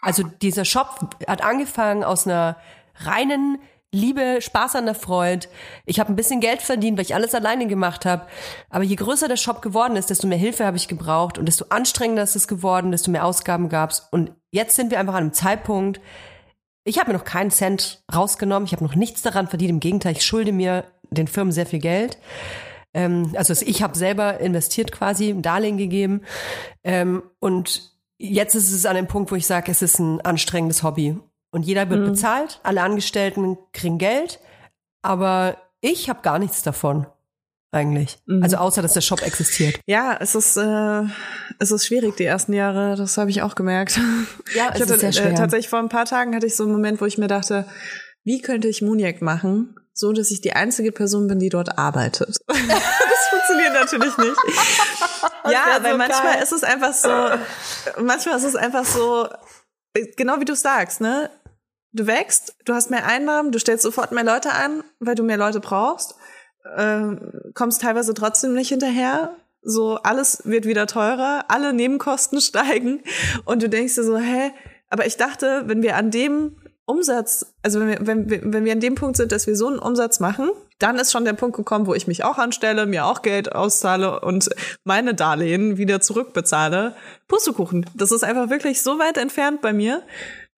Also 0.00 0.22
dieser 0.22 0.64
Shop 0.64 1.16
hat 1.28 1.42
angefangen 1.42 2.04
aus 2.04 2.26
einer 2.26 2.56
reinen 2.96 3.58
Liebe, 3.92 4.40
Spaß 4.40 4.74
an 4.74 4.86
der 4.86 4.96
Freude. 4.96 5.46
Ich 5.86 6.00
habe 6.00 6.12
ein 6.12 6.16
bisschen 6.16 6.40
Geld 6.40 6.62
verdient, 6.62 6.98
weil 6.98 7.04
ich 7.04 7.14
alles 7.14 7.34
alleine 7.34 7.68
gemacht 7.68 8.04
habe. 8.04 8.26
Aber 8.68 8.82
je 8.82 8.96
größer 8.96 9.28
der 9.28 9.36
Shop 9.36 9.62
geworden 9.62 9.94
ist, 9.94 10.10
desto 10.10 10.26
mehr 10.26 10.38
Hilfe 10.38 10.66
habe 10.66 10.76
ich 10.76 10.88
gebraucht 10.88 11.38
und 11.38 11.46
desto 11.46 11.66
anstrengender 11.68 12.24
ist 12.24 12.34
es 12.34 12.48
geworden, 12.48 12.90
desto 12.90 13.12
mehr 13.12 13.24
Ausgaben 13.24 13.68
gab's. 13.68 14.08
Und 14.10 14.32
jetzt 14.50 14.74
sind 14.74 14.90
wir 14.90 14.98
einfach 14.98 15.14
an 15.14 15.22
einem 15.22 15.32
Zeitpunkt, 15.32 16.00
ich 16.84 16.98
habe 16.98 17.10
mir 17.10 17.18
noch 17.18 17.24
keinen 17.24 17.50
Cent 17.50 18.02
rausgenommen, 18.14 18.66
ich 18.66 18.72
habe 18.72 18.84
noch 18.84 18.94
nichts 18.94 19.22
daran 19.22 19.48
verdient. 19.48 19.70
Im 19.70 19.80
Gegenteil, 19.80 20.12
ich 20.12 20.24
schulde 20.24 20.52
mir 20.52 20.84
den 21.10 21.26
Firmen 21.26 21.52
sehr 21.52 21.66
viel 21.66 21.78
Geld. 21.78 22.18
Ähm, 22.92 23.32
also 23.36 23.54
ich 23.66 23.82
habe 23.82 23.96
selber 23.96 24.40
investiert 24.40 24.92
quasi, 24.92 25.30
ein 25.30 25.42
Darlehen 25.42 25.78
gegeben. 25.78 26.22
Ähm, 26.82 27.22
und 27.40 27.90
jetzt 28.18 28.54
ist 28.54 28.70
es 28.70 28.86
an 28.86 28.96
dem 28.96 29.08
Punkt, 29.08 29.30
wo 29.30 29.36
ich 29.36 29.46
sage, 29.46 29.70
es 29.70 29.82
ist 29.82 29.98
ein 29.98 30.20
anstrengendes 30.20 30.82
Hobby. 30.82 31.18
Und 31.50 31.64
jeder 31.64 31.88
wird 31.88 32.00
mhm. 32.00 32.06
bezahlt, 32.06 32.60
alle 32.62 32.82
Angestellten 32.82 33.56
kriegen 33.72 33.98
Geld, 33.98 34.40
aber 35.02 35.56
ich 35.80 36.08
habe 36.08 36.22
gar 36.22 36.38
nichts 36.38 36.62
davon. 36.62 37.06
Eigentlich. 37.74 38.18
Mhm. 38.26 38.42
Also 38.42 38.56
außer, 38.56 38.82
dass 38.82 38.94
der 38.94 39.00
Shop 39.00 39.22
existiert. 39.22 39.80
Ja, 39.86 40.16
es 40.20 40.34
ist, 40.34 40.56
äh, 40.56 41.02
es 41.58 41.70
ist 41.70 41.86
schwierig 41.86 42.16
die 42.16 42.24
ersten 42.24 42.52
Jahre, 42.52 42.96
das 42.96 43.18
habe 43.18 43.30
ich 43.30 43.42
auch 43.42 43.54
gemerkt. 43.54 43.98
Ja, 44.54 44.68
ich 44.74 44.76
es 44.76 44.82
hatte, 44.82 44.94
ist 44.94 45.00
sehr 45.00 45.12
schwer. 45.12 45.32
Äh, 45.32 45.34
tatsächlich 45.34 45.68
vor 45.68 45.78
ein 45.78 45.88
paar 45.88 46.04
Tagen 46.04 46.34
hatte 46.34 46.46
ich 46.46 46.56
so 46.56 46.64
einen 46.64 46.72
Moment, 46.72 47.00
wo 47.00 47.06
ich 47.06 47.18
mir 47.18 47.28
dachte, 47.28 47.66
wie 48.24 48.40
könnte 48.40 48.68
ich 48.68 48.82
Muniac 48.82 49.20
machen, 49.20 49.76
so 49.92 50.12
dass 50.12 50.30
ich 50.30 50.40
die 50.40 50.52
einzige 50.54 50.92
Person 50.92 51.28
bin, 51.28 51.38
die 51.38 51.48
dort 51.48 51.78
arbeitet. 51.78 52.38
das 52.46 53.28
funktioniert 53.30 53.72
natürlich 53.72 54.16
nicht. 54.18 54.36
ja, 55.50 55.78
weil 55.80 55.92
so 55.92 55.98
manchmal 55.98 56.34
geil. 56.34 56.42
ist 56.42 56.52
es 56.52 56.64
einfach 56.64 56.92
so, 56.92 57.08
manchmal 58.02 58.36
ist 58.36 58.44
es 58.44 58.56
einfach 58.56 58.84
so, 58.84 59.28
genau 60.16 60.40
wie 60.40 60.44
du 60.44 60.54
sagst, 60.54 61.00
ne? 61.00 61.30
Du 61.92 62.08
wächst, 62.08 62.56
du 62.64 62.74
hast 62.74 62.90
mehr 62.90 63.06
Einnahmen, 63.06 63.52
du 63.52 63.60
stellst 63.60 63.84
sofort 63.84 64.10
mehr 64.10 64.24
Leute 64.24 64.50
an, 64.50 64.82
weil 64.98 65.14
du 65.14 65.22
mehr 65.22 65.36
Leute 65.36 65.60
brauchst, 65.60 66.16
ähm, 66.76 67.52
kommst 67.54 67.82
teilweise 67.82 68.14
trotzdem 68.14 68.54
nicht 68.54 68.68
hinterher. 68.68 69.36
So, 69.62 69.96
alles 69.96 70.42
wird 70.44 70.66
wieder 70.66 70.86
teurer, 70.86 71.44
alle 71.48 71.72
Nebenkosten 71.72 72.40
steigen 72.42 73.02
und 73.44 73.62
du 73.62 73.68
denkst 73.68 73.94
dir 73.94 74.04
so, 74.04 74.18
hä? 74.18 74.52
Aber 74.90 75.06
ich 75.06 75.16
dachte, 75.16 75.64
wenn 75.66 75.82
wir 75.82 75.96
an 75.96 76.10
dem 76.10 76.56
Umsatz, 76.86 77.54
also 77.62 77.80
wenn 77.80 77.88
wir, 77.88 78.06
wenn 78.06 78.30
wir, 78.30 78.40
wenn 78.44 78.64
wir 78.64 78.72
an 78.72 78.80
dem 78.80 78.94
Punkt 78.94 79.16
sind, 79.16 79.32
dass 79.32 79.46
wir 79.46 79.56
so 79.56 79.68
einen 79.68 79.78
Umsatz 79.78 80.20
machen, 80.20 80.50
dann 80.78 80.98
ist 80.98 81.12
schon 81.12 81.24
der 81.24 81.32
Punkt 81.32 81.56
gekommen, 81.56 81.86
wo 81.86 81.94
ich 81.94 82.06
mich 82.06 82.24
auch 82.24 82.36
anstelle, 82.36 82.84
mir 82.84 83.06
auch 83.06 83.22
Geld 83.22 83.54
auszahle 83.54 84.20
und 84.20 84.50
meine 84.84 85.14
Darlehen 85.14 85.78
wieder 85.78 86.00
zurückbezahle. 86.00 86.94
Pustekuchen. 87.26 87.86
Das 87.94 88.12
ist 88.12 88.22
einfach 88.22 88.50
wirklich 88.50 88.82
so 88.82 88.98
weit 88.98 89.16
entfernt 89.16 89.62
bei 89.62 89.72
mir. 89.72 90.02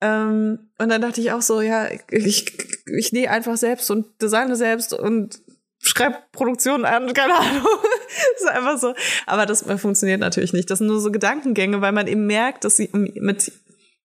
Ähm, 0.01 0.71
und 0.79 0.89
dann 0.89 1.01
dachte 1.01 1.21
ich 1.21 1.33
auch 1.33 1.43
so, 1.43 1.61
ja, 1.61 1.87
ich, 2.11 2.59
ich 2.87 3.13
nähe 3.13 3.31
einfach 3.31 3.57
selbst 3.57 3.91
und 3.91 4.07
designe 4.21 4.57
selbst 4.57 4.93
und 4.93 5.41
schreibe 5.87 6.19
Produktionen 6.33 6.85
an, 6.85 7.13
keine 7.13 7.35
Ahnung. 7.35 7.67
ist 8.37 8.49
einfach 8.49 8.79
so. 8.79 8.95
Aber 9.27 9.47
das 9.47 9.63
funktioniert 9.63 10.21
natürlich 10.21 10.53
nicht. 10.53 10.71
Das 10.71 10.79
sind 10.79 10.89
nur 10.89 11.01
so 11.01 11.11
Gedankengänge, 11.11 11.81
weil 11.81 11.93
man 11.93 12.07
eben 12.07 12.27
merkt, 12.27 12.65
dass 12.65 12.77
sie 12.77 12.91
mit 12.93 13.53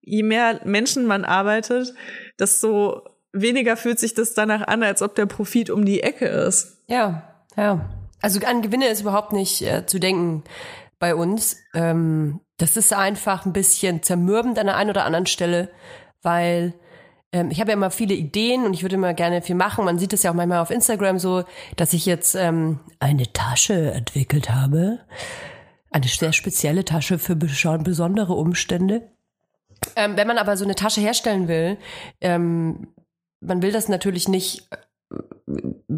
je 0.00 0.22
mehr 0.22 0.60
Menschen 0.64 1.06
man 1.06 1.24
arbeitet, 1.24 1.94
desto 2.38 3.02
weniger 3.32 3.76
fühlt 3.76 3.98
sich 3.98 4.14
das 4.14 4.34
danach 4.34 4.66
an, 4.66 4.82
als 4.82 5.00
ob 5.00 5.14
der 5.14 5.26
Profit 5.26 5.70
um 5.70 5.84
die 5.84 6.02
Ecke 6.02 6.26
ist. 6.26 6.82
Ja, 6.86 7.22
ja. 7.56 7.88
Also 8.20 8.40
an 8.46 8.62
Gewinne 8.62 8.88
ist 8.88 9.00
überhaupt 9.00 9.32
nicht 9.32 9.62
äh, 9.62 9.86
zu 9.86 9.98
denken 9.98 10.44
bei 10.98 11.14
uns. 11.14 11.56
Ähm, 11.74 12.40
das 12.58 12.76
ist 12.76 12.92
einfach 12.92 13.46
ein 13.46 13.52
bisschen 13.52 14.02
zermürbend 14.02 14.58
an 14.58 14.66
der 14.66 14.76
einen 14.76 14.90
oder 14.90 15.04
anderen 15.04 15.26
Stelle, 15.26 15.70
weil 16.22 16.74
ähm, 17.32 17.50
ich 17.50 17.60
habe 17.60 17.70
ja 17.70 17.76
immer 17.76 17.90
viele 17.90 18.14
Ideen 18.14 18.64
und 18.64 18.74
ich 18.74 18.82
würde 18.82 18.96
immer 18.96 19.14
gerne 19.14 19.42
viel 19.42 19.54
machen. 19.54 19.84
Man 19.84 19.98
sieht 19.98 20.12
es 20.12 20.22
ja 20.22 20.30
auch 20.30 20.34
manchmal 20.34 20.60
auf 20.60 20.70
Instagram 20.70 21.18
so, 21.18 21.44
dass 21.76 21.92
ich 21.92 22.06
jetzt 22.06 22.34
ähm, 22.34 22.80
eine 23.00 23.32
Tasche 23.32 23.92
entwickelt 23.92 24.50
habe. 24.50 25.00
Eine 25.90 26.06
sehr 26.06 26.32
spezielle 26.32 26.84
Tasche 26.84 27.18
für 27.18 27.36
besondere 27.36 28.34
Umstände. 28.34 29.10
Ähm, 29.96 30.16
wenn 30.16 30.26
man 30.26 30.38
aber 30.38 30.56
so 30.56 30.64
eine 30.64 30.74
Tasche 30.74 31.00
herstellen 31.00 31.48
will, 31.48 31.76
ähm, 32.20 32.88
man 33.40 33.62
will 33.62 33.72
das 33.72 33.88
natürlich 33.88 34.28
nicht 34.28 34.68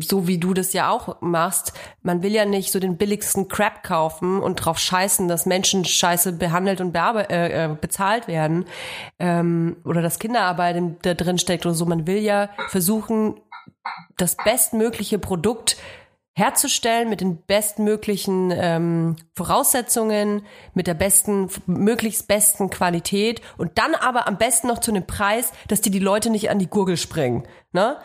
so 0.00 0.26
wie 0.26 0.38
du 0.38 0.54
das 0.54 0.72
ja 0.72 0.90
auch 0.90 1.20
machst, 1.20 1.72
man 2.02 2.22
will 2.22 2.32
ja 2.32 2.44
nicht 2.44 2.72
so 2.72 2.80
den 2.80 2.96
billigsten 2.96 3.48
Crap 3.48 3.82
kaufen 3.82 4.40
und 4.40 4.56
drauf 4.56 4.78
scheißen, 4.78 5.28
dass 5.28 5.46
Menschen 5.46 5.84
scheiße 5.84 6.32
behandelt 6.32 6.80
und 6.80 6.94
äh, 6.94 7.64
äh, 7.64 7.76
bezahlt 7.80 8.28
werden 8.28 8.64
ähm, 9.18 9.76
oder 9.84 10.02
dass 10.02 10.18
Kinderarbeit 10.18 10.76
in- 10.76 10.96
da 11.02 11.14
drin 11.14 11.38
steckt 11.38 11.66
oder 11.66 11.74
so. 11.74 11.86
Man 11.86 12.06
will 12.06 12.18
ja 12.18 12.50
versuchen, 12.68 13.40
das 14.16 14.36
bestmögliche 14.36 15.18
Produkt 15.18 15.76
herzustellen 16.36 17.08
mit 17.08 17.20
den 17.20 17.38
bestmöglichen 17.42 18.52
ähm, 18.52 19.16
Voraussetzungen, 19.36 20.42
mit 20.74 20.88
der 20.88 20.94
besten, 20.94 21.48
möglichst 21.66 22.26
besten 22.26 22.70
Qualität 22.70 23.40
und 23.56 23.78
dann 23.78 23.94
aber 23.94 24.26
am 24.26 24.36
besten 24.36 24.66
noch 24.66 24.80
zu 24.80 24.90
einem 24.90 25.06
Preis, 25.06 25.52
dass 25.68 25.80
dir 25.80 25.92
die 25.92 26.00
Leute 26.00 26.30
nicht 26.30 26.50
an 26.50 26.58
die 26.58 26.66
Gurgel 26.68 26.96
springen. 26.96 27.46
Ne? 27.72 27.96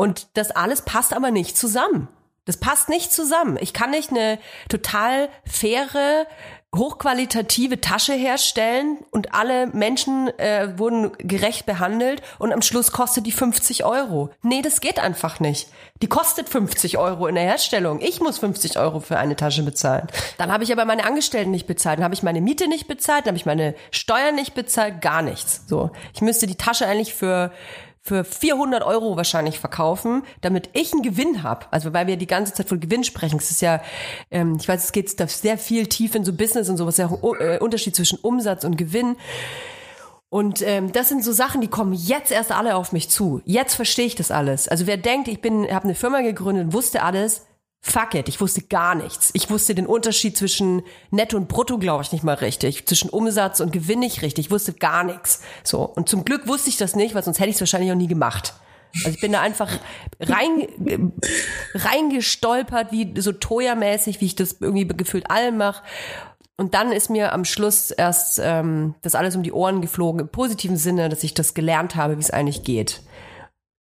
Und 0.00 0.28
das 0.32 0.50
alles 0.50 0.80
passt 0.80 1.12
aber 1.12 1.30
nicht 1.30 1.58
zusammen. 1.58 2.08
Das 2.46 2.56
passt 2.56 2.88
nicht 2.88 3.12
zusammen. 3.12 3.58
Ich 3.60 3.74
kann 3.74 3.90
nicht 3.90 4.08
eine 4.08 4.38
total 4.70 5.28
faire, 5.44 6.26
hochqualitative 6.74 7.82
Tasche 7.82 8.14
herstellen 8.14 8.96
und 9.10 9.34
alle 9.34 9.66
Menschen 9.66 10.28
äh, 10.38 10.78
wurden 10.78 11.12
gerecht 11.18 11.66
behandelt 11.66 12.22
und 12.38 12.50
am 12.50 12.62
Schluss 12.62 12.92
kostet 12.92 13.26
die 13.26 13.32
50 13.32 13.84
Euro. 13.84 14.30
Nee, 14.40 14.62
das 14.62 14.80
geht 14.80 14.98
einfach 14.98 15.38
nicht. 15.38 15.68
Die 16.00 16.08
kostet 16.08 16.48
50 16.48 16.96
Euro 16.96 17.26
in 17.26 17.34
der 17.34 17.44
Herstellung. 17.44 18.00
Ich 18.00 18.20
muss 18.22 18.38
50 18.38 18.78
Euro 18.78 19.00
für 19.00 19.18
eine 19.18 19.36
Tasche 19.36 19.64
bezahlen. 19.64 20.06
Dann 20.38 20.50
habe 20.50 20.64
ich 20.64 20.72
aber 20.72 20.86
meine 20.86 21.04
Angestellten 21.04 21.50
nicht 21.50 21.66
bezahlt, 21.66 21.98
dann 21.98 22.04
habe 22.04 22.14
ich 22.14 22.22
meine 22.22 22.40
Miete 22.40 22.68
nicht 22.68 22.88
bezahlt, 22.88 23.26
dann 23.26 23.32
habe 23.32 23.36
ich 23.36 23.44
meine 23.44 23.74
Steuern 23.90 24.34
nicht 24.34 24.54
bezahlt, 24.54 25.02
gar 25.02 25.20
nichts. 25.20 25.64
So, 25.66 25.90
ich 26.14 26.22
müsste 26.22 26.46
die 26.46 26.56
Tasche 26.56 26.86
eigentlich 26.86 27.12
für 27.12 27.52
für 28.10 28.24
400 28.24 28.82
Euro 28.82 29.16
wahrscheinlich 29.16 29.60
verkaufen, 29.60 30.24
damit 30.40 30.70
ich 30.72 30.92
einen 30.92 31.02
Gewinn 31.02 31.44
habe. 31.44 31.66
Also 31.70 31.92
weil 31.92 32.08
wir 32.08 32.16
die 32.16 32.26
ganze 32.26 32.52
Zeit 32.52 32.68
von 32.68 32.80
Gewinn 32.80 33.04
sprechen. 33.04 33.38
Es 33.38 33.52
ist 33.52 33.62
ja, 33.62 33.80
ähm, 34.32 34.56
ich 34.60 34.66
weiß, 34.66 34.82
es 34.82 34.90
geht 34.90 35.08
sehr 35.30 35.56
viel 35.58 35.86
tief 35.86 36.16
in 36.16 36.24
so 36.24 36.32
Business 36.32 36.68
und 36.68 36.76
sowas, 36.76 36.96
ja 36.96 37.06
auch 37.06 37.34
äh, 37.38 37.58
Unterschied 37.60 37.94
zwischen 37.94 38.18
Umsatz 38.18 38.64
und 38.64 38.76
Gewinn. 38.76 39.14
Und 40.28 40.60
ähm, 40.62 40.90
das 40.90 41.08
sind 41.08 41.22
so 41.22 41.30
Sachen, 41.30 41.60
die 41.60 41.68
kommen 41.68 41.92
jetzt 41.92 42.32
erst 42.32 42.50
alle 42.50 42.74
auf 42.74 42.90
mich 42.90 43.08
zu. 43.10 43.42
Jetzt 43.44 43.76
verstehe 43.76 44.06
ich 44.06 44.16
das 44.16 44.32
alles. 44.32 44.66
Also 44.66 44.88
wer 44.88 44.96
denkt, 44.96 45.28
ich 45.28 45.40
bin, 45.40 45.72
habe 45.72 45.84
eine 45.84 45.94
Firma 45.94 46.20
gegründet 46.20 46.72
wusste 46.72 47.04
alles, 47.04 47.46
fuck 47.80 48.14
it, 48.14 48.28
ich 48.28 48.40
wusste 48.40 48.62
gar 48.62 48.94
nichts. 48.94 49.30
Ich 49.32 49.50
wusste 49.50 49.74
den 49.74 49.86
Unterschied 49.86 50.36
zwischen 50.36 50.82
Netto 51.10 51.36
und 51.36 51.48
Brutto, 51.48 51.78
glaube 51.78 52.02
ich, 52.02 52.12
nicht 52.12 52.24
mal 52.24 52.34
richtig. 52.34 52.86
Zwischen 52.86 53.10
Umsatz 53.10 53.60
und 53.60 53.72
Gewinn 53.72 54.00
nicht 54.00 54.22
richtig. 54.22 54.46
Ich 54.46 54.50
wusste 54.50 54.72
gar 54.74 55.04
nichts. 55.04 55.40
So 55.64 55.82
und 55.82 56.08
zum 56.08 56.24
Glück 56.24 56.46
wusste 56.46 56.68
ich 56.68 56.76
das 56.76 56.94
nicht, 56.94 57.14
weil 57.14 57.24
sonst 57.24 57.38
hätte 57.38 57.48
ich 57.48 57.56
es 57.56 57.60
wahrscheinlich 57.60 57.90
auch 57.90 57.96
nie 57.96 58.06
gemacht. 58.06 58.54
Also 59.04 59.10
ich 59.10 59.20
bin 59.20 59.32
da 59.32 59.40
einfach 59.40 59.70
rein 60.18 61.12
reingestolpert, 61.74 62.92
wie 62.92 63.20
so 63.20 63.32
Toya-mäßig, 63.32 64.20
wie 64.20 64.26
ich 64.26 64.34
das 64.34 64.56
irgendwie 64.60 64.86
gefühlt 64.86 65.30
allen 65.30 65.56
mache. 65.56 65.82
Und 66.56 66.74
dann 66.74 66.92
ist 66.92 67.08
mir 67.08 67.32
am 67.32 67.44
Schluss 67.44 67.90
erst 67.90 68.38
ähm, 68.42 68.94
das 69.00 69.14
alles 69.14 69.34
um 69.34 69.42
die 69.42 69.52
Ohren 69.52 69.80
geflogen, 69.80 70.20
im 70.20 70.28
positiven 70.28 70.76
Sinne, 70.76 71.08
dass 71.08 71.24
ich 71.24 71.32
das 71.32 71.54
gelernt 71.54 71.94
habe, 71.94 72.16
wie 72.16 72.20
es 72.20 72.30
eigentlich 72.30 72.64
geht. 72.64 73.00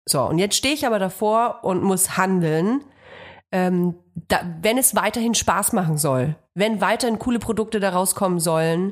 So, 0.06 0.22
und 0.24 0.40
jetzt 0.40 0.58
stehe 0.58 0.74
ich 0.74 0.86
aber 0.86 1.00
davor 1.00 1.64
und 1.64 1.84
muss 1.84 2.18
handeln, 2.18 2.82
ähm, 3.56 3.96
da, 4.28 4.42
wenn 4.62 4.78
es 4.78 4.96
weiterhin 4.96 5.34
Spaß 5.34 5.72
machen 5.72 5.98
soll, 5.98 6.36
wenn 6.56 6.82
weiterhin 6.82 7.20
coole 7.20 7.40
Produkte 7.40 7.80
da 7.80 7.92
rauskommen 7.92 8.42
sollen, 8.42 8.92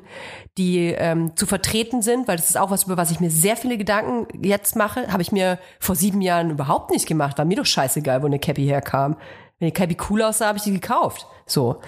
die 0.58 0.88
ähm, 0.88 1.36
zu 1.36 1.46
vertreten 1.46 2.02
sind, 2.02 2.30
weil 2.30 2.38
das 2.38 2.50
ist 2.50 2.58
auch 2.58 2.72
was, 2.72 2.86
über 2.86 2.96
was 2.96 3.12
ich 3.12 3.20
mir 3.20 3.30
sehr 3.30 3.58
viele 3.58 3.78
Gedanken 3.78 4.26
jetzt 4.42 4.78
mache, 4.78 5.12
habe 5.12 5.22
ich 5.22 5.34
mir 5.34 5.60
vor 5.82 5.96
sieben 5.96 6.22
Jahren 6.22 6.50
überhaupt 6.50 6.92
nicht 6.92 7.08
gemacht. 7.08 7.38
War 7.38 7.44
mir 7.44 7.58
doch 7.58 7.66
scheißegal, 7.66 8.22
wo 8.22 8.28
eine 8.28 8.40
Cappy 8.40 8.64
herkam. 8.66 9.18
Wenn 9.60 9.68
die 9.68 9.74
Cappy 9.74 9.98
cool 10.10 10.22
aussah, 10.22 10.48
habe 10.48 10.58
ich 10.58 10.64
die 10.64 10.72
gekauft. 10.72 11.28
So. 11.46 11.82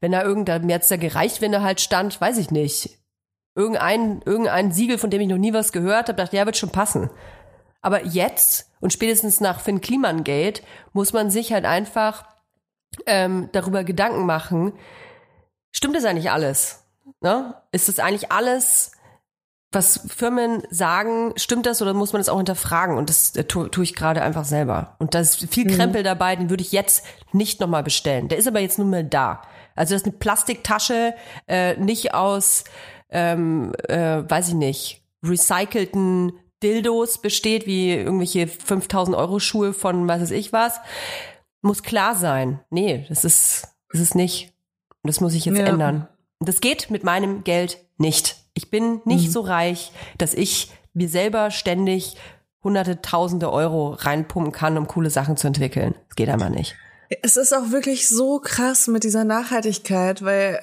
Wenn 0.00 0.12
da 0.12 0.22
irgendein, 0.22 0.64
mir 0.64 0.76
hat's 0.76 0.88
da 0.88 0.96
gereicht, 0.96 1.42
wenn 1.42 1.52
da 1.52 1.60
halt 1.60 1.82
stand, 1.82 2.18
weiß 2.18 2.38
ich 2.38 2.50
nicht, 2.50 2.98
irgendein, 3.54 4.22
irgendein 4.24 4.72
Siegel, 4.72 4.96
von 4.96 5.10
dem 5.10 5.20
ich 5.20 5.28
noch 5.28 5.36
nie 5.36 5.52
was 5.52 5.72
gehört 5.72 6.08
habe, 6.08 6.16
dachte, 6.16 6.36
ja, 6.36 6.46
wird 6.46 6.56
schon 6.56 6.70
passen. 6.70 7.10
Aber 7.82 8.06
jetzt 8.06 8.70
und 8.80 8.92
spätestens 8.92 9.40
nach 9.40 9.60
Finn 9.60 9.80
Kliman 9.80 10.24
Gate 10.24 10.62
muss 10.92 11.12
man 11.12 11.30
sich 11.30 11.52
halt 11.52 11.64
einfach 11.64 12.24
ähm, 13.06 13.48
darüber 13.52 13.84
Gedanken 13.84 14.24
machen, 14.24 14.72
stimmt 15.72 15.96
das 15.96 16.04
eigentlich 16.04 16.30
alles? 16.30 16.84
Ne? 17.20 17.54
Ist 17.72 17.88
das 17.88 17.98
eigentlich 17.98 18.30
alles, 18.30 18.92
was 19.72 20.00
Firmen 20.14 20.62
sagen, 20.70 21.32
stimmt 21.36 21.66
das 21.66 21.82
oder 21.82 21.94
muss 21.94 22.12
man 22.12 22.20
das 22.20 22.28
auch 22.28 22.36
hinterfragen? 22.36 22.96
Und 22.96 23.08
das 23.08 23.34
äh, 23.36 23.44
tue 23.44 23.70
tu 23.70 23.82
ich 23.82 23.94
gerade 23.94 24.22
einfach 24.22 24.44
selber. 24.44 24.96
Und 24.98 25.14
da 25.14 25.20
ist 25.20 25.36
viel 25.52 25.66
Krempel 25.66 26.02
dabei, 26.02 26.36
den 26.36 26.50
würde 26.50 26.62
ich 26.62 26.72
jetzt 26.72 27.04
nicht 27.32 27.60
nochmal 27.60 27.82
bestellen. 27.82 28.28
Der 28.28 28.38
ist 28.38 28.46
aber 28.46 28.60
jetzt 28.60 28.78
nun 28.78 28.90
mal 28.90 29.04
da. 29.04 29.42
Also 29.74 29.94
das 29.94 30.02
ist 30.02 30.08
eine 30.08 30.18
Plastiktasche, 30.18 31.14
äh, 31.48 31.76
nicht 31.76 32.14
aus, 32.14 32.64
ähm, 33.10 33.72
äh, 33.88 34.22
weiß 34.28 34.48
ich 34.48 34.54
nicht, 34.54 35.02
recycelten 35.24 36.32
Dildos 36.62 37.18
besteht, 37.20 37.66
wie 37.66 37.92
irgendwelche 37.94 38.46
5000 38.48 39.16
Euro 39.16 39.38
Schuhe 39.40 39.72
von 39.72 40.06
was 40.08 40.20
weiß 40.22 40.30
ich 40.30 40.52
was. 40.52 40.78
Muss 41.60 41.82
klar 41.82 42.14
sein. 42.16 42.60
Nee, 42.70 43.06
das 43.08 43.24
ist, 43.24 43.68
das 43.90 44.00
ist 44.00 44.14
nicht. 44.14 44.52
Und 45.02 45.08
das 45.08 45.20
muss 45.20 45.34
ich 45.34 45.44
jetzt 45.44 45.58
Ja. 45.58 45.66
ändern. 45.66 46.08
Und 46.38 46.48
das 46.48 46.60
geht 46.60 46.90
mit 46.90 47.04
meinem 47.04 47.44
Geld 47.44 47.78
nicht. 47.98 48.36
Ich 48.54 48.70
bin 48.70 49.00
nicht 49.04 49.28
Mhm. 49.28 49.30
so 49.32 49.40
reich, 49.42 49.92
dass 50.18 50.34
ich 50.34 50.70
mir 50.94 51.08
selber 51.08 51.50
ständig 51.50 52.16
hunderte, 52.64 53.00
tausende 53.02 53.52
Euro 53.52 53.90
reinpumpen 53.90 54.52
kann, 54.52 54.76
um 54.78 54.86
coole 54.86 55.10
Sachen 55.10 55.36
zu 55.36 55.46
entwickeln. 55.46 55.94
Das 56.08 56.16
geht 56.16 56.28
einfach 56.28 56.48
nicht. 56.50 56.74
Es 57.22 57.36
ist 57.36 57.52
auch 57.52 57.70
wirklich 57.70 58.08
so 58.08 58.38
krass 58.38 58.86
mit 58.88 59.04
dieser 59.04 59.24
Nachhaltigkeit, 59.24 60.22
weil 60.24 60.60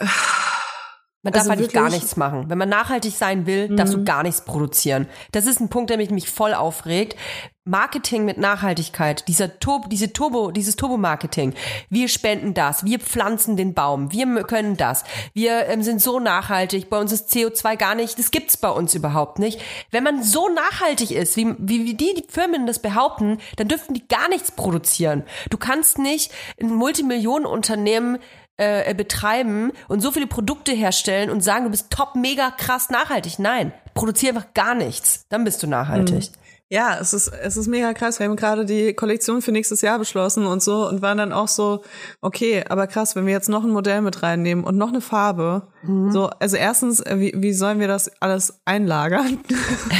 Man 1.21 1.33
darf 1.33 1.41
Also 1.41 1.51
eigentlich 1.51 1.73
gar 1.73 1.83
wirklich- 1.85 2.01
nichts 2.03 2.15
machen. 2.15 2.45
Wenn 2.49 2.57
man 2.57 2.69
nachhaltig 2.69 3.13
sein 3.17 3.45
will, 3.45 3.75
darfst 3.75 3.93
Mhm. 3.93 3.99
du 3.99 4.03
gar 4.05 4.23
nichts 4.23 4.41
produzieren. 4.45 5.07
Das 5.33 5.45
ist 5.47 5.59
ein 5.59 5.67
Punkt, 5.67 5.89
der 5.89 5.97
mich, 5.97 6.11
mich 6.11 6.29
voll 6.29 6.53
aufregt. 6.53 7.17
Marketing 7.65 8.23
mit 8.25 8.37
Nachhaltigkeit, 8.39 9.27
dieser 9.27 9.59
Turbo, 9.59 9.89
diese 9.89 10.11
Turbo, 10.13 10.49
dieses 10.49 10.75
Turbo-Marketing. 10.77 11.53
Wir 11.89 12.07
spenden 12.07 12.53
das, 12.55 12.83
wir 12.85 12.99
pflanzen 12.99 13.57
den 13.57 13.73
Baum, 13.75 14.11
wir 14.11 14.25
können 14.43 14.75
das, 14.75 15.03
wir 15.33 15.67
ähm, 15.67 15.83
sind 15.83 16.01
so 16.01 16.19
nachhaltig, 16.19 16.89
bei 16.89 16.97
uns 16.99 17.11
ist 17.11 17.29
CO2 17.31 17.75
gar 17.75 17.93
nicht, 17.93 18.17
das 18.17 18.31
gibt's 18.31 18.57
bei 18.57 18.69
uns 18.69 18.95
überhaupt 18.95 19.37
nicht. 19.37 19.61
Wenn 19.91 20.03
man 20.03 20.23
so 20.23 20.47
nachhaltig 20.49 21.11
ist, 21.11 21.35
wie, 21.37 21.53
wie, 21.59 21.85
wie 21.85 21.93
die, 21.93 22.15
die 22.15 22.25
Firmen 22.27 22.65
das 22.65 22.79
behaupten, 22.79 23.37
dann 23.57 23.67
dürften 23.67 23.93
die 23.93 24.07
gar 24.07 24.29
nichts 24.29 24.51
produzieren. 24.51 25.23
Du 25.51 25.57
kannst 25.57 25.99
nicht 25.99 26.31
ein 26.59 26.73
Multimillionenunternehmen 26.73 28.17
äh, 28.59 28.93
betreiben 28.93 29.71
und 29.87 30.01
so 30.01 30.11
viele 30.11 30.27
Produkte 30.27 30.71
herstellen 30.73 31.29
und 31.29 31.41
sagen, 31.41 31.63
du 31.63 31.71
bist 31.71 31.89
top, 31.89 32.15
mega 32.15 32.51
krass 32.51 32.89
nachhaltig. 32.89 33.39
Nein, 33.39 33.73
produziere 33.93 34.35
einfach 34.35 34.53
gar 34.53 34.75
nichts. 34.75 35.25
Dann 35.29 35.43
bist 35.43 35.63
du 35.63 35.67
nachhaltig. 35.67 36.31
Ja, 36.71 36.99
es 37.01 37.13
ist, 37.13 37.29
es 37.29 37.57
ist 37.57 37.67
mega 37.67 37.93
krass. 37.93 38.19
Wir 38.19 38.27
haben 38.27 38.35
gerade 38.35 38.63
die 38.63 38.93
Kollektion 38.93 39.41
für 39.41 39.51
nächstes 39.51 39.81
Jahr 39.81 39.97
beschlossen 39.97 40.45
und 40.45 40.61
so 40.61 40.87
und 40.87 41.01
waren 41.01 41.17
dann 41.17 41.33
auch 41.33 41.47
so, 41.47 41.81
okay, 42.21 42.63
aber 42.69 42.85
krass, 42.85 43.15
wenn 43.15 43.25
wir 43.25 43.33
jetzt 43.33 43.49
noch 43.49 43.63
ein 43.63 43.71
Modell 43.71 44.01
mit 44.01 44.21
reinnehmen 44.21 44.63
und 44.63 44.77
noch 44.77 44.89
eine 44.89 45.01
Farbe. 45.01 45.63
So, 46.11 46.27
also 46.27 46.57
erstens, 46.57 46.99
äh, 46.99 47.19
wie, 47.19 47.33
wie 47.35 47.53
sollen 47.53 47.79
wir 47.79 47.87
das 47.87 48.11
alles 48.21 48.61
einlagern? 48.65 49.39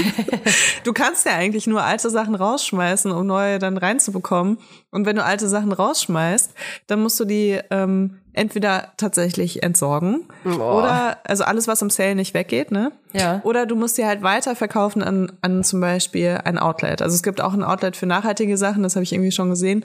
du 0.84 0.94
kannst 0.94 1.26
ja 1.26 1.32
eigentlich 1.34 1.66
nur 1.66 1.82
alte 1.84 2.12
Sachen 2.12 2.36
rausschmeißen, 2.36 3.12
um 3.12 3.26
neue 3.26 3.58
dann 3.58 3.78
reinzubekommen. 3.78 4.60
Und 4.92 5.08
wenn 5.08 5.16
du 5.16 5.24
alte 5.24 5.50
Sachen 5.50 5.72
rausschmeißt, 5.72 6.54
dann 6.86 7.02
musst 7.02 7.20
du 7.20 7.26
die 7.26 7.60
ähm, 7.72 8.20
entweder 8.34 8.94
tatsächlich 8.98 9.64
entsorgen 9.64 10.26
oder 10.46 11.18
also 11.24 11.44
alles, 11.44 11.68
was 11.68 11.82
im 11.82 11.90
Sale 11.90 12.16
nicht 12.16 12.34
weggeht, 12.34 12.72
ne? 12.72 12.92
Ja. 13.12 13.42
Oder 13.44 13.66
du 13.66 13.76
musst 13.76 13.96
sie 13.96 14.06
halt 14.06 14.22
weiterverkaufen 14.22 15.02
an, 15.02 15.32
an 15.42 15.64
zum 15.64 15.82
Beispiel 15.82 16.40
ein 16.44 16.60
Outlet. 16.60 17.02
Also 17.02 17.16
es 17.16 17.24
gibt 17.24 17.42
auch 17.42 17.54
ein 17.54 17.64
Outlet 17.64 17.98
für 17.98 18.06
nachhaltige 18.06 18.58
Sachen, 18.58 18.84
das 18.84 18.96
habe 18.96 19.04
ich 19.04 19.14
irgendwie 19.14 19.32
schon 19.32 19.50
gesehen. 19.50 19.84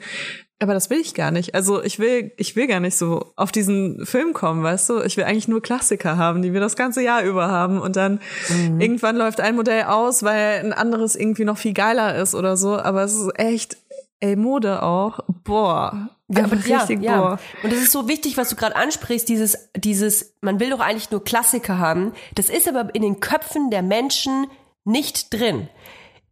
Aber 0.59 0.73
das 0.73 0.89
will 0.89 0.99
ich 0.99 1.13
gar 1.13 1.31
nicht. 1.31 1.53
Also 1.53 1.83
ich 1.83 1.99
will, 1.99 2.31
ich 2.37 2.55
will 2.55 2.67
gar 2.67 2.79
nicht 2.79 2.97
so 2.97 3.33
auf 3.35 3.51
diesen 3.51 4.05
Film 4.05 4.31
kommen, 4.31 4.63
weißt 4.63 4.89
du? 4.89 5.01
Ich 5.01 5.17
will 5.17 5.25
eigentlich 5.25 5.49
nur 5.49 5.61
Klassiker 5.61 6.15
haben, 6.15 6.41
die 6.41 6.53
wir 6.53 6.61
das 6.61 6.77
ganze 6.77 7.03
Jahr 7.03 7.23
über 7.23 7.49
haben. 7.49 7.77
Und 7.81 7.97
dann 7.97 8.21
irgendwann 8.79 9.17
läuft 9.17 9.41
ein 9.41 9.57
Modell 9.57 9.83
aus, 9.83 10.23
weil 10.23 10.59
ein 10.59 10.71
anderes 10.71 11.17
irgendwie 11.17 11.43
noch 11.43 11.57
viel 11.57 11.73
geiler 11.73 12.15
ist 12.15 12.35
oder 12.35 12.55
so. 12.55 12.77
Aber 12.77 13.03
es 13.03 13.15
ist 13.15 13.37
echt, 13.37 13.77
ey, 14.19 14.35
Mode 14.35 14.83
auch. 14.83 15.19
Boah. 15.43 16.09
Ja, 16.27 16.45
aber 16.45 16.55
richtig, 16.55 17.01
ja, 17.01 17.17
boah. 17.17 17.29
ja. 17.31 17.63
Und 17.63 17.71
das 17.71 17.79
ist 17.79 17.91
so 17.91 18.07
wichtig, 18.07 18.37
was 18.37 18.49
du 18.49 18.55
gerade 18.55 18.75
ansprichst, 18.75 19.29
dieses, 19.29 19.69
dieses, 19.75 20.35
man 20.41 20.59
will 20.59 20.71
doch 20.71 20.79
eigentlich 20.79 21.11
nur 21.11 21.23
Klassiker 21.23 21.77
haben. 21.77 22.13
Das 22.33 22.49
ist 22.49 22.67
aber 22.67 22.93
in 22.95 23.01
den 23.01 23.19
Köpfen 23.19 23.69
der 23.69 23.83
Menschen 23.83 24.47
nicht 24.83 25.33
drin. 25.33 25.69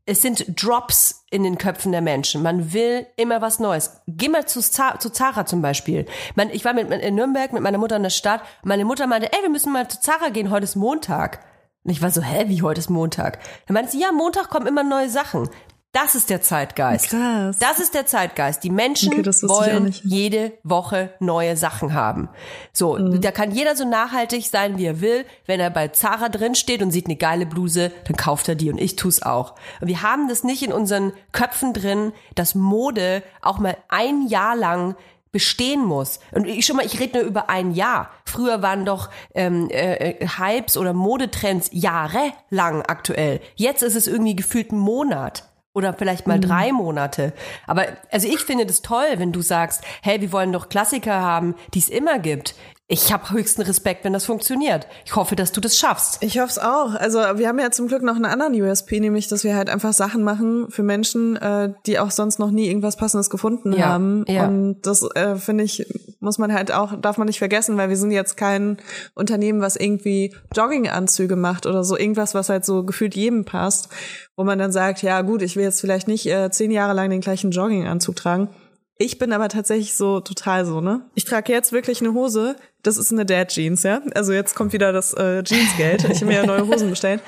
Es 0.05 0.21
sind 0.21 0.61
Drops 0.61 1.25
in 1.31 1.43
den 1.43 1.57
Köpfen 1.57 1.93
der 1.93 2.01
Menschen. 2.01 2.41
Man 2.41 2.73
will 2.73 3.07
immer 3.15 3.41
was 3.41 3.59
Neues. 3.59 4.01
Geh 4.07 4.27
mal 4.27 4.45
zu, 4.45 4.61
Za 4.61 4.99
zu 4.99 5.09
Zara 5.09 5.45
zum 5.45 5.61
Beispiel. 5.61 6.05
Man, 6.36 6.49
ich 6.49 6.65
war 6.65 6.73
mit, 6.73 6.91
in 6.91 7.15
Nürnberg 7.15 7.53
mit 7.53 7.61
meiner 7.61 7.77
Mutter 7.77 7.95
in 7.95 8.03
der 8.03 8.09
Stadt. 8.09 8.41
Meine 8.63 8.84
Mutter 8.84 9.07
meinte, 9.07 9.31
ey, 9.31 9.41
wir 9.43 9.49
müssen 9.49 9.71
mal 9.71 9.88
zu 9.88 10.01
Zara 10.01 10.29
gehen, 10.29 10.49
heute 10.49 10.65
ist 10.65 10.75
Montag. 10.75 11.45
Und 11.84 11.91
ich 11.91 12.01
war 12.01 12.11
so, 12.11 12.21
hä, 12.21 12.45
wie 12.47 12.61
heute 12.61 12.79
ist 12.79 12.89
Montag? 12.89 13.39
Dann 13.67 13.75
meinte 13.75 13.91
sie, 13.91 14.01
ja, 14.01 14.11
Montag 14.11 14.49
kommen 14.49 14.67
immer 14.67 14.84
neue 14.84 15.09
Sachen. 15.09 15.49
Das 15.93 16.15
ist 16.15 16.31
der 16.31 16.41
Zeitgeist. 16.41 17.11
Krass. 17.11 17.59
Das 17.59 17.79
ist 17.79 17.93
der 17.93 18.07
Zeitgeist. 18.07 18.63
Die 18.63 18.71
Menschen 18.71 19.13
Okay, 19.13 19.31
wollen 19.43 19.93
jede 20.03 20.53
Woche 20.63 21.13
neue 21.19 21.55
Sachen 21.55 21.93
haben. 21.93 22.29
So, 22.73 22.97
Mhm. 22.97 23.21
da 23.21 23.29
kann 23.31 23.51
jeder 23.51 23.75
so 23.75 23.87
nachhaltig 23.87 24.47
sein, 24.47 24.79
wie 24.79 24.85
er 24.87 25.01
will. 25.01 25.23
Wenn 25.45 25.59
er 25.59 25.69
bei 25.69 25.89
Zara 25.89 26.29
drin 26.29 26.55
steht 26.55 26.81
und 26.81 26.89
sieht 26.89 27.05
eine 27.05 27.15
geile 27.15 27.45
Bluse, 27.45 27.91
dann 28.07 28.17
kauft 28.17 28.49
er 28.49 28.55
die 28.55 28.71
und 28.71 28.79
ich 28.81 28.95
tu's 28.95 29.21
auch. 29.21 29.53
Und 29.81 29.87
wir 29.87 30.01
haben 30.01 30.27
das 30.27 30.43
nicht 30.43 30.63
in 30.63 30.73
unseren 30.73 31.13
Köpfen 31.31 31.73
drin, 31.73 32.11
dass 32.33 32.55
Mode 32.55 33.21
auch 33.43 33.59
mal 33.59 33.77
ein 33.87 34.27
Jahr 34.27 34.55
lang 34.55 34.95
bestehen 35.31 35.85
muss. 35.85 36.19
Und 36.31 36.47
ich 36.47 36.65
schon 36.65 36.75
mal, 36.75 36.85
ich 36.87 36.99
rede 36.99 37.19
nur 37.19 37.27
über 37.27 37.49
ein 37.51 37.71
Jahr. 37.71 38.09
Früher 38.25 38.63
waren 38.63 38.83
doch 38.85 39.09
ähm, 39.35 39.67
äh, 39.69 40.25
Hypes 40.39 40.75
oder 40.75 40.93
Modetrends 40.93 41.69
jahrelang 41.71 42.81
aktuell. 42.81 43.41
Jetzt 43.55 43.83
ist 43.83 43.95
es 43.95 44.07
irgendwie 44.07 44.35
gefühlt 44.35 44.71
ein 44.71 44.79
Monat. 44.79 45.49
Oder 45.74 45.93
vielleicht 45.93 46.28
mal 46.28 46.39
drei 46.39 46.71
Monate. 46.71 47.34
Aber 47.65 47.88
also 48.11 48.28
ich 48.28 48.41
finde 48.41 48.65
das 48.65 48.82
toll, 48.84 49.05
wenn 49.17 49.32
du 49.32 49.41
sagst, 49.41 49.84
hey, 50.01 50.21
wir 50.21 50.32
wollen 50.32 50.51
doch 50.53 50.69
Klassiker 50.69 51.19
haben, 51.19 51.55
die 51.74 51.80
es 51.80 51.89
immer 51.89 52.19
gibt. 52.19 52.55
Ich 52.93 53.11
habe 53.11 53.31
höchsten 53.31 53.63
Respekt, 53.63 54.05
wenn 54.05 54.13
das 54.13 54.23
funktioniert. 54.23 54.85
Ich 55.03 55.15
hoffe, 55.15 55.35
dass 55.35 55.51
du 55.51 55.59
das 55.59 55.75
schaffst. 55.79 56.19
Ich 56.21 56.37
hoffe 56.37 56.51
es 56.51 56.59
auch. 56.59 56.93
Also 56.93 57.17
wir 57.17 57.47
haben 57.47 57.57
ja 57.57 57.71
zum 57.71 57.87
Glück 57.87 58.03
noch 58.03 58.15
einen 58.15 58.25
anderen 58.25 58.53
USP, 58.53 58.99
nämlich 58.99 59.27
dass 59.27 59.43
wir 59.43 59.55
halt 59.55 59.67
einfach 59.67 59.93
Sachen 59.93 60.23
machen 60.23 60.67
für 60.69 60.83
Menschen, 60.83 61.35
äh, 61.37 61.73
die 61.87 61.97
auch 61.97 62.11
sonst 62.11 62.37
noch 62.37 62.51
nie 62.51 62.67
irgendwas 62.67 62.95
Passendes 62.95 63.31
gefunden 63.31 63.73
Ja, 63.73 63.87
haben. 63.87 64.25
ja. 64.27 64.45
Und 64.45 64.83
das 64.83 65.01
äh, 65.15 65.37
finde 65.37 65.63
ich, 65.63 65.87
muss 66.19 66.37
man 66.37 66.53
halt 66.53 66.71
auch, 66.71 66.93
darf 67.01 67.17
man 67.17 67.25
nicht 67.25 67.39
vergessen, 67.39 67.77
weil 67.77 67.89
wir 67.89 67.97
sind 67.97 68.11
jetzt 68.11 68.37
kein 68.37 68.77
Unternehmen, 69.15 69.59
was 69.59 69.75
irgendwie 69.75 70.35
Jogginganzüge 70.55 71.35
macht 71.35 71.65
oder 71.65 71.83
so, 71.83 71.97
irgendwas, 71.97 72.35
was 72.35 72.49
halt 72.49 72.63
so 72.63 72.83
gefühlt 72.83 73.15
jedem 73.15 73.43
passt, 73.43 73.89
wo 74.35 74.43
man 74.43 74.59
dann 74.59 74.71
sagt, 74.71 75.01
ja 75.01 75.21
gut, 75.21 75.41
ich 75.41 75.55
will 75.55 75.63
jetzt 75.63 75.81
vielleicht 75.81 76.07
nicht 76.07 76.27
äh, 76.27 76.51
zehn 76.51 76.69
Jahre 76.69 76.93
lang 76.93 77.09
den 77.09 77.21
gleichen 77.21 77.49
Jogginganzug 77.49 78.15
tragen. 78.15 78.49
Ich 78.97 79.17
bin 79.17 79.33
aber 79.33 79.49
tatsächlich 79.49 79.95
so 79.95 80.19
total 80.19 80.65
so, 80.65 80.79
ne? 80.79 81.01
Ich 81.15 81.25
trage 81.25 81.51
jetzt 81.51 81.71
wirklich 81.71 81.99
eine 82.01 82.13
Hose, 82.13 82.55
das 82.83 82.97
ist 82.97 83.11
eine 83.11 83.25
Dad 83.25 83.49
Jeans, 83.49 83.83
ja? 83.83 84.01
Also 84.15 84.33
jetzt 84.33 84.55
kommt 84.55 84.71
wieder 84.73 84.93
das 84.93 85.13
äh, 85.13 85.43
Jeansgeld. 85.43 86.03
Ich 86.09 86.17
habe 86.17 86.27
mir 86.27 86.35
ja 86.37 86.45
neue 86.45 86.67
Hosen 86.67 86.89
bestellt. 86.89 87.21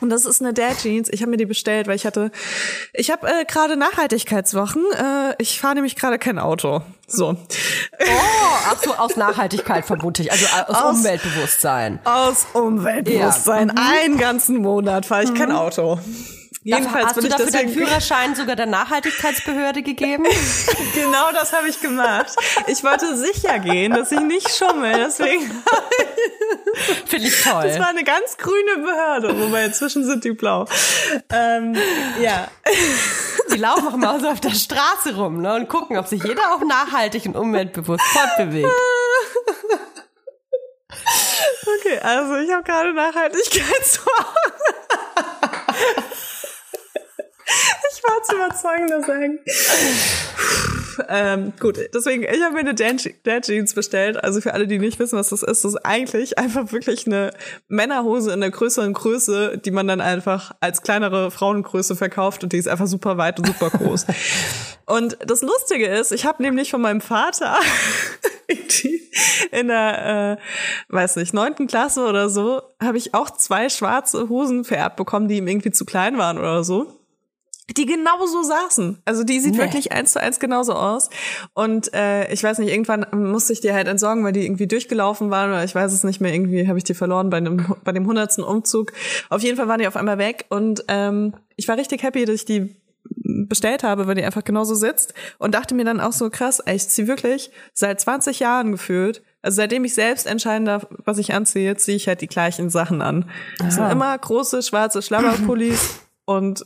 Und 0.00 0.10
das 0.10 0.24
ist 0.26 0.40
eine 0.42 0.52
Dad 0.52 0.78
Jeans. 0.78 1.08
Ich 1.10 1.20
habe 1.22 1.30
mir 1.30 1.36
die 1.36 1.46
bestellt, 1.46 1.86
weil 1.86 1.94
ich 1.96 2.04
hatte, 2.06 2.30
ich 2.92 3.10
habe 3.10 3.26
äh, 3.28 3.44
gerade 3.44 3.76
Nachhaltigkeitswochen. 3.76 4.82
Äh, 4.96 5.34
ich 5.38 5.60
fahre 5.60 5.74
nämlich 5.76 5.94
gerade 5.96 6.18
kein 6.18 6.38
Auto. 6.40 6.82
So 7.06 7.30
Oh, 7.30 8.04
ach 8.68 8.82
so, 8.82 8.94
aus 8.94 9.16
Nachhaltigkeit 9.16 9.84
vermute 9.84 10.22
ich, 10.22 10.32
also 10.32 10.46
aus, 10.66 10.76
Aus- 10.76 10.96
Umweltbewusstsein. 10.98 12.00
aus 12.04 12.46
Umweltbewusstsein. 12.52 13.68
Ja. 13.76 13.90
Einen 14.02 14.18
ganzen 14.18 14.56
Monat 14.56 15.06
fahre 15.06 15.24
ich 15.24 15.34
kein 15.34 15.52
Auto. 15.52 15.98
Jedenfalls 16.64 17.06
Hast 17.06 17.16
du 17.16 17.22
dafür 17.22 17.46
deinen 17.46 17.52
deswegen 17.52 17.72
Führerschein 17.72 18.34
sogar 18.36 18.54
der 18.54 18.66
Nachhaltigkeitsbehörde 18.66 19.82
gegeben? 19.82 20.24
genau 20.94 21.32
das 21.32 21.52
habe 21.52 21.68
ich 21.68 21.80
gemacht. 21.80 22.36
Ich 22.68 22.84
wollte 22.84 23.16
sicher 23.16 23.58
gehen, 23.58 23.92
dass 23.92 24.12
ich 24.12 24.20
nicht 24.20 24.48
schummel. 24.48 24.92
Deswegen 24.92 25.50
Finde 27.06 27.26
ich 27.26 27.42
toll. 27.42 27.64
Das 27.64 27.78
war 27.78 27.88
eine 27.88 28.04
ganz 28.04 28.36
grüne 28.38 28.76
Behörde, 28.76 29.40
wobei 29.40 29.64
inzwischen 29.64 30.04
sind 30.04 30.24
die 30.24 30.32
blau. 30.32 30.66
Ähm, 31.30 31.76
ja. 32.20 32.48
Die 33.52 33.58
laufen 33.58 33.88
auch 33.88 33.96
mal 33.96 34.20
so 34.20 34.28
auf 34.28 34.40
der 34.40 34.50
Straße 34.50 35.16
rum 35.16 35.42
ne, 35.42 35.54
und 35.54 35.68
gucken, 35.68 35.98
ob 35.98 36.06
sich 36.06 36.22
jeder 36.22 36.54
auch 36.54 36.64
nachhaltig 36.64 37.26
und 37.26 37.36
umweltbewusst 37.36 38.04
fortbewegt. 38.04 38.70
Okay, 41.80 41.98
also 42.00 42.36
ich 42.36 42.52
habe 42.52 42.62
gerade 42.62 42.92
Nachhaltigkeitswochen. 42.92 44.52
Ich 47.94 48.02
war 48.02 48.22
zu 48.22 48.36
überzeugender 48.36 49.02
sagen. 49.02 49.38
ähm, 51.08 51.52
gut, 51.60 51.78
deswegen, 51.94 52.24
ich 52.24 52.42
habe 52.42 52.54
mir 52.54 52.60
eine 52.60 52.74
Dad 52.74 53.44
Jeans 53.44 53.74
bestellt. 53.74 54.22
Also 54.22 54.40
für 54.40 54.54
alle, 54.54 54.66
die 54.66 54.78
nicht 54.78 54.98
wissen, 54.98 55.18
was 55.18 55.28
das 55.28 55.42
ist, 55.42 55.64
das 55.64 55.74
ist 55.74 55.84
eigentlich 55.84 56.38
einfach 56.38 56.72
wirklich 56.72 57.06
eine 57.06 57.32
Männerhose 57.68 58.32
in 58.32 58.40
der 58.40 58.50
größeren 58.50 58.92
Größe, 58.92 59.58
die 59.58 59.70
man 59.70 59.86
dann 59.86 60.00
einfach 60.00 60.52
als 60.60 60.82
kleinere 60.82 61.30
Frauengröße 61.30 61.96
verkauft 61.96 62.42
und 62.42 62.52
die 62.52 62.58
ist 62.58 62.68
einfach 62.68 62.86
super 62.86 63.18
weit 63.18 63.38
und 63.38 63.46
super 63.46 63.70
groß. 63.70 64.06
und 64.86 65.16
das 65.24 65.42
Lustige 65.42 65.86
ist, 65.86 66.12
ich 66.12 66.24
habe 66.24 66.42
nämlich 66.42 66.70
von 66.70 66.80
meinem 66.80 67.00
Vater 67.00 67.56
in 69.50 69.68
der, 69.68 70.38
äh, 70.38 70.92
weiß 70.92 71.16
nicht, 71.16 71.34
neunten 71.34 71.66
Klasse 71.66 72.04
oder 72.04 72.28
so, 72.28 72.62
habe 72.82 72.98
ich 72.98 73.14
auch 73.14 73.30
zwei 73.30 73.68
schwarze 73.68 74.28
Hosen 74.28 74.64
vererbt 74.64 74.96
bekommen, 74.96 75.28
die 75.28 75.36
ihm 75.36 75.48
irgendwie 75.48 75.70
zu 75.70 75.84
klein 75.84 76.18
waren 76.18 76.38
oder 76.38 76.64
so 76.64 77.01
die 77.74 77.86
genauso 77.86 78.42
saßen. 78.42 79.02
Also 79.04 79.24
die 79.24 79.40
sieht 79.40 79.52
Nee. 79.54 79.58
wirklich 79.60 79.92
eins 79.92 80.12
zu 80.12 80.20
eins 80.20 80.40
genauso 80.40 80.74
aus. 80.74 81.10
Und 81.54 81.92
äh, 81.94 82.32
ich 82.32 82.42
weiß 82.42 82.58
nicht, 82.58 82.70
irgendwann 82.70 83.06
musste 83.12 83.52
ich 83.52 83.60
die 83.60 83.72
halt 83.72 83.88
entsorgen, 83.88 84.24
weil 84.24 84.32
die 84.32 84.44
irgendwie 84.44 84.66
durchgelaufen 84.66 85.30
waren 85.30 85.50
oder 85.50 85.64
ich 85.64 85.74
weiß 85.74 85.92
es 85.92 86.04
nicht 86.04 86.20
mehr, 86.20 86.32
irgendwie 86.32 86.68
habe 86.68 86.78
ich 86.78 86.84
die 86.84 86.94
verloren 86.94 87.30
bei 87.30 87.40
dem, 87.40 87.64
bei 87.84 87.92
dem 87.92 88.06
hundertsten 88.06 88.44
Umzug. 88.44 88.92
Auf 89.30 89.42
jeden 89.42 89.56
Fall 89.56 89.68
waren 89.68 89.80
die 89.80 89.86
auf 89.86 89.96
einmal 89.96 90.18
weg 90.18 90.46
und 90.48 90.84
ähm, 90.88 91.34
ich 91.56 91.68
war 91.68 91.76
richtig 91.76 92.02
happy, 92.02 92.24
dass 92.24 92.34
ich 92.36 92.44
die 92.44 92.76
bestellt 93.24 93.82
habe, 93.82 94.06
weil 94.06 94.14
die 94.14 94.24
einfach 94.24 94.44
genauso 94.44 94.74
sitzt 94.74 95.12
und 95.38 95.54
dachte 95.54 95.74
mir 95.74 95.84
dann 95.84 96.00
auch 96.00 96.12
so 96.12 96.30
krass, 96.30 96.60
ey, 96.60 96.76
ich 96.76 96.88
ziehe 96.88 97.08
wirklich 97.08 97.50
seit 97.74 98.00
20 98.00 98.40
Jahren 98.40 98.72
gefühlt, 98.72 99.22
also 99.42 99.56
seitdem 99.56 99.84
ich 99.84 99.94
selbst 99.94 100.26
entscheiden 100.26 100.64
darf, 100.66 100.86
was 101.04 101.18
ich 101.18 101.34
anziehe, 101.34 101.76
ziehe 101.76 101.96
ich 101.96 102.06
halt 102.08 102.20
die 102.20 102.28
gleichen 102.28 102.70
Sachen 102.70 103.02
an. 103.02 103.28
Das 103.58 103.74
sind 103.74 103.90
immer 103.90 104.16
große 104.16 104.62
schwarze 104.62 105.02
Schlabberpullis 105.02 105.98
und 106.24 106.64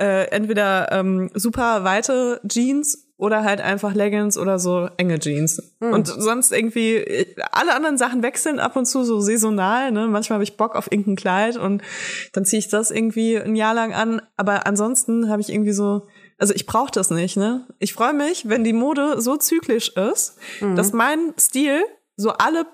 äh, 0.00 0.28
entweder 0.30 0.92
ähm, 0.92 1.30
super 1.34 1.84
weite 1.84 2.40
Jeans 2.46 3.08
oder 3.16 3.44
halt 3.44 3.60
einfach 3.60 3.94
Leggings 3.94 4.36
oder 4.36 4.58
so 4.58 4.88
enge 4.96 5.18
Jeans. 5.18 5.74
Hm. 5.80 5.92
Und 5.92 6.06
sonst 6.08 6.52
irgendwie, 6.52 7.26
alle 7.52 7.74
anderen 7.74 7.96
Sachen 7.96 8.22
wechseln 8.22 8.58
ab 8.58 8.76
und 8.76 8.86
zu 8.86 9.04
so 9.04 9.20
saisonal. 9.20 9.92
Ne? 9.92 10.08
Manchmal 10.08 10.36
habe 10.36 10.44
ich 10.44 10.56
Bock 10.56 10.74
auf 10.74 10.90
irgendein 10.90 11.16
Kleid 11.16 11.56
und 11.56 11.82
dann 12.32 12.44
ziehe 12.44 12.58
ich 12.58 12.68
das 12.68 12.90
irgendwie 12.90 13.36
ein 13.38 13.54
Jahr 13.56 13.74
lang 13.74 13.94
an. 13.94 14.20
Aber 14.36 14.66
ansonsten 14.66 15.28
habe 15.30 15.40
ich 15.40 15.50
irgendwie 15.52 15.72
so, 15.72 16.08
also 16.38 16.54
ich 16.54 16.66
brauche 16.66 16.90
das 16.90 17.10
nicht. 17.10 17.36
Ne? 17.36 17.66
Ich 17.78 17.94
freue 17.94 18.14
mich, 18.14 18.48
wenn 18.48 18.64
die 18.64 18.72
Mode 18.72 19.20
so 19.20 19.36
zyklisch 19.36 19.90
ist, 19.90 20.36
Mhm. 20.60 20.74
dass 20.76 20.92
mein 20.92 21.34
Stil 21.38 21.82
so 22.16 22.30
alle, 22.30 22.66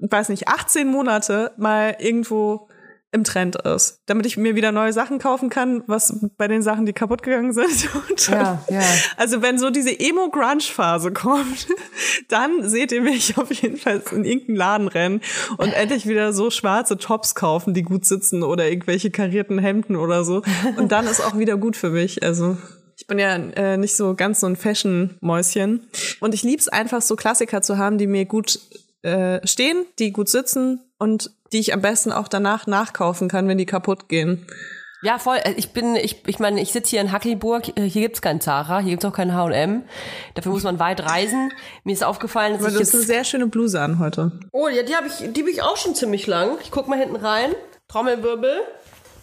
weiß 0.00 0.28
nicht, 0.28 0.48
18 0.48 0.88
Monate 0.88 1.52
mal 1.56 1.96
irgendwo 2.00 2.68
im 3.14 3.22
Trend 3.22 3.56
ist, 3.56 4.00
damit 4.06 4.26
ich 4.26 4.36
mir 4.36 4.56
wieder 4.56 4.72
neue 4.72 4.92
Sachen 4.92 5.18
kaufen 5.18 5.48
kann, 5.48 5.84
was 5.86 6.18
bei 6.36 6.48
den 6.48 6.62
Sachen, 6.62 6.84
die 6.84 6.92
kaputt 6.92 7.22
gegangen 7.22 7.52
sind. 7.52 7.88
Und 8.10 8.28
Ja, 8.28 8.62
ja. 8.68 8.82
Also 9.16 9.40
wenn 9.40 9.58
so 9.58 9.70
diese 9.70 9.98
Emo-Grunge-Phase 9.98 11.12
kommt, 11.12 11.68
dann 12.28 12.68
seht 12.68 12.90
ihr 12.90 13.02
mich 13.02 13.38
auf 13.38 13.52
jeden 13.52 13.76
Fall 13.76 14.02
in 14.10 14.24
irgendeinen 14.24 14.56
Laden 14.56 14.88
rennen 14.88 15.20
und 15.58 15.72
endlich 15.72 16.08
wieder 16.08 16.32
so 16.32 16.50
schwarze 16.50 16.98
Tops 16.98 17.36
kaufen, 17.36 17.72
die 17.72 17.82
gut 17.82 18.04
sitzen 18.04 18.42
oder 18.42 18.68
irgendwelche 18.68 19.10
karierten 19.10 19.58
Hemden 19.58 19.94
oder 19.94 20.24
so. 20.24 20.42
Und 20.76 20.90
dann 20.90 21.06
ist 21.06 21.20
auch 21.20 21.38
wieder 21.38 21.56
gut 21.56 21.76
für 21.76 21.90
mich. 21.90 22.22
Also 22.24 22.56
ich 22.96 23.06
bin 23.06 23.18
ja 23.18 23.36
äh, 23.36 23.76
nicht 23.76 23.96
so 23.96 24.14
ganz 24.14 24.40
so 24.40 24.46
ein 24.46 24.56
Fashion-Mäuschen. 24.56 25.86
Und 26.20 26.34
ich 26.34 26.42
lieb's 26.42 26.68
einfach, 26.68 27.02
so 27.02 27.16
Klassiker 27.16 27.62
zu 27.62 27.78
haben, 27.78 27.98
die 27.98 28.06
mir 28.06 28.24
gut 28.24 28.58
äh, 29.04 29.46
stehen, 29.46 29.84
die 29.98 30.12
gut 30.12 30.28
sitzen 30.28 30.80
und 30.98 31.30
die 31.52 31.60
ich 31.60 31.72
am 31.74 31.82
besten 31.82 32.10
auch 32.10 32.28
danach 32.28 32.66
nachkaufen 32.66 33.28
kann, 33.28 33.46
wenn 33.46 33.58
die 33.58 33.66
kaputt 33.66 34.08
gehen. 34.08 34.46
Ja, 35.02 35.18
voll. 35.18 35.36
Äh, 35.36 35.52
Ich 35.56 35.72
bin, 35.72 35.96
ich, 35.96 36.26
ich 36.26 36.38
meine, 36.38 36.60
ich 36.60 36.72
sitze 36.72 36.90
hier 36.90 37.02
in 37.02 37.12
Hackelburg. 37.12 37.66
Hier 37.76 38.02
gibt's 38.02 38.22
kein 38.22 38.40
Zara, 38.40 38.80
hier 38.80 38.92
gibt's 38.92 39.04
auch 39.04 39.12
kein 39.12 39.34
H&M. 39.34 39.82
Dafür 40.34 40.52
muss 40.52 40.62
man 40.62 40.78
weit 40.78 41.04
reisen. 41.04 41.52
Mir 41.84 41.92
ist 41.92 42.02
aufgefallen, 42.02 42.54
dass 42.54 42.62
Aber 42.62 42.70
ich 42.70 42.74
du 42.76 42.80
hast 42.80 42.94
eine 42.94 43.02
sehr 43.04 43.24
schöne 43.24 43.46
Bluse 43.46 43.80
an 43.80 43.98
heute. 43.98 44.32
Oh, 44.52 44.68
ja, 44.68 44.82
die 44.82 44.96
habe 44.96 45.06
ich, 45.06 45.32
die 45.32 45.42
ich 45.42 45.62
auch 45.62 45.76
schon 45.76 45.94
ziemlich 45.94 46.26
lang. 46.26 46.56
Ich 46.62 46.70
guck 46.70 46.88
mal 46.88 46.98
hinten 46.98 47.16
rein. 47.16 47.54
Trommelwirbel. 47.88 48.62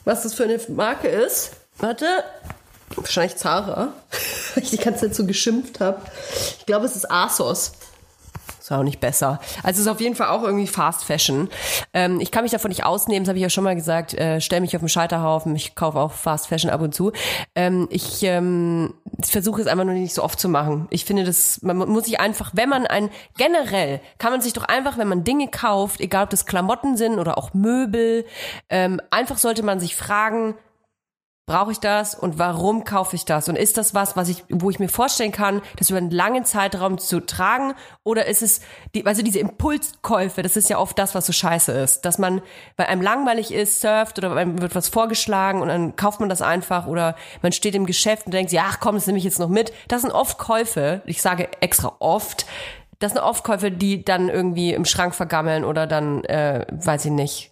Was 0.05 0.21
das 0.21 0.35
für 0.35 0.43
eine 0.43 0.59
Marke 0.69 1.07
ist. 1.07 1.53
Warte. 1.79 2.05
Wahrscheinlich 2.95 3.37
Zara. 3.37 3.93
Weil 4.53 4.63
ich 4.63 4.69
die 4.69 4.77
ganze 4.77 5.07
Zeit 5.07 5.15
so 5.15 5.25
geschimpft 5.25 5.79
habe. 5.79 6.01
Ich 6.59 6.65
glaube, 6.67 6.85
es 6.85 6.95
ist 6.95 7.09
Asos. 7.09 7.71
Ist 8.61 8.71
auch 8.71 8.83
nicht 8.83 8.99
besser. 8.99 9.39
Also 9.63 9.79
es 9.79 9.87
ist 9.87 9.87
auf 9.87 9.99
jeden 9.99 10.15
Fall 10.15 10.27
auch 10.27 10.43
irgendwie 10.43 10.67
Fast 10.67 11.03
Fashion. 11.03 11.49
Ähm, 11.95 12.19
ich 12.19 12.29
kann 12.29 12.43
mich 12.43 12.51
davon 12.51 12.69
nicht 12.69 12.85
ausnehmen, 12.85 13.23
das 13.23 13.29
habe 13.29 13.39
ich 13.39 13.41
ja 13.41 13.49
schon 13.49 13.63
mal 13.63 13.73
gesagt. 13.73 14.13
Äh, 14.13 14.39
stell 14.39 14.61
mich 14.61 14.75
auf 14.75 14.83
den 14.83 14.87
Scheiterhaufen. 14.87 15.55
Ich 15.55 15.73
kaufe 15.73 15.97
auch 15.97 16.11
Fast 16.11 16.47
Fashion 16.47 16.69
ab 16.69 16.79
und 16.81 16.93
zu. 16.93 17.11
Ähm, 17.55 17.87
ich 17.89 18.21
ähm, 18.21 18.93
versuche 19.23 19.61
es 19.61 19.67
einfach 19.67 19.85
nur 19.85 19.95
nicht 19.95 20.13
so 20.13 20.21
oft 20.21 20.39
zu 20.39 20.47
machen. 20.47 20.85
Ich 20.91 21.05
finde, 21.05 21.23
das 21.23 21.59
man 21.63 21.75
muss 21.77 22.05
sich 22.05 22.19
einfach, 22.19 22.51
wenn 22.53 22.69
man 22.69 22.85
ein 22.85 23.09
generell 23.35 23.99
kann 24.19 24.31
man 24.31 24.41
sich 24.41 24.53
doch 24.53 24.65
einfach, 24.65 24.99
wenn 24.99 25.07
man 25.07 25.23
Dinge 25.23 25.47
kauft, 25.47 25.99
egal 25.99 26.25
ob 26.25 26.29
das 26.29 26.45
Klamotten 26.45 26.97
sind 26.97 27.17
oder 27.17 27.39
auch 27.39 27.55
Möbel, 27.55 28.25
ähm, 28.69 29.01
einfach 29.09 29.39
sollte 29.39 29.63
man 29.63 29.79
sich 29.79 29.95
fragen, 29.95 30.53
brauche 31.51 31.73
ich 31.73 31.81
das 31.81 32.15
und 32.15 32.39
warum 32.39 32.85
kaufe 32.85 33.13
ich 33.13 33.25
das 33.25 33.49
und 33.49 33.57
ist 33.57 33.77
das 33.77 33.93
was, 33.93 34.15
was 34.15 34.29
ich, 34.29 34.45
wo 34.49 34.69
ich 34.69 34.79
mir 34.79 34.87
vorstellen 34.87 35.33
kann, 35.33 35.61
das 35.75 35.89
über 35.89 35.97
einen 35.97 36.09
langen 36.09 36.45
Zeitraum 36.45 36.97
zu 36.97 37.19
tragen 37.19 37.73
oder 38.03 38.25
ist 38.25 38.41
es, 38.41 38.61
die, 38.95 39.05
also 39.05 39.21
diese 39.21 39.39
Impulskäufe, 39.39 40.43
das 40.43 40.55
ist 40.55 40.69
ja 40.69 40.77
oft 40.77 40.97
das, 40.97 41.13
was 41.13 41.25
so 41.25 41.33
scheiße 41.33 41.73
ist, 41.73 42.05
dass 42.05 42.17
man, 42.17 42.41
weil 42.77 42.85
einem 42.85 43.01
langweilig 43.01 43.53
ist, 43.53 43.81
surft 43.81 44.17
oder 44.17 44.33
einem 44.33 44.61
wird 44.61 44.75
was 44.75 44.87
vorgeschlagen 44.87 45.61
und 45.61 45.67
dann 45.67 45.97
kauft 45.97 46.21
man 46.21 46.29
das 46.29 46.41
einfach 46.41 46.87
oder 46.87 47.17
man 47.41 47.51
steht 47.51 47.75
im 47.75 47.85
Geschäft 47.85 48.27
und 48.27 48.33
denkt, 48.33 48.53
ja, 48.53 48.67
ach 48.69 48.79
komm, 48.79 48.95
das 48.95 49.05
nehme 49.07 49.17
ich 49.17 49.25
jetzt 49.25 49.39
noch 49.39 49.49
mit. 49.49 49.73
Das 49.89 50.03
sind 50.03 50.11
oft 50.11 50.37
Käufe, 50.37 51.01
ich 51.05 51.21
sage 51.21 51.49
extra 51.59 51.97
oft, 51.99 52.45
das 52.99 53.11
sind 53.11 53.21
oft 53.21 53.43
Käufe, 53.43 53.71
die 53.71 54.05
dann 54.05 54.29
irgendwie 54.29 54.73
im 54.73 54.85
Schrank 54.85 55.15
vergammeln 55.15 55.65
oder 55.65 55.85
dann, 55.85 56.23
äh, 56.25 56.65
weiß 56.69 57.05
ich 57.05 57.11
nicht, 57.11 57.50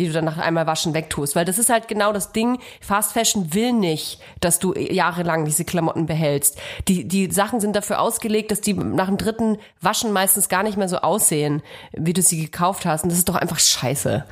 die 0.00 0.06
du 0.06 0.14
dann 0.14 0.24
nach 0.24 0.38
einmal 0.38 0.66
waschen 0.66 0.94
wegtust. 0.94 1.36
Weil 1.36 1.44
das 1.44 1.58
ist 1.58 1.68
halt 1.68 1.86
genau 1.86 2.12
das 2.12 2.32
Ding. 2.32 2.58
Fast 2.80 3.12
Fashion 3.12 3.52
will 3.52 3.72
nicht, 3.72 4.18
dass 4.40 4.58
du 4.58 4.74
jahrelang 4.74 5.44
diese 5.44 5.66
Klamotten 5.66 6.06
behältst. 6.06 6.58
Die, 6.88 7.06
die 7.06 7.30
Sachen 7.30 7.60
sind 7.60 7.76
dafür 7.76 8.00
ausgelegt, 8.00 8.50
dass 8.50 8.62
die 8.62 8.72
nach 8.72 9.06
dem 9.06 9.18
dritten 9.18 9.58
Waschen 9.82 10.12
meistens 10.12 10.48
gar 10.48 10.62
nicht 10.62 10.78
mehr 10.78 10.88
so 10.88 10.98
aussehen, 10.98 11.62
wie 11.92 12.14
du 12.14 12.22
sie 12.22 12.42
gekauft 12.42 12.86
hast. 12.86 13.02
Und 13.02 13.10
das 13.10 13.18
ist 13.18 13.28
doch 13.28 13.36
einfach 13.36 13.58
scheiße. 13.58 14.24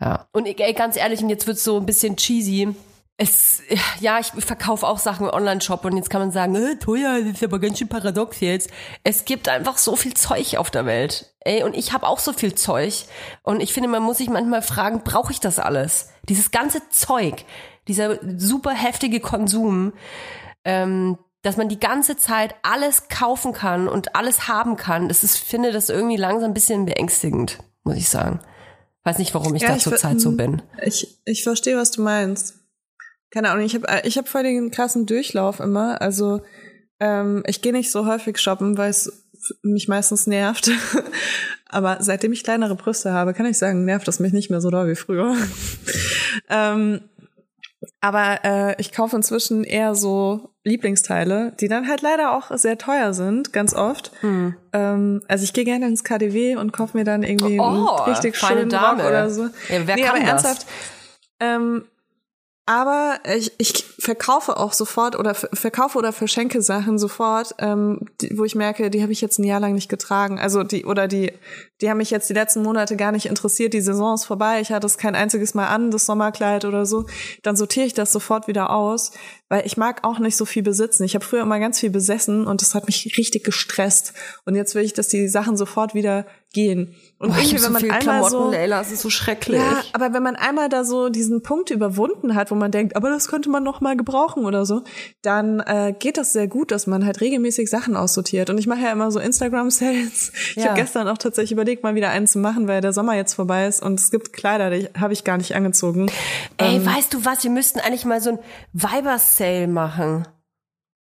Ja. 0.00 0.28
Und 0.32 0.46
ey, 0.46 0.72
ganz 0.72 0.96
ehrlich, 0.96 1.22
und 1.22 1.28
jetzt 1.28 1.46
wird's 1.46 1.62
so 1.62 1.76
ein 1.76 1.86
bisschen 1.86 2.16
cheesy. 2.16 2.74
Es, 3.18 3.62
ja, 4.00 4.18
ich 4.20 4.26
verkaufe 4.44 4.86
auch 4.86 4.98
Sachen 4.98 5.26
im 5.26 5.32
Online-Shop 5.32 5.84
und 5.86 5.96
jetzt 5.96 6.10
kann 6.10 6.20
man 6.20 6.32
sagen, 6.32 6.54
äh, 6.54 6.76
teuer, 6.76 7.20
das 7.20 7.32
ist 7.32 7.44
aber 7.44 7.58
ganz 7.58 7.78
schön 7.78 7.88
paradox 7.88 8.40
jetzt. 8.40 8.70
Es 9.04 9.24
gibt 9.24 9.48
einfach 9.48 9.78
so 9.78 9.96
viel 9.96 10.12
Zeug 10.12 10.56
auf 10.58 10.70
der 10.70 10.84
Welt. 10.84 11.34
Ey, 11.40 11.62
und 11.62 11.74
ich 11.74 11.94
habe 11.94 12.06
auch 12.06 12.18
so 12.18 12.34
viel 12.34 12.54
Zeug. 12.54 13.06
Und 13.42 13.62
ich 13.62 13.72
finde, 13.72 13.88
man 13.88 14.02
muss 14.02 14.18
sich 14.18 14.28
manchmal 14.28 14.60
fragen, 14.60 15.02
brauche 15.02 15.32
ich 15.32 15.40
das 15.40 15.58
alles? 15.58 16.10
Dieses 16.28 16.50
ganze 16.50 16.82
Zeug, 16.90 17.46
dieser 17.88 18.18
super 18.36 18.72
heftige 18.72 19.20
Konsum, 19.20 19.94
ähm, 20.64 21.16
dass 21.40 21.56
man 21.56 21.68
die 21.68 21.80
ganze 21.80 22.16
Zeit 22.16 22.54
alles 22.62 23.08
kaufen 23.08 23.52
kann 23.52 23.88
und 23.88 24.14
alles 24.16 24.48
haben 24.48 24.76
kann, 24.76 25.08
das 25.08 25.22
ist, 25.22 25.38
finde 25.38 25.72
das 25.72 25.88
irgendwie 25.88 26.16
langsam 26.16 26.50
ein 26.50 26.54
bisschen 26.54 26.84
beängstigend, 26.84 27.60
muss 27.84 27.96
ich 27.96 28.08
sagen. 28.08 28.40
Weiß 29.04 29.18
nicht, 29.18 29.32
warum 29.32 29.54
ich 29.54 29.62
Ja, 29.62 29.68
da 29.68 29.78
zurzeit 29.78 30.20
so 30.20 30.32
bin. 30.32 30.60
Ich, 30.84 31.20
ich 31.24 31.44
verstehe, 31.44 31.76
was 31.76 31.92
du 31.92 32.02
meinst. 32.02 32.65
Keine 33.36 33.50
Ahnung, 33.50 33.66
ich 33.66 33.74
habe 33.74 33.86
ich 34.04 34.16
hab 34.16 34.28
voll 34.28 34.44
den 34.44 34.70
krassen 34.70 35.04
Durchlauf 35.04 35.60
immer. 35.60 36.00
Also 36.00 36.40
ähm, 37.00 37.42
ich 37.46 37.60
gehe 37.60 37.72
nicht 37.74 37.92
so 37.92 38.06
häufig 38.06 38.38
shoppen, 38.38 38.78
weil 38.78 38.88
es 38.88 39.26
mich 39.60 39.88
meistens 39.88 40.26
nervt. 40.26 40.70
Aber 41.68 41.98
seitdem 42.00 42.32
ich 42.32 42.44
kleinere 42.44 42.76
Brüste 42.76 43.12
habe, 43.12 43.34
kann 43.34 43.44
ich 43.44 43.58
sagen, 43.58 43.84
nervt 43.84 44.08
das 44.08 44.20
mich 44.20 44.32
nicht 44.32 44.48
mehr 44.48 44.62
so 44.62 44.70
doll 44.70 44.88
wie 44.88 44.94
früher. 44.94 45.36
ähm, 46.48 47.02
aber 48.00 48.42
äh, 48.42 48.74
ich 48.80 48.90
kaufe 48.90 49.16
inzwischen 49.16 49.64
eher 49.64 49.94
so 49.94 50.54
Lieblingsteile, 50.64 51.52
die 51.60 51.68
dann 51.68 51.88
halt 51.88 52.00
leider 52.00 52.34
auch 52.34 52.56
sehr 52.56 52.78
teuer 52.78 53.12
sind, 53.12 53.52
ganz 53.52 53.74
oft. 53.74 54.12
Hm. 54.20 54.56
Ähm, 54.72 55.22
also 55.28 55.44
ich 55.44 55.52
gehe 55.52 55.64
gerne 55.64 55.88
ins 55.88 56.04
KDW 56.04 56.56
und 56.56 56.72
kaufe 56.72 56.96
mir 56.96 57.04
dann 57.04 57.22
irgendwie 57.22 57.60
Oh, 57.60 57.64
einen 57.64 58.14
richtig 58.14 58.38
schönen 58.38 58.70
Dame. 58.70 59.02
Rock 59.02 59.10
oder 59.10 59.28
so. 59.28 59.42
Ja, 59.68 59.86
wer 59.86 59.96
nee, 59.96 60.02
kann 60.04 60.10
aber 60.16 60.20
das? 60.20 60.44
ernsthaft. 60.44 60.66
Ähm, 61.38 61.84
aber 62.66 63.20
ich, 63.36 63.52
ich 63.58 63.84
verkaufe 64.00 64.56
auch 64.56 64.72
sofort 64.72 65.16
oder 65.16 65.34
ver- 65.34 65.48
verkaufe 65.52 65.96
oder 65.96 66.12
verschenke 66.12 66.60
Sachen 66.62 66.98
sofort, 66.98 67.54
ähm, 67.58 68.00
die, 68.20 68.36
wo 68.36 68.44
ich 68.44 68.56
merke, 68.56 68.90
die 68.90 69.02
habe 69.02 69.12
ich 69.12 69.20
jetzt 69.20 69.38
ein 69.38 69.44
Jahr 69.44 69.60
lang 69.60 69.74
nicht 69.74 69.88
getragen. 69.88 70.40
Also 70.40 70.64
die 70.64 70.84
oder 70.84 71.06
die, 71.06 71.32
die 71.80 71.88
haben 71.88 71.98
mich 71.98 72.10
jetzt 72.10 72.28
die 72.28 72.34
letzten 72.34 72.64
Monate 72.64 72.96
gar 72.96 73.12
nicht 73.12 73.26
interessiert. 73.26 73.72
Die 73.72 73.80
Saison 73.80 74.14
ist 74.14 74.24
vorbei. 74.24 74.60
Ich 74.60 74.72
hatte 74.72 74.86
es 74.86 74.98
kein 74.98 75.14
einziges 75.14 75.54
Mal 75.54 75.68
an, 75.68 75.92
das 75.92 76.06
Sommerkleid 76.06 76.64
oder 76.64 76.86
so. 76.86 77.06
Dann 77.44 77.56
sortiere 77.56 77.86
ich 77.86 77.94
das 77.94 78.10
sofort 78.10 78.48
wieder 78.48 78.70
aus, 78.70 79.12
weil 79.48 79.64
ich 79.64 79.76
mag 79.76 80.02
auch 80.02 80.18
nicht 80.18 80.36
so 80.36 80.44
viel 80.44 80.64
besitzen. 80.64 81.04
Ich 81.04 81.14
habe 81.14 81.24
früher 81.24 81.42
immer 81.42 81.60
ganz 81.60 81.78
viel 81.78 81.90
besessen 81.90 82.48
und 82.48 82.62
das 82.62 82.74
hat 82.74 82.86
mich 82.86 83.16
richtig 83.16 83.44
gestresst. 83.44 84.12
Und 84.44 84.56
jetzt 84.56 84.74
will 84.74 84.82
ich, 84.82 84.92
dass 84.92 85.06
die 85.06 85.28
Sachen 85.28 85.56
sofort 85.56 85.94
wieder 85.94 86.26
gehen. 86.56 86.94
Und 87.18 87.28
Boah, 87.28 87.36
irgendwie, 87.38 87.58
so 87.58 87.66
wenn 87.66 87.72
man 87.72 87.82
viel 87.82 87.90
einmal 87.90 88.02
Klamotten, 88.20 88.30
so 88.30 88.50
Leila, 88.50 88.80
es 88.80 88.90
ist 88.90 89.02
so 89.02 89.10
schrecklich. 89.10 89.58
ja, 89.60 89.82
aber 89.92 90.12
wenn 90.14 90.22
man 90.22 90.36
einmal 90.36 90.68
da 90.70 90.84
so 90.84 91.10
diesen 91.10 91.42
Punkt 91.42 91.70
überwunden 91.70 92.34
hat, 92.34 92.50
wo 92.50 92.54
man 92.54 92.70
denkt, 92.70 92.96
aber 92.96 93.10
das 93.10 93.28
könnte 93.28 93.50
man 93.50 93.62
noch 93.62 93.80
mal 93.82 93.96
gebrauchen 93.96 94.44
oder 94.46 94.64
so, 94.64 94.82
dann 95.22 95.60
äh, 95.60 95.94
geht 95.98 96.16
das 96.16 96.32
sehr 96.32 96.48
gut, 96.48 96.70
dass 96.70 96.86
man 96.86 97.04
halt 97.04 97.20
regelmäßig 97.20 97.68
Sachen 97.68 97.94
aussortiert. 97.94 98.48
Und 98.50 98.56
ich 98.58 98.66
mache 98.66 98.80
ja 98.80 98.90
immer 98.92 99.10
so 99.10 99.20
Instagram-Sales. 99.20 100.32
Ich 100.50 100.56
Ja. 100.56 100.70
habe 100.70 100.80
gestern 100.80 101.08
auch 101.08 101.18
tatsächlich 101.18 101.52
überlegt, 101.52 101.82
mal 101.82 101.94
wieder 101.94 102.08
einen 102.10 102.26
zu 102.26 102.38
machen, 102.38 102.68
weil 102.68 102.80
der 102.80 102.92
Sommer 102.94 103.14
jetzt 103.16 103.34
vorbei 103.34 103.66
ist 103.66 103.82
und 103.82 104.00
es 104.00 104.10
gibt 104.10 104.32
Kleider, 104.32 104.70
die 104.70 104.88
habe 104.98 105.12
ich 105.12 105.24
gar 105.24 105.36
nicht 105.36 105.54
angezogen. 105.54 106.06
Ey, 106.56 106.76
Ähm, 106.76 106.86
weißt 106.86 107.12
du 107.12 107.24
was? 107.26 107.44
Wir 107.44 107.50
müssten 107.50 107.80
eigentlich 107.80 108.04
mal 108.06 108.20
so 108.22 108.30
ein 108.30 108.38
Vibers-Sale 108.72 109.68
machen. 109.68 110.26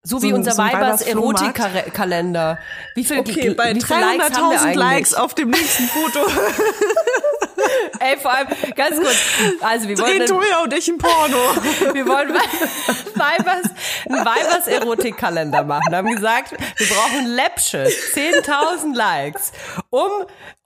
So 0.07 0.21
wie 0.21 0.29
So 0.29 0.35
unser 0.35 0.51
so 0.51 0.63
Vibers-Flohmarkt? 0.63 1.59
Erotik-Kalender. 1.59 2.59
Wie 2.95 3.03
viel, 3.03 3.19
okay, 3.19 3.49
bei 3.49 3.75
wie 3.75 3.81
viele 3.81 3.99
Likes 3.99 4.37
haben 4.37 4.49
wir 4.49 4.57
300.000 4.57 4.61
eigentlich? 4.61 4.75
Likes 4.75 5.13
auf 5.13 5.33
dem 5.33 5.49
nächsten 5.49 5.83
Foto 5.87 6.19
Ey, 7.99 8.17
vor 8.17 8.33
allem, 8.33 8.47
ganz 8.75 8.97
kurz. 8.97 9.17
Also, 9.61 9.87
wir 9.87 9.97
wollen, 9.97 10.25
Toja 10.25 10.63
und 10.63 10.73
ich 10.73 10.87
ein 10.87 10.97
Porno. 10.97 11.37
wir 11.93 12.07
wollen 12.07 12.29
Vibers, 12.29 13.65
einen 14.09 14.25
Vibers-Erotik-Kalender 14.25 15.63
machen. 15.63 15.85
Wir 15.89 15.97
haben 15.97 16.13
gesagt, 16.15 16.51
wir 16.51 16.87
brauchen 16.87 17.27
Läppsches, 17.27 18.13
10.000 18.13 18.95
Likes, 18.95 19.51
um 19.89 20.09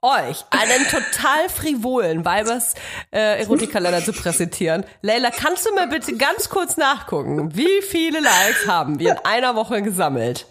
euch 0.02 0.44
einen 0.50 0.84
total 0.88 1.48
frivolen 1.48 2.24
Vibers 2.24 2.74
äh, 3.12 3.40
Erotikkalender 3.40 4.04
zu 4.04 4.12
präsentieren. 4.12 4.84
Leila, 5.02 5.30
kannst 5.30 5.66
du 5.66 5.74
mal 5.74 5.86
bitte 5.86 6.16
ganz 6.16 6.48
kurz 6.48 6.76
nachgucken, 6.76 7.54
wie 7.54 7.82
viele 7.82 8.20
Likes 8.20 8.66
haben 8.66 8.98
wir 8.98 9.12
in 9.12 9.18
einer 9.24 9.54
Woche 9.54 9.82
gesammelt? 9.82 10.46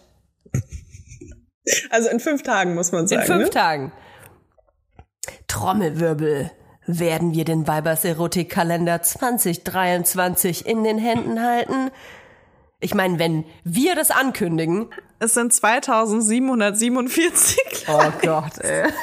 Also 1.89 2.09
in 2.09 2.20
fünf 2.20 2.43
Tagen 2.43 2.76
muss 2.76 2.91
man 2.91 3.01
In 3.03 3.07
sagen. 3.07 3.26
fünf 3.26 3.43
ne? 3.43 3.49
Tagen. 3.49 3.91
Trommelwirbel. 5.52 6.49
Werden 6.88 7.34
wir 7.34 7.43
den 7.43 7.68
Weibers 7.68 8.06
Erotikkalender 8.06 9.02
2023 9.02 10.66
in 10.66 10.86
den 10.86 10.97
Händen 10.97 11.43
halten? 11.43 11.91
Ich 12.80 12.95
meine, 12.95 13.20
wenn 13.20 13.43
wir 13.66 13.95
das 13.95 14.12
ankündigen. 14.12 14.88
Es 15.20 15.34
sind 15.34 15.54
2747. 15.54 17.86
Oh 17.89 18.02
Gott, 18.22 18.60
ey. 18.60 18.89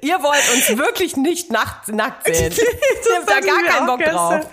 Ihr 0.00 0.22
wollt 0.22 0.54
uns 0.54 0.78
wirklich 0.78 1.18
nicht 1.18 1.52
nackt, 1.52 1.88
nackt 1.88 2.24
sehen. 2.26 2.50
Ich 2.56 2.62
hab 3.14 3.26
da 3.26 3.40
gar 3.40 3.62
keinen 3.62 3.86
Bock 3.86 4.02
drauf. 4.02 4.46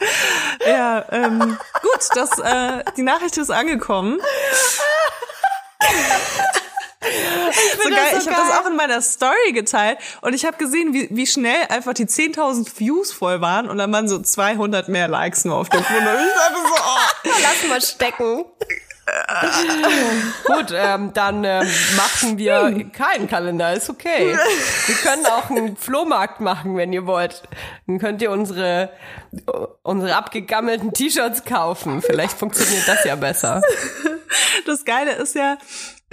Ja, 0.68 1.06
ähm, 1.12 1.58
gut, 1.82 2.10
das, 2.14 2.38
äh, 2.40 2.84
die 2.98 3.04
Nachricht 3.04 3.38
ist 3.38 3.52
angekommen. 3.52 4.20
so 7.84 7.90
geil. 7.90 8.00
so 8.12 8.18
ich 8.18 8.28
habe 8.28 8.48
das 8.48 8.60
auch 8.60 8.70
in 8.70 8.76
meiner 8.76 9.02
Story 9.02 9.52
geteilt 9.54 9.98
und 10.22 10.34
ich 10.34 10.46
habe 10.46 10.58
gesehen, 10.58 10.94
wie, 10.94 11.08
wie 11.12 11.28
schnell 11.28 11.68
einfach 11.70 11.94
die 11.94 12.06
10.000 12.06 12.80
Views 12.80 13.12
voll 13.12 13.42
waren 13.42 13.70
und 13.70 13.78
dann 13.78 13.92
waren 13.92 14.08
so 14.08 14.20
200 14.20 14.90
mehr 14.90 15.08
Likes 15.08 15.46
nur 15.46 15.58
auf 15.58 15.70
dem 15.70 15.84
Foto. 15.84 16.00
Ich 16.00 16.04
dachte 16.04 16.56
so, 16.56 16.76
oh, 16.76 17.30
Lass 17.42 17.70
mal 17.70 17.82
stecken. 17.82 18.46
Gut, 20.46 20.74
ähm, 20.74 21.12
dann 21.14 21.44
ähm, 21.44 21.68
machen 21.98 22.38
wir 22.38 22.90
keinen 22.94 23.28
Kalender, 23.28 23.74
ist 23.74 23.90
okay. 23.90 24.36
Wir 24.86 24.96
können 24.96 25.26
auch 25.26 25.50
einen 25.50 25.76
Flohmarkt 25.76 26.40
machen, 26.40 26.78
wenn 26.78 26.94
ihr 26.94 27.06
wollt. 27.06 27.44
Dann 27.86 28.00
könnt 28.00 28.22
ihr 28.22 28.32
unsere, 28.32 28.92
unsere 29.82 30.16
abgegammelten 30.16 30.94
T-Shirts 30.94 31.44
kaufen. 31.44 32.02
Vielleicht 32.02 32.38
funktioniert 32.38 32.88
das 32.88 33.04
ja 33.04 33.16
besser. 33.16 33.62
das 34.66 34.86
Geile 34.86 35.12
ist 35.14 35.36
ja, 35.36 35.58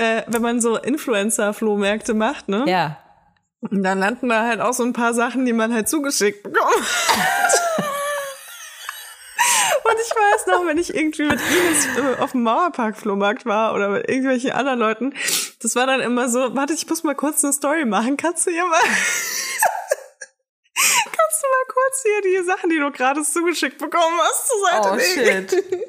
äh, 0.00 0.24
wenn 0.28 0.40
man 0.40 0.60
so 0.60 0.76
Influencer-Flohmärkte 0.78 2.14
macht, 2.14 2.48
ne? 2.48 2.64
Ja. 2.66 2.98
Und 3.60 3.82
dann 3.82 3.98
landen 3.98 4.30
da 4.30 4.46
halt 4.46 4.60
auch 4.60 4.72
so 4.72 4.82
ein 4.82 4.94
paar 4.94 5.12
Sachen, 5.12 5.44
die 5.44 5.52
man 5.52 5.74
halt 5.74 5.88
zugeschickt 5.88 6.42
bekommt. 6.42 6.74
Und 9.84 9.96
ich 9.96 10.10
weiß 10.10 10.46
noch, 10.46 10.66
wenn 10.66 10.78
ich 10.78 10.94
irgendwie 10.94 11.24
mit 11.24 11.40
Ines 11.40 11.86
äh, 11.96 12.22
auf 12.22 12.32
dem 12.32 12.42
Mauerpark-Flohmarkt 12.44 13.44
war 13.44 13.74
oder 13.74 13.90
mit 13.90 14.08
irgendwelchen 14.08 14.52
anderen 14.52 14.78
Leuten, 14.78 15.12
das 15.60 15.76
war 15.76 15.86
dann 15.86 16.00
immer 16.00 16.28
so, 16.28 16.54
warte, 16.54 16.72
ich 16.72 16.88
muss 16.88 17.02
mal 17.02 17.14
kurz 17.14 17.44
eine 17.44 17.52
Story 17.52 17.84
machen. 17.84 18.16
Kannst 18.16 18.46
du 18.46 18.50
hier 18.50 18.64
mal, 18.64 18.80
kannst 21.04 21.42
du 21.42 21.46
mal 21.48 21.66
kurz 21.68 22.02
hier 22.02 22.22
die 22.40 22.44
Sachen, 22.46 22.70
die 22.70 22.78
du 22.78 22.90
gerade 22.90 23.22
zugeschickt 23.22 23.78
bekommen 23.78 24.18
hast, 24.20 24.48
zur 24.48 24.58
Seite 24.60 24.88
Oh 24.92 24.96
legen? 24.96 25.48
shit. 25.48 25.64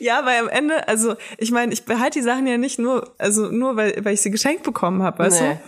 Ja, 0.00 0.26
weil 0.26 0.40
am 0.40 0.48
Ende, 0.48 0.88
also 0.88 1.14
ich 1.38 1.52
meine, 1.52 1.72
ich 1.72 1.84
behalte 1.84 2.18
die 2.18 2.24
Sachen 2.24 2.48
ja 2.48 2.58
nicht 2.58 2.80
nur, 2.80 3.14
also 3.18 3.48
nur 3.48 3.76
weil, 3.76 4.04
weil 4.04 4.14
ich 4.14 4.20
sie 4.20 4.32
geschenkt 4.32 4.64
bekommen 4.64 5.04
habe, 5.04 5.20
weißt 5.20 5.40
Nee. 5.40 5.50
du? 5.54 5.60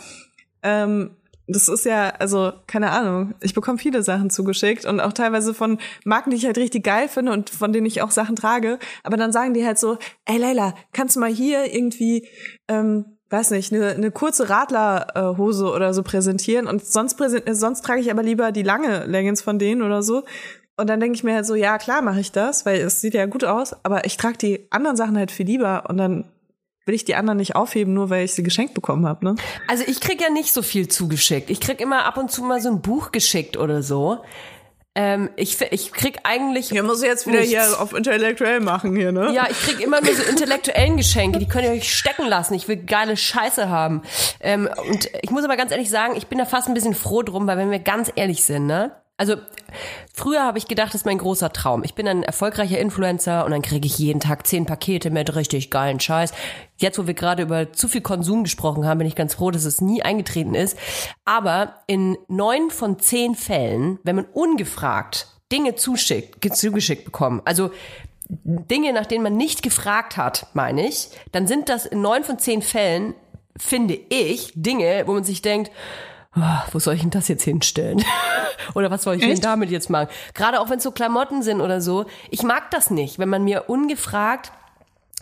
Ähm, 0.64 1.16
das 1.46 1.68
ist 1.68 1.84
ja, 1.84 2.08
also, 2.18 2.52
keine 2.66 2.90
Ahnung, 2.90 3.34
ich 3.40 3.54
bekomme 3.54 3.78
viele 3.78 4.02
Sachen 4.02 4.30
zugeschickt 4.30 4.84
und 4.84 4.98
auch 4.98 5.12
teilweise 5.12 5.54
von 5.54 5.78
Marken, 6.04 6.30
die 6.30 6.36
ich 6.38 6.44
halt 6.46 6.58
richtig 6.58 6.82
geil 6.82 7.08
finde 7.08 7.30
und 7.30 7.50
von 7.50 7.72
denen 7.72 7.86
ich 7.86 8.02
auch 8.02 8.10
Sachen 8.10 8.34
trage. 8.34 8.80
Aber 9.04 9.16
dann 9.16 9.30
sagen 9.30 9.54
die 9.54 9.64
halt 9.64 9.78
so, 9.78 9.96
ey 10.24 10.38
Leila, 10.38 10.74
kannst 10.92 11.14
du 11.14 11.20
mal 11.20 11.30
hier 11.30 11.72
irgendwie, 11.72 12.26
ähm, 12.66 13.13
weiß 13.30 13.50
nicht, 13.50 13.72
eine, 13.72 13.90
eine 13.90 14.10
kurze 14.10 14.48
Radlerhose 14.48 15.70
oder 15.70 15.94
so 15.94 16.02
präsentieren 16.02 16.66
und 16.66 16.84
sonst, 16.84 17.14
präsent, 17.14 17.44
sonst 17.50 17.82
trage 17.84 18.00
ich 18.00 18.10
aber 18.10 18.22
lieber 18.22 18.52
die 18.52 18.62
lange 18.62 19.04
Leggings 19.06 19.42
von 19.42 19.58
denen 19.58 19.82
oder 19.82 20.02
so. 20.02 20.24
Und 20.76 20.88
dann 20.88 21.00
denke 21.00 21.16
ich 21.16 21.24
mir 21.24 21.34
halt 21.34 21.46
so, 21.46 21.54
ja, 21.54 21.78
klar 21.78 22.02
mache 22.02 22.20
ich 22.20 22.32
das, 22.32 22.66
weil 22.66 22.80
es 22.80 23.00
sieht 23.00 23.14
ja 23.14 23.26
gut 23.26 23.44
aus, 23.44 23.76
aber 23.84 24.04
ich 24.06 24.16
trage 24.16 24.38
die 24.38 24.66
anderen 24.70 24.96
Sachen 24.96 25.16
halt 25.16 25.30
viel 25.30 25.46
lieber 25.46 25.84
und 25.88 25.98
dann 25.98 26.24
will 26.84 26.94
ich 26.94 27.04
die 27.04 27.14
anderen 27.14 27.38
nicht 27.38 27.56
aufheben, 27.56 27.94
nur 27.94 28.10
weil 28.10 28.24
ich 28.24 28.34
sie 28.34 28.42
geschenkt 28.42 28.74
bekommen 28.74 29.06
habe, 29.06 29.24
ne? 29.24 29.36
Also 29.68 29.84
ich 29.86 30.00
krieg 30.00 30.20
ja 30.20 30.30
nicht 30.30 30.52
so 30.52 30.62
viel 30.62 30.88
zugeschickt. 30.88 31.48
Ich 31.48 31.60
krieg 31.60 31.80
immer 31.80 32.04
ab 32.04 32.18
und 32.18 32.30
zu 32.30 32.42
mal 32.42 32.60
so 32.60 32.68
ein 32.70 32.82
Buch 32.82 33.10
geschickt 33.10 33.56
oder 33.56 33.82
so. 33.82 34.18
Ähm, 34.96 35.30
ich, 35.34 35.60
ich 35.60 35.92
krieg 35.92 36.18
eigentlich. 36.22 36.70
Ja, 36.70 36.84
muss 36.84 37.02
jetzt 37.02 37.26
wieder 37.26 37.40
nichts. 37.40 37.52
hier 37.52 37.80
auf 37.80 37.92
intellektuell 37.94 38.60
machen 38.60 38.94
hier, 38.94 39.10
ne? 39.10 39.32
Ja, 39.32 39.48
ich 39.50 39.58
krieg 39.60 39.80
immer 39.80 40.00
nur 40.00 40.14
so 40.14 40.22
intellektuellen 40.22 40.96
Geschenke, 40.96 41.40
die 41.40 41.48
könnt 41.48 41.64
ihr 41.64 41.72
euch 41.72 41.92
stecken 41.92 42.26
lassen. 42.26 42.54
Ich 42.54 42.68
will 42.68 42.76
geile 42.76 43.16
Scheiße 43.16 43.68
haben. 43.68 44.02
Ähm, 44.40 44.68
und 44.88 45.10
ich 45.22 45.30
muss 45.30 45.44
aber 45.44 45.56
ganz 45.56 45.72
ehrlich 45.72 45.90
sagen, 45.90 46.14
ich 46.16 46.28
bin 46.28 46.38
da 46.38 46.44
fast 46.44 46.68
ein 46.68 46.74
bisschen 46.74 46.94
froh 46.94 47.22
drum, 47.22 47.46
weil 47.48 47.58
wenn 47.58 47.72
wir 47.72 47.80
ganz 47.80 48.12
ehrlich 48.14 48.44
sind, 48.44 48.66
ne? 48.66 48.92
Also 49.16 49.36
früher 50.12 50.42
habe 50.42 50.58
ich 50.58 50.66
gedacht, 50.66 50.88
das 50.88 51.02
ist 51.02 51.06
mein 51.06 51.18
großer 51.18 51.52
Traum. 51.52 51.84
Ich 51.84 51.94
bin 51.94 52.08
ein 52.08 52.24
erfolgreicher 52.24 52.78
Influencer 52.78 53.44
und 53.44 53.52
dann 53.52 53.62
kriege 53.62 53.86
ich 53.86 53.96
jeden 53.98 54.18
Tag 54.18 54.44
zehn 54.46 54.66
Pakete 54.66 55.10
mit 55.10 55.36
richtig 55.36 55.70
geilen 55.70 56.00
Scheiß. 56.00 56.32
Jetzt, 56.78 56.98
wo 56.98 57.06
wir 57.06 57.14
gerade 57.14 57.44
über 57.44 57.72
zu 57.72 57.86
viel 57.86 58.00
Konsum 58.00 58.42
gesprochen 58.42 58.86
haben, 58.86 58.98
bin 58.98 59.06
ich 59.06 59.14
ganz 59.14 59.34
froh, 59.34 59.52
dass 59.52 59.64
es 59.64 59.80
nie 59.80 60.02
eingetreten 60.02 60.54
ist. 60.54 60.76
Aber 61.24 61.74
in 61.86 62.18
neun 62.26 62.70
von 62.70 62.98
zehn 62.98 63.36
Fällen, 63.36 64.00
wenn 64.02 64.16
man 64.16 64.26
ungefragt 64.32 65.28
Dinge 65.52 65.76
zuschickt, 65.76 66.40
ge- 66.40 66.52
zugeschickt 66.52 67.04
bekommen, 67.04 67.40
also 67.44 67.70
Dinge, 68.28 68.92
nach 68.92 69.06
denen 69.06 69.22
man 69.22 69.36
nicht 69.36 69.62
gefragt 69.62 70.16
hat, 70.16 70.48
meine 70.54 70.88
ich, 70.88 71.10
dann 71.30 71.46
sind 71.46 71.68
das 71.68 71.86
in 71.86 72.00
neun 72.00 72.24
von 72.24 72.38
zehn 72.40 72.62
Fällen, 72.62 73.14
finde 73.56 73.94
ich, 74.08 74.50
Dinge, 74.56 75.04
wo 75.06 75.12
man 75.12 75.22
sich 75.22 75.40
denkt, 75.42 75.70
oh, 76.36 76.40
wo 76.72 76.78
soll 76.78 76.94
ich 76.94 77.00
denn 77.00 77.10
das 77.10 77.28
jetzt 77.28 77.44
hinstellen? 77.44 78.04
oder 78.74 78.90
was 78.90 79.02
soll 79.02 79.16
ich 79.16 79.20
denn 79.20 79.32
Echt? 79.32 79.44
damit 79.44 79.70
jetzt 79.70 79.90
machen? 79.90 80.08
Gerade 80.34 80.60
auch 80.60 80.70
wenn 80.70 80.78
es 80.78 80.84
so 80.84 80.90
Klamotten 80.90 81.42
sind 81.42 81.60
oder 81.60 81.80
so. 81.80 82.06
Ich 82.30 82.42
mag 82.42 82.70
das 82.70 82.90
nicht, 82.90 83.18
wenn 83.18 83.28
man 83.28 83.44
mir 83.44 83.68
ungefragt 83.68 84.52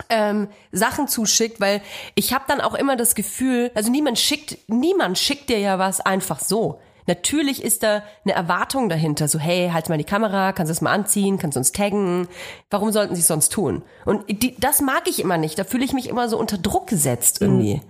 ähm, 0.09 0.47
Sachen 0.71 1.07
zuschickt, 1.07 1.59
weil 1.59 1.81
ich 2.15 2.33
habe 2.33 2.45
dann 2.47 2.61
auch 2.61 2.73
immer 2.73 2.95
das 2.95 3.15
Gefühl, 3.15 3.71
also 3.75 3.91
niemand 3.91 4.19
schickt, 4.19 4.57
niemand 4.67 5.17
schickt 5.17 5.49
dir 5.49 5.59
ja 5.59 5.79
was 5.79 6.01
einfach 6.01 6.39
so. 6.39 6.79
Natürlich 7.05 7.63
ist 7.63 7.83
da 7.83 8.01
eine 8.23 8.33
Erwartung 8.33 8.87
dahinter, 8.87 9.27
so 9.27 9.37
hey, 9.37 9.69
halt 9.73 9.89
mal 9.89 9.97
die 9.97 10.05
Kamera, 10.05 10.53
kannst 10.53 10.69
du 10.69 10.73
es 10.73 10.81
mal 10.81 10.93
anziehen, 10.93 11.37
kannst 11.37 11.57
du 11.57 11.59
uns 11.59 11.73
taggen. 11.73 12.29
Warum 12.69 12.91
sollten 12.91 13.13
sie 13.15 13.21
es 13.21 13.27
sonst 13.27 13.51
tun? 13.51 13.83
Und 14.05 14.23
die, 14.41 14.55
das 14.57 14.79
mag 14.79 15.07
ich 15.07 15.19
immer 15.19 15.37
nicht. 15.37 15.59
Da 15.59 15.65
fühle 15.65 15.83
ich 15.83 15.93
mich 15.93 16.07
immer 16.07 16.29
so 16.29 16.37
unter 16.37 16.57
Druck 16.57 16.87
gesetzt 16.87 17.41
irgendwie. 17.41 17.73
Äh, 17.73 17.81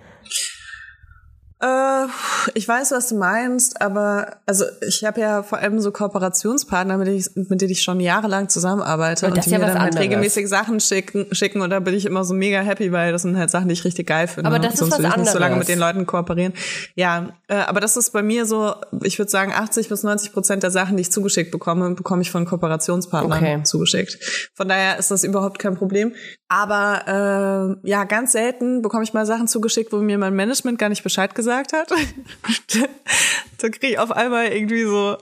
ich 2.56 2.68
weiß, 2.68 2.92
was 2.92 3.10
du 3.10 3.16
meinst, 3.16 3.82
aber 3.82 4.38
also 4.46 4.66
ich 4.88 5.04
habe 5.06 5.22
ja 5.22 5.44
vor 5.44 5.60
allem 5.60 5.80
so 5.80 5.92
Kooperationspartner, 5.92 6.98
mit 6.98 7.08
denen 7.08 7.18
ich, 7.18 7.30
mit 7.36 7.62
denen 7.62 7.72
ich 7.72 7.82
schon 7.82 8.00
jahrelang 8.00 8.50
zusammenarbeite 8.50 9.28
und 9.28 9.38
das 9.38 9.46
die 9.46 9.52
ja 9.52 9.60
mir 9.60 9.66
dann 9.68 9.76
halt 9.80 9.88
anderes. 9.92 10.04
regelmäßig 10.04 10.50
Sachen 10.50 10.80
schicken, 10.80 11.28
schicken 11.32 11.62
und 11.62 11.70
da 11.70 11.80
bin 11.80 11.94
ich 11.94 12.06
immer 12.06 12.24
so 12.26 12.34
mega 12.34 12.60
happy, 12.62 12.92
weil 12.92 13.12
das 13.12 13.22
sind 13.22 13.38
halt 13.38 13.50
Sachen, 13.50 13.68
die 13.70 13.74
ich 13.74 13.86
richtig 13.86 14.08
geil 14.08 14.28
finde. 14.28 14.48
Aber 14.50 14.60
das 14.60 14.68
Und 14.68 14.74
ist 14.74 14.80
sonst 14.80 14.92
was 15.04 15.12
ich 15.14 15.18
nicht 15.18 15.32
so 15.32 15.40
lange 15.40 15.54
anderes. 15.54 15.68
mit 15.70 15.76
den 15.76 15.80
Leuten 15.80 16.06
kooperieren. 16.06 16.54
Ja, 16.96 17.30
äh, 17.48 17.56
aber 17.56 17.80
das 17.80 17.96
ist 17.98 18.12
bei 18.12 18.22
mir 18.24 18.46
so, 18.46 18.76
ich 19.04 19.18
würde 19.20 19.32
sagen, 19.32 19.54
80 19.54 19.90
bis 19.90 20.04
90 20.04 20.34
Prozent 20.34 20.64
der 20.64 20.72
Sachen, 20.72 20.98
die 20.98 21.02
ich 21.02 21.12
zugeschickt 21.12 21.52
bekomme, 21.52 21.92
bekomme 21.92 22.22
ich 22.22 22.32
von 22.32 22.46
Kooperationspartnern 22.46 23.38
Okay. 23.38 23.64
zugeschickt. 23.64 24.18
Von 24.54 24.68
daher 24.68 24.98
ist 25.00 25.12
das 25.12 25.24
überhaupt 25.24 25.60
kein 25.60 25.76
Problem. 25.76 26.14
Aber 26.54 27.80
äh, 27.84 27.90
ja, 27.90 28.04
ganz 28.04 28.34
selten 28.34 28.84
bekomme 28.84 29.04
ich 29.04 29.12
mal 29.12 29.26
Sachen 29.26 29.48
zugeschickt, 29.48 29.92
wo 29.92 29.98
mir 29.98 30.20
mein 30.20 30.36
Management 30.36 30.78
gar 30.78 30.90
nicht 30.90 31.02
Bescheid 31.02 31.34
gesagt 31.34 31.74
hat. 31.74 31.90
da 33.58 33.70
kriege 33.70 33.88
ich 33.88 33.98
auf 33.98 34.12
einmal 34.12 34.50
irgendwie 34.50 34.84
so 34.84 35.18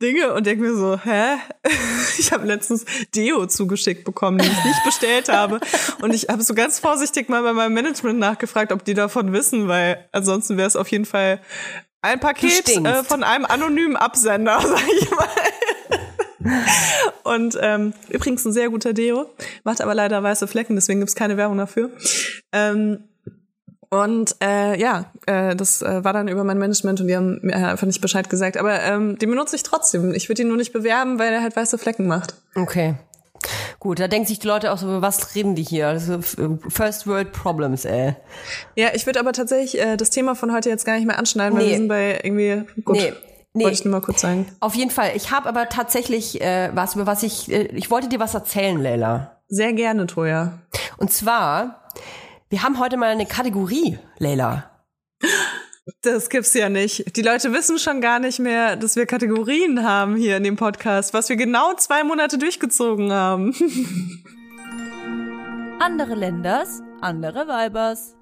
Dinge 0.00 0.32
und 0.32 0.46
denke 0.46 0.62
mir 0.62 0.74
so, 0.74 0.98
hä? 0.98 1.36
Ich 2.18 2.32
habe 2.32 2.46
letztens 2.46 2.86
Deo 3.14 3.46
zugeschickt 3.46 4.04
bekommen, 4.04 4.38
die 4.38 4.46
ich 4.46 4.64
nicht 4.64 4.84
bestellt 4.84 5.28
habe. 5.28 5.60
Und 6.00 6.14
ich 6.14 6.28
habe 6.28 6.42
so 6.42 6.54
ganz 6.54 6.78
vorsichtig 6.78 7.28
mal 7.28 7.42
bei 7.42 7.52
meinem 7.52 7.74
Management 7.74 8.18
nachgefragt, 8.18 8.72
ob 8.72 8.84
die 8.84 8.94
davon 8.94 9.32
wissen, 9.34 9.68
weil 9.68 10.08
ansonsten 10.12 10.56
wäre 10.56 10.68
es 10.68 10.76
auf 10.76 10.88
jeden 10.88 11.04
Fall 11.04 11.40
ein 12.00 12.20
Paket 12.20 12.68
äh, 12.68 13.04
von 13.04 13.22
einem 13.22 13.44
anonymen 13.44 13.96
Absender, 13.96 14.60
sag 14.66 14.88
ich 14.88 15.10
mal. 15.10 15.28
Und 17.24 17.58
ähm, 17.60 17.92
übrigens 18.08 18.44
ein 18.44 18.52
sehr 18.52 18.70
guter 18.70 18.92
Deo, 18.92 19.26
macht 19.64 19.80
aber 19.80 19.94
leider 19.94 20.22
weiße 20.22 20.46
Flecken, 20.46 20.74
deswegen 20.74 21.00
gibt's 21.00 21.14
keine 21.14 21.36
Werbung 21.36 21.58
dafür. 21.58 21.90
Ähm, 22.52 23.04
und 23.92 24.36
äh, 24.40 24.80
ja, 24.80 25.10
äh, 25.26 25.56
das 25.56 25.82
äh, 25.82 26.04
war 26.04 26.12
dann 26.12 26.28
über 26.28 26.44
mein 26.44 26.58
Management 26.58 27.00
und 27.00 27.08
die 27.08 27.16
haben 27.16 27.40
mir 27.42 27.56
einfach 27.56 27.86
nicht 27.88 28.00
Bescheid 28.00 28.30
gesagt. 28.30 28.56
Aber 28.56 28.80
ähm, 28.82 29.18
den 29.18 29.28
benutze 29.30 29.56
ich 29.56 29.64
trotzdem. 29.64 30.14
Ich 30.14 30.28
würde 30.28 30.42
ihn 30.42 30.48
nur 30.48 30.56
nicht 30.56 30.72
bewerben, 30.72 31.18
weil 31.18 31.32
er 31.32 31.42
halt 31.42 31.56
weiße 31.56 31.76
Flecken 31.76 32.06
macht. 32.06 32.34
Okay. 32.54 32.94
Gut, 33.80 33.98
da 33.98 34.06
denken 34.06 34.28
sich 34.28 34.38
die 34.38 34.46
Leute 34.46 34.70
auch 34.70 34.78
so, 34.78 35.02
was 35.02 35.34
reden 35.34 35.56
die 35.56 35.62
hier? 35.64 35.90
Ist 35.92 36.08
äh, 36.08 36.18
First 36.68 37.06
World 37.08 37.32
Problems, 37.32 37.84
ey. 37.84 38.14
Ja, 38.76 38.88
ich 38.94 39.06
würde 39.06 39.18
aber 39.18 39.32
tatsächlich 39.32 39.80
äh, 39.80 39.96
das 39.96 40.10
Thema 40.10 40.36
von 40.36 40.52
heute 40.52 40.68
jetzt 40.68 40.84
gar 40.84 40.94
nicht 40.94 41.06
mehr 41.06 41.18
anschneiden, 41.18 41.58
weil 41.58 41.64
Nee. 41.64 41.70
wir 41.70 41.76
sind 41.78 41.88
bei 41.88 42.20
irgendwie 42.22 42.62
gut. 42.84 42.96
Nee, 42.96 43.12
nee. 43.52 43.64
Wollte 43.64 43.74
ich 43.74 43.84
nur 43.84 43.92
mal 43.92 44.00
kurz 44.00 44.20
sagen. 44.20 44.46
Auf 44.60 44.74
jeden 44.74 44.90
Fall. 44.90 45.12
Ich 45.14 45.30
habe 45.30 45.48
aber 45.48 45.68
tatsächlich 45.68 46.40
äh, 46.40 46.70
was, 46.74 46.94
über 46.94 47.06
was 47.06 47.22
ich, 47.22 47.50
äh, 47.50 47.64
ich 47.74 47.90
wollte 47.90 48.08
dir 48.08 48.20
was 48.20 48.34
erzählen, 48.34 48.80
Leila. 48.80 49.40
Sehr 49.48 49.72
gerne, 49.72 50.06
Toja. 50.06 50.58
Und 50.98 51.12
zwar, 51.12 51.88
wir 52.48 52.62
haben 52.62 52.78
heute 52.78 52.96
mal 52.96 53.08
eine 53.08 53.26
Kategorie, 53.26 53.98
Leila. 54.18 54.70
Das 56.02 56.28
gibt's 56.28 56.54
ja 56.54 56.68
nicht. 56.68 57.16
Die 57.16 57.22
Leute 57.22 57.52
wissen 57.52 57.78
schon 57.78 58.00
gar 58.00 58.20
nicht 58.20 58.38
mehr, 58.38 58.76
dass 58.76 58.96
wir 58.96 59.06
Kategorien 59.06 59.84
haben 59.84 60.16
hier 60.16 60.36
in 60.36 60.44
dem 60.44 60.56
Podcast, 60.56 61.14
was 61.14 61.28
wir 61.28 61.36
genau 61.36 61.74
zwei 61.74 62.04
Monate 62.04 62.38
durchgezogen 62.38 63.12
haben. 63.12 63.54
Andere 65.80 66.14
Länders, 66.14 66.82
andere 67.00 67.48
Weibers. 67.48 68.14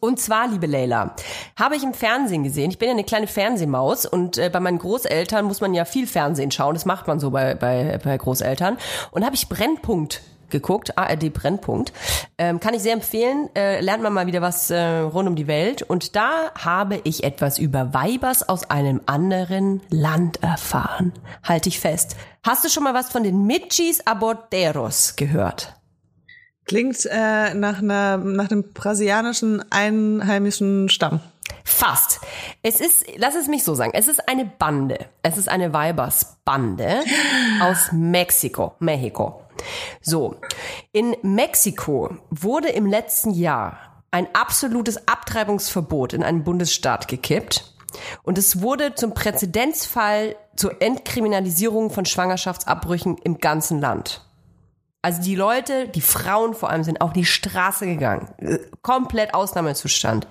Und 0.00 0.20
zwar, 0.20 0.48
liebe 0.48 0.66
Leila, 0.66 1.14
habe 1.58 1.76
ich 1.76 1.84
im 1.84 1.94
Fernsehen 1.94 2.42
gesehen. 2.42 2.70
Ich 2.70 2.78
bin 2.78 2.88
ja 2.88 2.94
eine 2.94 3.04
kleine 3.04 3.26
Fernsehmaus 3.26 4.06
und 4.06 4.38
äh, 4.38 4.50
bei 4.50 4.60
meinen 4.60 4.78
Großeltern 4.78 5.44
muss 5.44 5.60
man 5.60 5.74
ja 5.74 5.84
viel 5.84 6.06
Fernsehen 6.06 6.50
schauen. 6.50 6.74
Das 6.74 6.86
macht 6.86 7.06
man 7.06 7.20
so 7.20 7.30
bei, 7.30 7.54
bei, 7.54 7.98
bei 8.02 8.16
Großeltern. 8.16 8.78
Und 9.12 9.24
habe 9.24 9.36
ich 9.36 9.48
Brennpunkt 9.48 10.22
geguckt, 10.52 10.96
ARD 10.96 11.32
Brennpunkt. 11.32 11.92
Ähm, 12.38 12.60
kann 12.60 12.74
ich 12.74 12.82
sehr 12.82 12.92
empfehlen. 12.92 13.48
Äh, 13.56 13.80
lernt 13.80 14.04
man 14.04 14.12
mal 14.12 14.28
wieder 14.28 14.40
was 14.40 14.70
äh, 14.70 14.98
rund 14.98 15.28
um 15.28 15.34
die 15.34 15.48
Welt. 15.48 15.82
Und 15.82 16.14
da 16.14 16.52
habe 16.56 17.00
ich 17.02 17.24
etwas 17.24 17.58
über 17.58 17.92
Weibers 17.92 18.48
aus 18.48 18.70
einem 18.70 19.00
anderen 19.06 19.80
Land 19.90 20.42
erfahren. 20.42 21.12
Halte 21.42 21.68
ich 21.68 21.80
fest. 21.80 22.16
Hast 22.44 22.64
du 22.64 22.68
schon 22.68 22.84
mal 22.84 22.94
was 22.94 23.10
von 23.10 23.24
den 23.24 23.46
Michis 23.46 24.06
Aborteros 24.06 25.16
gehört? 25.16 25.74
Klingt 26.72 27.04
äh, 27.04 27.52
nach, 27.52 27.80
einer, 27.80 28.16
nach 28.16 28.50
einem 28.50 28.72
brasilianischen 28.72 29.62
einheimischen 29.70 30.88
Stamm. 30.88 31.20
Fast. 31.64 32.20
Es 32.62 32.80
ist, 32.80 33.04
lass 33.18 33.34
es 33.34 33.46
mich 33.46 33.62
so 33.62 33.74
sagen, 33.74 33.92
es 33.94 34.08
ist 34.08 34.26
eine 34.26 34.46
Bande. 34.46 35.04
Es 35.22 35.36
ist 35.36 35.50
eine 35.50 35.74
Weibersbande 35.74 37.00
aus 37.60 37.92
Mexiko, 37.92 38.72
Mexiko. 38.78 39.42
So. 40.00 40.36
In 40.92 41.14
Mexiko 41.20 42.16
wurde 42.30 42.70
im 42.70 42.86
letzten 42.86 43.32
Jahr 43.32 43.76
ein 44.10 44.26
absolutes 44.32 45.06
Abtreibungsverbot 45.06 46.14
in 46.14 46.22
einem 46.22 46.42
Bundesstaat 46.42 47.06
gekippt. 47.06 47.74
Und 48.22 48.38
es 48.38 48.62
wurde 48.62 48.94
zum 48.94 49.12
Präzedenzfall 49.12 50.36
zur 50.56 50.80
Entkriminalisierung 50.80 51.90
von 51.90 52.06
Schwangerschaftsabbrüchen 52.06 53.18
im 53.18 53.40
ganzen 53.40 53.78
Land. 53.78 54.22
Also 55.02 55.20
die 55.20 55.34
Leute, 55.34 55.88
die 55.88 56.00
Frauen 56.00 56.54
vor 56.54 56.70
allem, 56.70 56.84
sind 56.84 57.00
auf 57.00 57.12
die 57.12 57.24
Straße 57.24 57.86
gegangen. 57.86 58.28
Äh, 58.38 58.58
Komplett 58.82 59.34
Ausnahmezustand. 59.34 60.28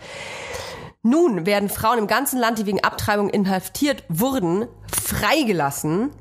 Nun 1.03 1.45
werden 1.45 1.69
Frauen 1.69 1.97
im 1.97 2.07
ganzen 2.07 2.39
Land, 2.39 2.59
die 2.59 2.65
wegen 2.65 2.84
Abtreibung 2.84 3.30
inhaftiert 3.30 4.03
wurden, 4.07 4.67
freigelassen. 4.88 6.11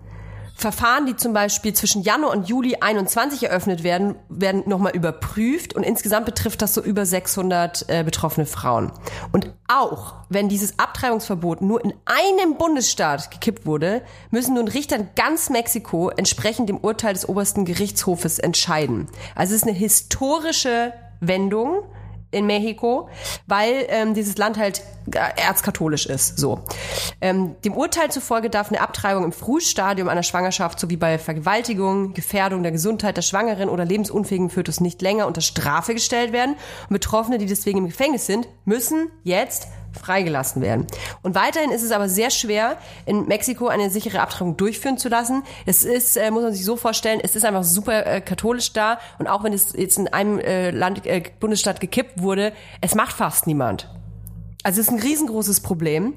Verfahren, 0.60 1.06
die 1.06 1.16
zum 1.16 1.32
Beispiel 1.32 1.72
zwischen 1.72 2.02
Januar 2.02 2.32
und 2.32 2.48
Juli 2.48 2.76
21 2.80 3.44
eröffnet 3.44 3.82
werden, 3.82 4.14
werden 4.28 4.62
nochmal 4.66 4.94
überprüft 4.94 5.74
und 5.74 5.82
insgesamt 5.82 6.26
betrifft 6.26 6.62
das 6.62 6.74
so 6.74 6.82
über 6.82 7.06
600 7.06 7.86
äh, 7.88 8.04
betroffene 8.04 8.46
Frauen. 8.46 8.92
Und 9.32 9.52
auch 9.68 10.14
wenn 10.28 10.48
dieses 10.48 10.78
Abtreibungsverbot 10.78 11.62
nur 11.62 11.84
in 11.84 11.94
einem 12.04 12.56
Bundesstaat 12.56 13.30
gekippt 13.30 13.66
wurde, 13.66 14.02
müssen 14.30 14.54
nun 14.54 14.68
Richter 14.68 14.96
in 14.96 15.08
ganz 15.16 15.50
Mexiko 15.50 16.10
entsprechend 16.10 16.68
dem 16.68 16.78
Urteil 16.78 17.14
des 17.14 17.28
obersten 17.28 17.64
Gerichtshofes 17.64 18.38
entscheiden. 18.38 19.08
Also 19.34 19.54
es 19.54 19.62
ist 19.62 19.68
eine 19.68 19.76
historische 19.76 20.92
Wendung 21.20 21.84
in 22.30 22.46
Mexiko, 22.46 23.08
weil 23.46 23.86
ähm, 23.88 24.14
dieses 24.14 24.36
Land 24.36 24.58
halt 24.58 24.82
erzkatholisch 25.10 26.06
ist. 26.06 26.38
So. 26.38 26.60
Ähm, 27.20 27.56
dem 27.64 27.74
Urteil 27.74 28.10
zufolge 28.10 28.50
darf 28.50 28.68
eine 28.68 28.80
Abtreibung 28.80 29.24
im 29.24 29.32
Frühstadium 29.32 30.08
einer 30.08 30.22
Schwangerschaft 30.22 30.78
sowie 30.78 30.96
bei 30.96 31.18
Vergewaltigung, 31.18 32.14
Gefährdung 32.14 32.62
der 32.62 32.72
Gesundheit 32.72 33.16
der 33.16 33.22
Schwangeren 33.22 33.68
oder 33.68 33.84
lebensunfähigen 33.84 34.50
Fötus 34.50 34.80
nicht 34.80 35.02
länger 35.02 35.26
unter 35.26 35.40
Strafe 35.40 35.94
gestellt 35.94 36.32
werden. 36.32 36.56
Und 36.88 36.94
Betroffene, 36.94 37.38
die 37.38 37.46
deswegen 37.46 37.78
im 37.78 37.86
Gefängnis 37.86 38.26
sind, 38.26 38.48
müssen 38.64 39.10
jetzt 39.24 39.68
freigelassen 39.98 40.62
werden. 40.62 40.86
Und 41.22 41.34
weiterhin 41.34 41.70
ist 41.70 41.82
es 41.82 41.90
aber 41.90 42.08
sehr 42.08 42.30
schwer, 42.30 42.76
in 43.06 43.26
Mexiko 43.26 43.68
eine 43.68 43.90
sichere 43.90 44.20
Abtreibung 44.20 44.56
durchführen 44.56 44.98
zu 44.98 45.08
lassen. 45.08 45.42
Es 45.66 45.84
ist, 45.84 46.16
äh, 46.16 46.30
muss 46.30 46.42
man 46.42 46.52
sich 46.52 46.64
so 46.64 46.76
vorstellen, 46.76 47.20
es 47.22 47.36
ist 47.36 47.44
einfach 47.44 47.64
super 47.64 48.06
äh, 48.06 48.20
katholisch 48.20 48.72
da 48.72 48.98
und 49.18 49.26
auch 49.26 49.42
wenn 49.44 49.52
es 49.52 49.72
jetzt 49.72 49.98
in 49.98 50.08
einem 50.08 50.38
äh, 50.38 50.70
Land, 50.70 51.06
äh, 51.06 51.22
Bundesstaat 51.40 51.80
gekippt 51.80 52.22
wurde, 52.22 52.52
es 52.80 52.94
macht 52.94 53.16
fast 53.16 53.46
niemand. 53.46 53.88
Also 54.62 54.80
es 54.80 54.88
ist 54.88 54.92
ein 54.92 55.00
riesengroßes 55.00 55.60
Problem. 55.60 56.14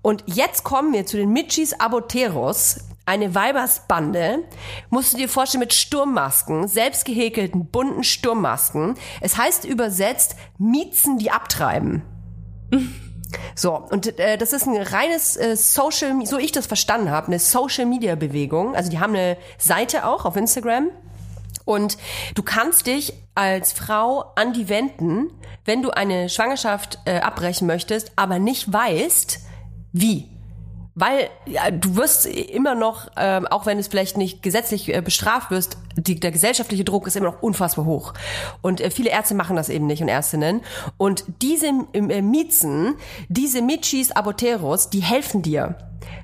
Und 0.00 0.24
jetzt 0.26 0.64
kommen 0.64 0.92
wir 0.92 1.06
zu 1.06 1.16
den 1.16 1.32
Michis 1.32 1.74
Aboteros, 1.74 2.78
eine 3.04 3.34
Weibersbande, 3.34 4.44
musst 4.88 5.12
du 5.12 5.18
dir 5.18 5.28
vorstellen, 5.28 5.60
mit 5.60 5.72
Sturmmasken, 5.72 6.68
selbst 6.68 7.04
gehäkelten, 7.04 7.66
bunten 7.66 8.04
Sturmmasken. 8.04 8.94
Es 9.20 9.36
heißt 9.36 9.64
übersetzt, 9.64 10.36
Miezen, 10.58 11.18
die 11.18 11.30
abtreiben. 11.30 12.02
So, 13.54 13.74
und 13.74 14.18
äh, 14.18 14.36
das 14.36 14.52
ist 14.52 14.66
ein 14.66 14.76
reines 14.76 15.38
äh, 15.38 15.56
Social, 15.56 16.26
so 16.26 16.36
ich 16.36 16.52
das 16.52 16.66
verstanden 16.66 17.10
habe, 17.10 17.28
eine 17.28 17.38
Social 17.38 17.86
Media 17.86 18.14
Bewegung. 18.14 18.74
Also 18.74 18.90
die 18.90 18.98
haben 18.98 19.14
eine 19.14 19.38
Seite 19.56 20.06
auch 20.06 20.26
auf 20.26 20.36
Instagram. 20.36 20.90
Und 21.64 21.96
du 22.34 22.42
kannst 22.42 22.86
dich 22.86 23.14
als 23.34 23.72
Frau 23.72 24.32
an 24.34 24.52
die 24.52 24.68
wenden, 24.68 25.30
wenn 25.64 25.82
du 25.82 25.90
eine 25.90 26.28
Schwangerschaft 26.28 26.98
äh, 27.04 27.20
abbrechen 27.20 27.66
möchtest, 27.66 28.12
aber 28.16 28.38
nicht 28.38 28.72
weißt, 28.72 29.40
wie. 29.92 30.28
Weil 30.94 31.30
ja, 31.46 31.70
du 31.70 31.96
wirst 31.96 32.26
immer 32.26 32.74
noch, 32.74 33.08
ähm, 33.16 33.46
auch 33.46 33.64
wenn 33.64 33.78
es 33.78 33.88
vielleicht 33.88 34.16
nicht 34.16 34.42
gesetzlich 34.42 34.92
äh, 34.92 35.00
bestraft 35.00 35.50
wirst, 35.50 35.78
die, 35.96 36.18
der 36.18 36.30
gesellschaftliche 36.30 36.84
Druck 36.84 37.06
ist 37.06 37.16
immer 37.16 37.30
noch 37.30 37.42
unfassbar 37.42 37.84
hoch. 37.84 38.14
Und 38.60 38.80
äh, 38.80 38.90
viele 38.90 39.10
Ärzte 39.10 39.34
machen 39.34 39.56
das 39.56 39.68
eben 39.68 39.86
nicht 39.86 40.02
und 40.02 40.08
Ärztinnen. 40.08 40.60
Und 40.96 41.24
diese 41.40 41.72
äh, 41.92 42.22
Miezen, 42.22 42.94
diese 43.28 43.62
Michis 43.62 44.10
Aboteros, 44.12 44.90
die 44.90 45.00
helfen 45.00 45.42
dir. 45.42 45.76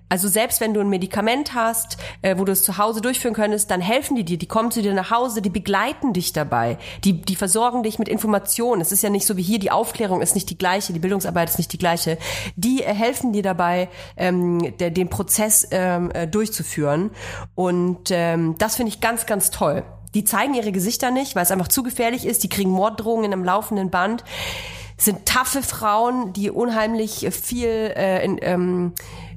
Also 0.08 0.28
selbst 0.28 0.60
wenn 0.60 0.72
du 0.72 0.80
ein 0.80 0.88
Medikament 0.88 1.54
hast, 1.54 1.98
äh, 2.22 2.38
wo 2.38 2.44
du 2.44 2.52
es 2.52 2.62
zu 2.62 2.78
Hause 2.78 3.00
durchführen 3.00 3.34
könntest, 3.34 3.70
dann 3.70 3.80
helfen 3.80 4.16
die 4.16 4.24
dir, 4.24 4.38
die 4.38 4.46
kommen 4.46 4.70
zu 4.70 4.80
dir 4.80 4.94
nach 4.94 5.10
Hause, 5.10 5.42
die 5.42 5.50
begleiten 5.50 6.12
dich 6.12 6.32
dabei, 6.32 6.78
die, 7.04 7.20
die 7.20 7.36
versorgen 7.36 7.82
dich 7.82 7.98
mit 7.98 8.08
Informationen. 8.08 8.80
Es 8.80 8.92
ist 8.92 9.02
ja 9.02 9.10
nicht 9.10 9.26
so 9.26 9.36
wie 9.36 9.42
hier, 9.42 9.58
die 9.58 9.70
Aufklärung 9.70 10.22
ist 10.22 10.34
nicht 10.34 10.48
die 10.50 10.56
gleiche, 10.56 10.92
die 10.92 10.98
Bildungsarbeit 10.98 11.50
ist 11.50 11.58
nicht 11.58 11.72
die 11.72 11.78
gleiche. 11.78 12.18
Die 12.56 12.82
äh, 12.82 12.94
helfen 12.94 13.32
dir 13.32 13.42
dabei, 13.42 13.88
ähm, 14.16 14.76
der, 14.78 14.90
den 14.90 15.10
Prozess 15.10 15.68
ähm, 15.70 16.10
äh, 16.12 16.26
durchzuführen. 16.26 17.10
Und 17.54 18.10
ähm, 18.10 18.56
das 18.58 18.76
finde 18.76 18.90
ich 18.90 19.00
ganz, 19.00 19.26
ganz 19.26 19.50
toll. 19.50 19.57
Die 20.14 20.24
zeigen 20.24 20.54
ihre 20.54 20.72
Gesichter 20.72 21.10
nicht, 21.10 21.36
weil 21.36 21.42
es 21.42 21.50
einfach 21.50 21.68
zu 21.68 21.82
gefährlich 21.82 22.26
ist. 22.26 22.42
Die 22.42 22.48
kriegen 22.48 22.70
Morddrohungen 22.70 23.26
in 23.26 23.32
einem 23.32 23.44
laufenden 23.44 23.90
Band 23.90 24.24
sind 24.98 25.26
taffe 25.26 25.62
Frauen, 25.62 26.32
die 26.32 26.50
unheimlich 26.50 27.28
viel 27.30 27.68
äh, 27.68 28.24
in, 28.24 28.38
ähm, 28.42 28.92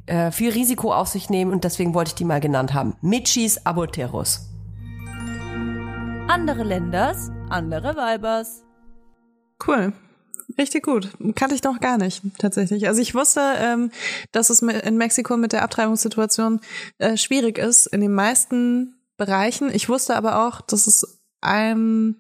äh, 0.07 0.31
viel 0.31 0.51
Risiko 0.51 0.93
auf 0.93 1.07
sich 1.07 1.29
nehmen 1.29 1.51
und 1.51 1.63
deswegen 1.63 1.93
wollte 1.93 2.09
ich 2.09 2.15
die 2.15 2.25
mal 2.25 2.41
genannt 2.41 2.73
haben. 2.73 2.95
Michis 3.01 3.65
Aboteros. 3.65 4.49
Andere 6.27 6.63
Länders, 6.63 7.29
andere 7.49 7.95
Weibers. 7.95 8.63
Cool. 9.65 9.93
Richtig 10.57 10.83
gut. 10.83 11.09
Kannte 11.35 11.55
ich 11.55 11.63
noch 11.63 11.79
gar 11.79 11.97
nicht, 11.97 12.23
tatsächlich. 12.39 12.87
Also 12.87 13.01
ich 13.01 13.15
wusste, 13.15 13.41
ähm, 13.57 13.91
dass 14.31 14.49
es 14.49 14.61
in 14.61 14.97
Mexiko 14.97 15.37
mit 15.37 15.53
der 15.53 15.63
Abtreibungssituation 15.63 16.59
äh, 16.97 17.15
schwierig 17.15 17.57
ist, 17.57 17.85
in 17.85 18.01
den 18.01 18.13
meisten 18.13 19.00
Bereichen. 19.25 19.69
Ich 19.71 19.87
wusste 19.87 20.15
aber 20.15 20.47
auch, 20.47 20.61
dass 20.61 20.87
es 20.87 21.21
ein 21.41 22.15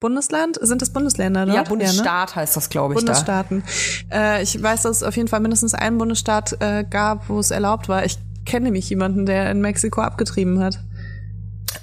Bundesland, 0.00 0.58
sind 0.62 0.80
das 0.80 0.94
Bundesländer, 0.94 1.44
ne? 1.44 1.54
Ja, 1.54 1.62
Bundesstaat 1.64 2.30
ja, 2.30 2.36
ne? 2.36 2.40
heißt 2.42 2.56
das, 2.56 2.70
glaube 2.70 2.94
ich. 2.94 2.98
Bundesstaaten. 2.98 3.64
Da. 4.08 4.36
Äh, 4.36 4.42
ich 4.42 4.62
weiß, 4.62 4.82
dass 4.82 4.98
es 4.98 5.02
auf 5.02 5.14
jeden 5.14 5.28
Fall 5.28 5.40
mindestens 5.40 5.74
einen 5.74 5.98
Bundesstaat 5.98 6.56
äh, 6.60 6.84
gab, 6.88 7.28
wo 7.28 7.38
es 7.38 7.50
erlaubt 7.50 7.90
war. 7.90 8.06
Ich 8.06 8.16
kenne 8.46 8.64
nämlich 8.64 8.88
jemanden, 8.88 9.26
der 9.26 9.50
in 9.50 9.60
Mexiko 9.60 10.00
abgetrieben 10.00 10.60
hat. 10.60 10.80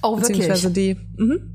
Oh, 0.02 0.18
wirklich? 0.18 0.40
Beziehungsweise 0.40 0.72
die. 0.72 0.98
Mhm. 1.18 1.52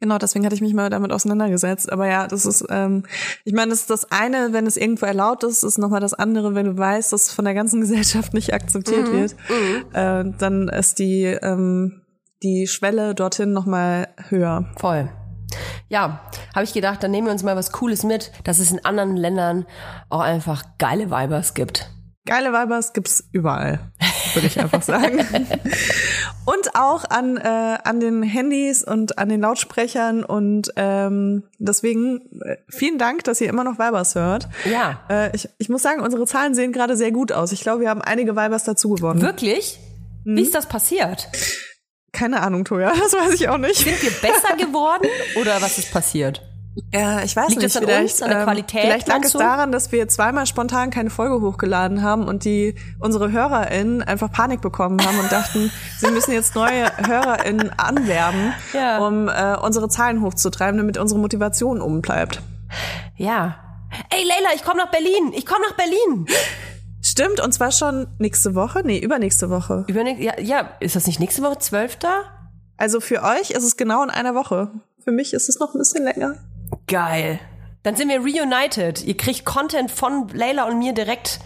Genau, 0.00 0.16
deswegen 0.16 0.46
hatte 0.46 0.54
ich 0.54 0.62
mich 0.62 0.72
mal 0.72 0.88
damit 0.88 1.12
auseinandergesetzt. 1.12 1.92
Aber 1.92 2.06
ja, 2.06 2.26
das 2.26 2.46
ist, 2.46 2.64
ähm, 2.70 3.02
ich 3.44 3.52
meine, 3.52 3.70
das 3.70 3.80
ist 3.80 3.90
das 3.90 4.10
eine, 4.10 4.54
wenn 4.54 4.66
es 4.66 4.78
irgendwo 4.78 5.04
erlaubt 5.04 5.44
ist, 5.44 5.62
ist 5.62 5.76
nochmal 5.76 6.00
das 6.00 6.14
andere, 6.14 6.54
wenn 6.54 6.64
du 6.64 6.78
weißt, 6.78 7.12
dass 7.12 7.26
es 7.26 7.32
von 7.32 7.44
der 7.44 7.52
ganzen 7.52 7.80
Gesellschaft 7.82 8.32
nicht 8.32 8.54
akzeptiert 8.54 9.08
mhm. 9.08 9.12
wird. 9.12 9.36
Mhm. 9.50 9.94
Äh, 9.94 10.32
dann 10.38 10.68
ist 10.68 11.00
die, 11.00 11.24
ähm, 11.24 11.99
die 12.42 12.66
Schwelle 12.66 13.14
dorthin 13.14 13.52
nochmal 13.52 14.08
höher. 14.28 14.66
Voll. 14.78 15.10
Ja, 15.88 16.20
habe 16.54 16.64
ich 16.64 16.72
gedacht, 16.72 17.02
dann 17.02 17.10
nehmen 17.10 17.26
wir 17.26 17.32
uns 17.32 17.42
mal 17.42 17.56
was 17.56 17.72
Cooles 17.72 18.04
mit, 18.04 18.32
dass 18.44 18.58
es 18.58 18.70
in 18.70 18.84
anderen 18.84 19.16
Ländern 19.16 19.66
auch 20.08 20.20
einfach 20.20 20.64
geile 20.78 21.10
Vibers 21.10 21.54
gibt. 21.54 21.90
Geile 22.26 22.52
Vibers 22.52 22.92
gibt's 22.92 23.24
überall, 23.32 23.80
würde 24.34 24.46
ich 24.46 24.60
einfach 24.60 24.82
sagen. 24.82 25.18
und 26.44 26.76
auch 26.76 27.04
an, 27.08 27.38
äh, 27.38 27.78
an 27.82 27.98
den 27.98 28.22
Handys 28.22 28.84
und 28.84 29.18
an 29.18 29.30
den 29.30 29.40
Lautsprechern 29.40 30.22
und 30.22 30.70
ähm, 30.76 31.44
deswegen 31.58 32.20
äh, 32.42 32.58
vielen 32.68 32.98
Dank, 32.98 33.24
dass 33.24 33.40
ihr 33.40 33.48
immer 33.48 33.64
noch 33.64 33.78
Vibers 33.78 34.14
hört. 34.14 34.48
Ja. 34.70 35.00
Äh, 35.08 35.34
ich, 35.34 35.48
ich 35.58 35.68
muss 35.70 35.82
sagen, 35.82 36.02
unsere 36.02 36.26
Zahlen 36.26 36.54
sehen 36.54 36.72
gerade 36.72 36.96
sehr 36.96 37.10
gut 37.10 37.32
aus. 37.32 37.52
Ich 37.52 37.62
glaube, 37.62 37.80
wir 37.80 37.88
haben 37.88 38.02
einige 38.02 38.36
Vibers 38.36 38.64
dazu 38.64 38.90
gewonnen. 38.90 39.22
Wirklich? 39.22 39.80
Mhm. 40.24 40.36
Wie 40.36 40.42
ist 40.42 40.54
das 40.54 40.66
passiert? 40.66 41.28
Keine 42.12 42.40
Ahnung, 42.42 42.64
Toja, 42.64 42.92
das 43.00 43.12
weiß 43.12 43.34
ich 43.40 43.48
auch 43.48 43.58
nicht. 43.58 43.76
Sind 43.76 44.02
wir 44.02 44.10
besser 44.10 44.56
geworden 44.56 45.06
oder 45.40 45.60
was 45.62 45.78
ist 45.78 45.92
passiert? 45.92 46.42
Ja, 46.92 47.22
ich 47.22 47.34
weiß 47.34 47.48
Liegt 47.48 47.62
nicht. 47.62 47.74
Das 47.74 47.82
an 47.82 47.88
vielleicht, 47.88 48.14
uns, 48.14 48.22
an 48.22 48.30
der 48.30 48.44
Qualität, 48.44 48.80
ähm, 48.84 48.86
vielleicht 48.86 49.08
lag 49.08 49.22
es 49.24 49.32
daran, 49.32 49.72
dass 49.72 49.90
wir 49.90 50.06
zweimal 50.08 50.46
spontan 50.46 50.90
keine 50.90 51.10
Folge 51.10 51.40
hochgeladen 51.40 52.02
haben 52.02 52.28
und 52.28 52.44
die 52.44 52.76
unsere 53.00 53.32
HörerInnen 53.32 54.02
einfach 54.02 54.30
Panik 54.30 54.60
bekommen 54.60 55.04
haben 55.04 55.18
und 55.18 55.30
dachten, 55.32 55.70
sie 55.98 56.10
müssen 56.12 56.32
jetzt 56.32 56.54
neue 56.54 56.86
HörerInnen 57.06 57.72
anwerben, 57.76 58.54
Ja. 58.72 58.98
um 59.04 59.28
äh, 59.28 59.56
unsere 59.60 59.88
Zahlen 59.88 60.22
hochzutreiben, 60.22 60.78
damit 60.78 60.96
unsere 60.96 61.18
Motivation 61.20 61.80
oben 61.80 62.02
bleibt. 62.02 62.40
Ja. 63.16 63.56
Ey, 64.10 64.22
Leila, 64.22 64.50
ich 64.54 64.62
komme 64.62 64.78
nach 64.78 64.90
Berlin. 64.92 65.32
Ich 65.34 65.44
komme 65.44 65.62
nach 65.68 65.76
Berlin. 65.76 66.26
Stimmt, 67.10 67.40
und 67.40 67.52
zwar 67.52 67.72
schon 67.72 68.06
nächste 68.18 68.54
Woche? 68.54 68.82
Nee, 68.84 68.98
übernächste 68.98 69.50
Woche. 69.50 69.84
Übernächst, 69.88 70.22
ja, 70.22 70.38
ja, 70.40 70.70
ist 70.78 70.94
das 70.94 71.08
nicht 71.08 71.18
nächste 71.18 71.42
Woche, 71.42 71.58
12.? 71.58 71.98
Also 72.76 73.00
für 73.00 73.24
euch 73.24 73.50
ist 73.50 73.64
es 73.64 73.76
genau 73.76 74.04
in 74.04 74.10
einer 74.10 74.36
Woche. 74.36 74.70
Für 75.02 75.10
mich 75.10 75.34
ist 75.34 75.48
es 75.48 75.58
noch 75.58 75.74
ein 75.74 75.78
bisschen 75.78 76.04
länger. 76.04 76.36
Geil. 76.86 77.40
Dann 77.82 77.96
sind 77.96 78.10
wir 78.10 78.20
reunited. 78.20 79.02
Ihr 79.04 79.16
kriegt 79.16 79.44
Content 79.44 79.90
von 79.90 80.28
Leila 80.32 80.68
und 80.68 80.78
mir 80.78 80.92
direkt 80.92 81.40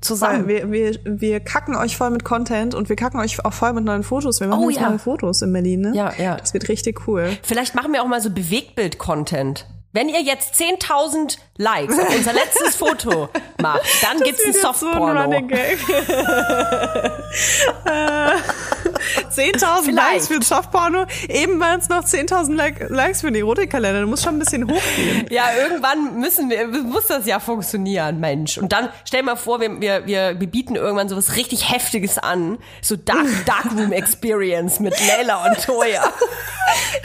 zusammen. 0.00 0.46
Wir, 0.46 0.70
wir, 0.70 0.96
wir 1.04 1.40
kacken 1.40 1.74
euch 1.74 1.96
voll 1.96 2.10
mit 2.10 2.22
Content 2.22 2.76
und 2.76 2.88
wir 2.88 2.94
kacken 2.94 3.18
euch 3.18 3.44
auch 3.44 3.52
voll 3.52 3.72
mit 3.72 3.84
neuen 3.84 4.04
Fotos. 4.04 4.38
Wir 4.38 4.46
machen 4.46 4.64
Oh, 4.64 4.70
jetzt 4.70 4.80
ja. 4.80 4.88
neue 4.88 5.00
Fotos 5.00 5.42
in 5.42 5.52
Berlin, 5.52 5.80
ne? 5.80 5.92
Ja, 5.94 6.12
ja. 6.16 6.36
Das 6.36 6.54
wird 6.54 6.68
richtig 6.68 7.08
cool. 7.08 7.36
Vielleicht 7.42 7.74
machen 7.74 7.92
wir 7.92 8.02
auch 8.02 8.06
mal 8.06 8.20
so 8.20 8.30
Bewegtbild-Content. 8.30 9.66
Wenn 9.98 10.08
ihr 10.08 10.22
jetzt 10.22 10.54
10.000 10.54 11.38
Likes 11.56 11.98
auf 11.98 12.14
unser 12.14 12.32
letztes 12.32 12.76
Foto 12.76 13.30
macht, 13.60 13.82
dann 14.00 14.20
gibt's 14.20 14.44
ein 14.44 14.44
jetzt 14.44 14.76
so 14.76 14.86
ein 14.86 14.96
Softporno. 18.98 19.38
Running 19.38 19.38
Gag. 19.38 19.38
Äh, 19.38 19.58
10.000 19.58 19.84
Vielleicht. 19.84 20.12
Likes 20.12 20.28
für 20.28 20.34
ein 20.34 20.42
Softporno. 20.42 21.06
Eben 21.28 21.60
waren 21.60 21.80
es 21.80 21.88
noch 21.88 22.04
10.000 22.04 22.54
Like 22.54 22.90
Likes 22.90 23.20
für 23.20 23.28
den 23.28 23.36
Erotikkalender. 23.36 24.00
Du 24.00 24.06
musst 24.06 24.24
schon 24.24 24.36
ein 24.36 24.38
bisschen 24.38 24.64
hochgehen. 24.70 25.26
Ja, 25.30 25.44
irgendwann 25.62 26.18
müssen 26.20 26.50
wir, 26.50 26.66
muss 26.68 27.06
das 27.06 27.26
ja 27.26 27.40
funktionieren, 27.40 28.20
Mensch. 28.20 28.58
Und 28.58 28.72
dann 28.72 28.88
stell 29.04 29.22
mal 29.22 29.36
vor, 29.36 29.60
wir, 29.60 29.80
wir, 29.80 30.06
wir, 30.06 30.40
wir 30.40 30.46
bieten 30.48 30.76
irgendwann 30.76 31.08
sowas 31.08 31.36
richtig 31.36 31.70
Heftiges 31.72 32.18
an. 32.18 32.58
So 32.82 32.96
Dark, 32.96 33.26
Darkroom 33.46 33.92
Experience 33.92 34.80
mit 34.80 34.94
Leila 35.06 35.46
und 35.48 35.62
Toya. 35.64 36.02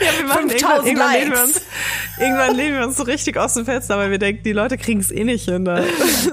Ja, 0.00 0.06
wir 0.18 0.26
machen 0.26 0.50
5000 0.50 0.86
irgendwann, 0.86 1.14
irgendwann, 1.14 1.14
lehnen 1.14 1.30
wir 1.30 1.36
Likes. 1.38 1.56
uns, 1.56 1.62
irgendwann 2.18 2.54
lehnen 2.54 2.78
wir 2.78 2.86
uns 2.86 2.96
so 2.96 3.02
richtig 3.04 3.36
aus 3.38 3.54
dem 3.54 3.64
Fenster, 3.64 3.96
weil 3.96 4.10
wir 4.10 4.18
denken, 4.18 4.42
die 4.42 4.52
Leute 4.52 4.76
kriegen 4.76 5.00
es 5.00 5.10
eh 5.10 5.24
nicht 5.24 5.46
hin. 5.46 5.64
Da 5.64 5.80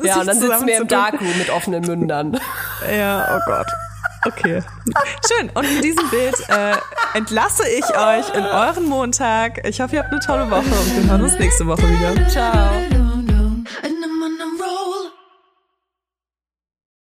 Ja, 0.04 0.20
und 0.20 0.28
dann 0.28 0.40
sitzen 0.40 0.68
wir 0.68 0.78
im. 0.78 0.88
Darkroom 0.88 1.38
mit 1.38 1.50
offenen 1.50 1.86
Mündern. 1.86 2.40
Ja, 2.96 3.38
oh 3.38 3.40
Gott. 3.46 3.68
Okay. 4.26 4.62
Schön. 5.28 5.50
Und 5.50 5.74
mit 5.74 5.84
diesem 5.84 6.10
Bild 6.10 6.36
äh, 6.50 6.74
entlasse 7.18 7.64
ich 7.68 7.86
euch 7.86 8.36
in 8.36 8.44
euren 8.44 8.86
Montag. 8.88 9.68
Ich 9.68 9.82
hoffe, 9.82 9.96
ihr 9.96 10.04
habt 10.04 10.12
eine 10.12 10.22
tolle 10.22 10.50
Woche 10.50 10.60
und 10.60 10.96
wir 10.96 11.12
hören 11.12 11.22
uns 11.24 11.38
nächste 11.40 11.66
Woche 11.66 11.84
wieder. 11.84 12.30
Ciao. 12.30 12.72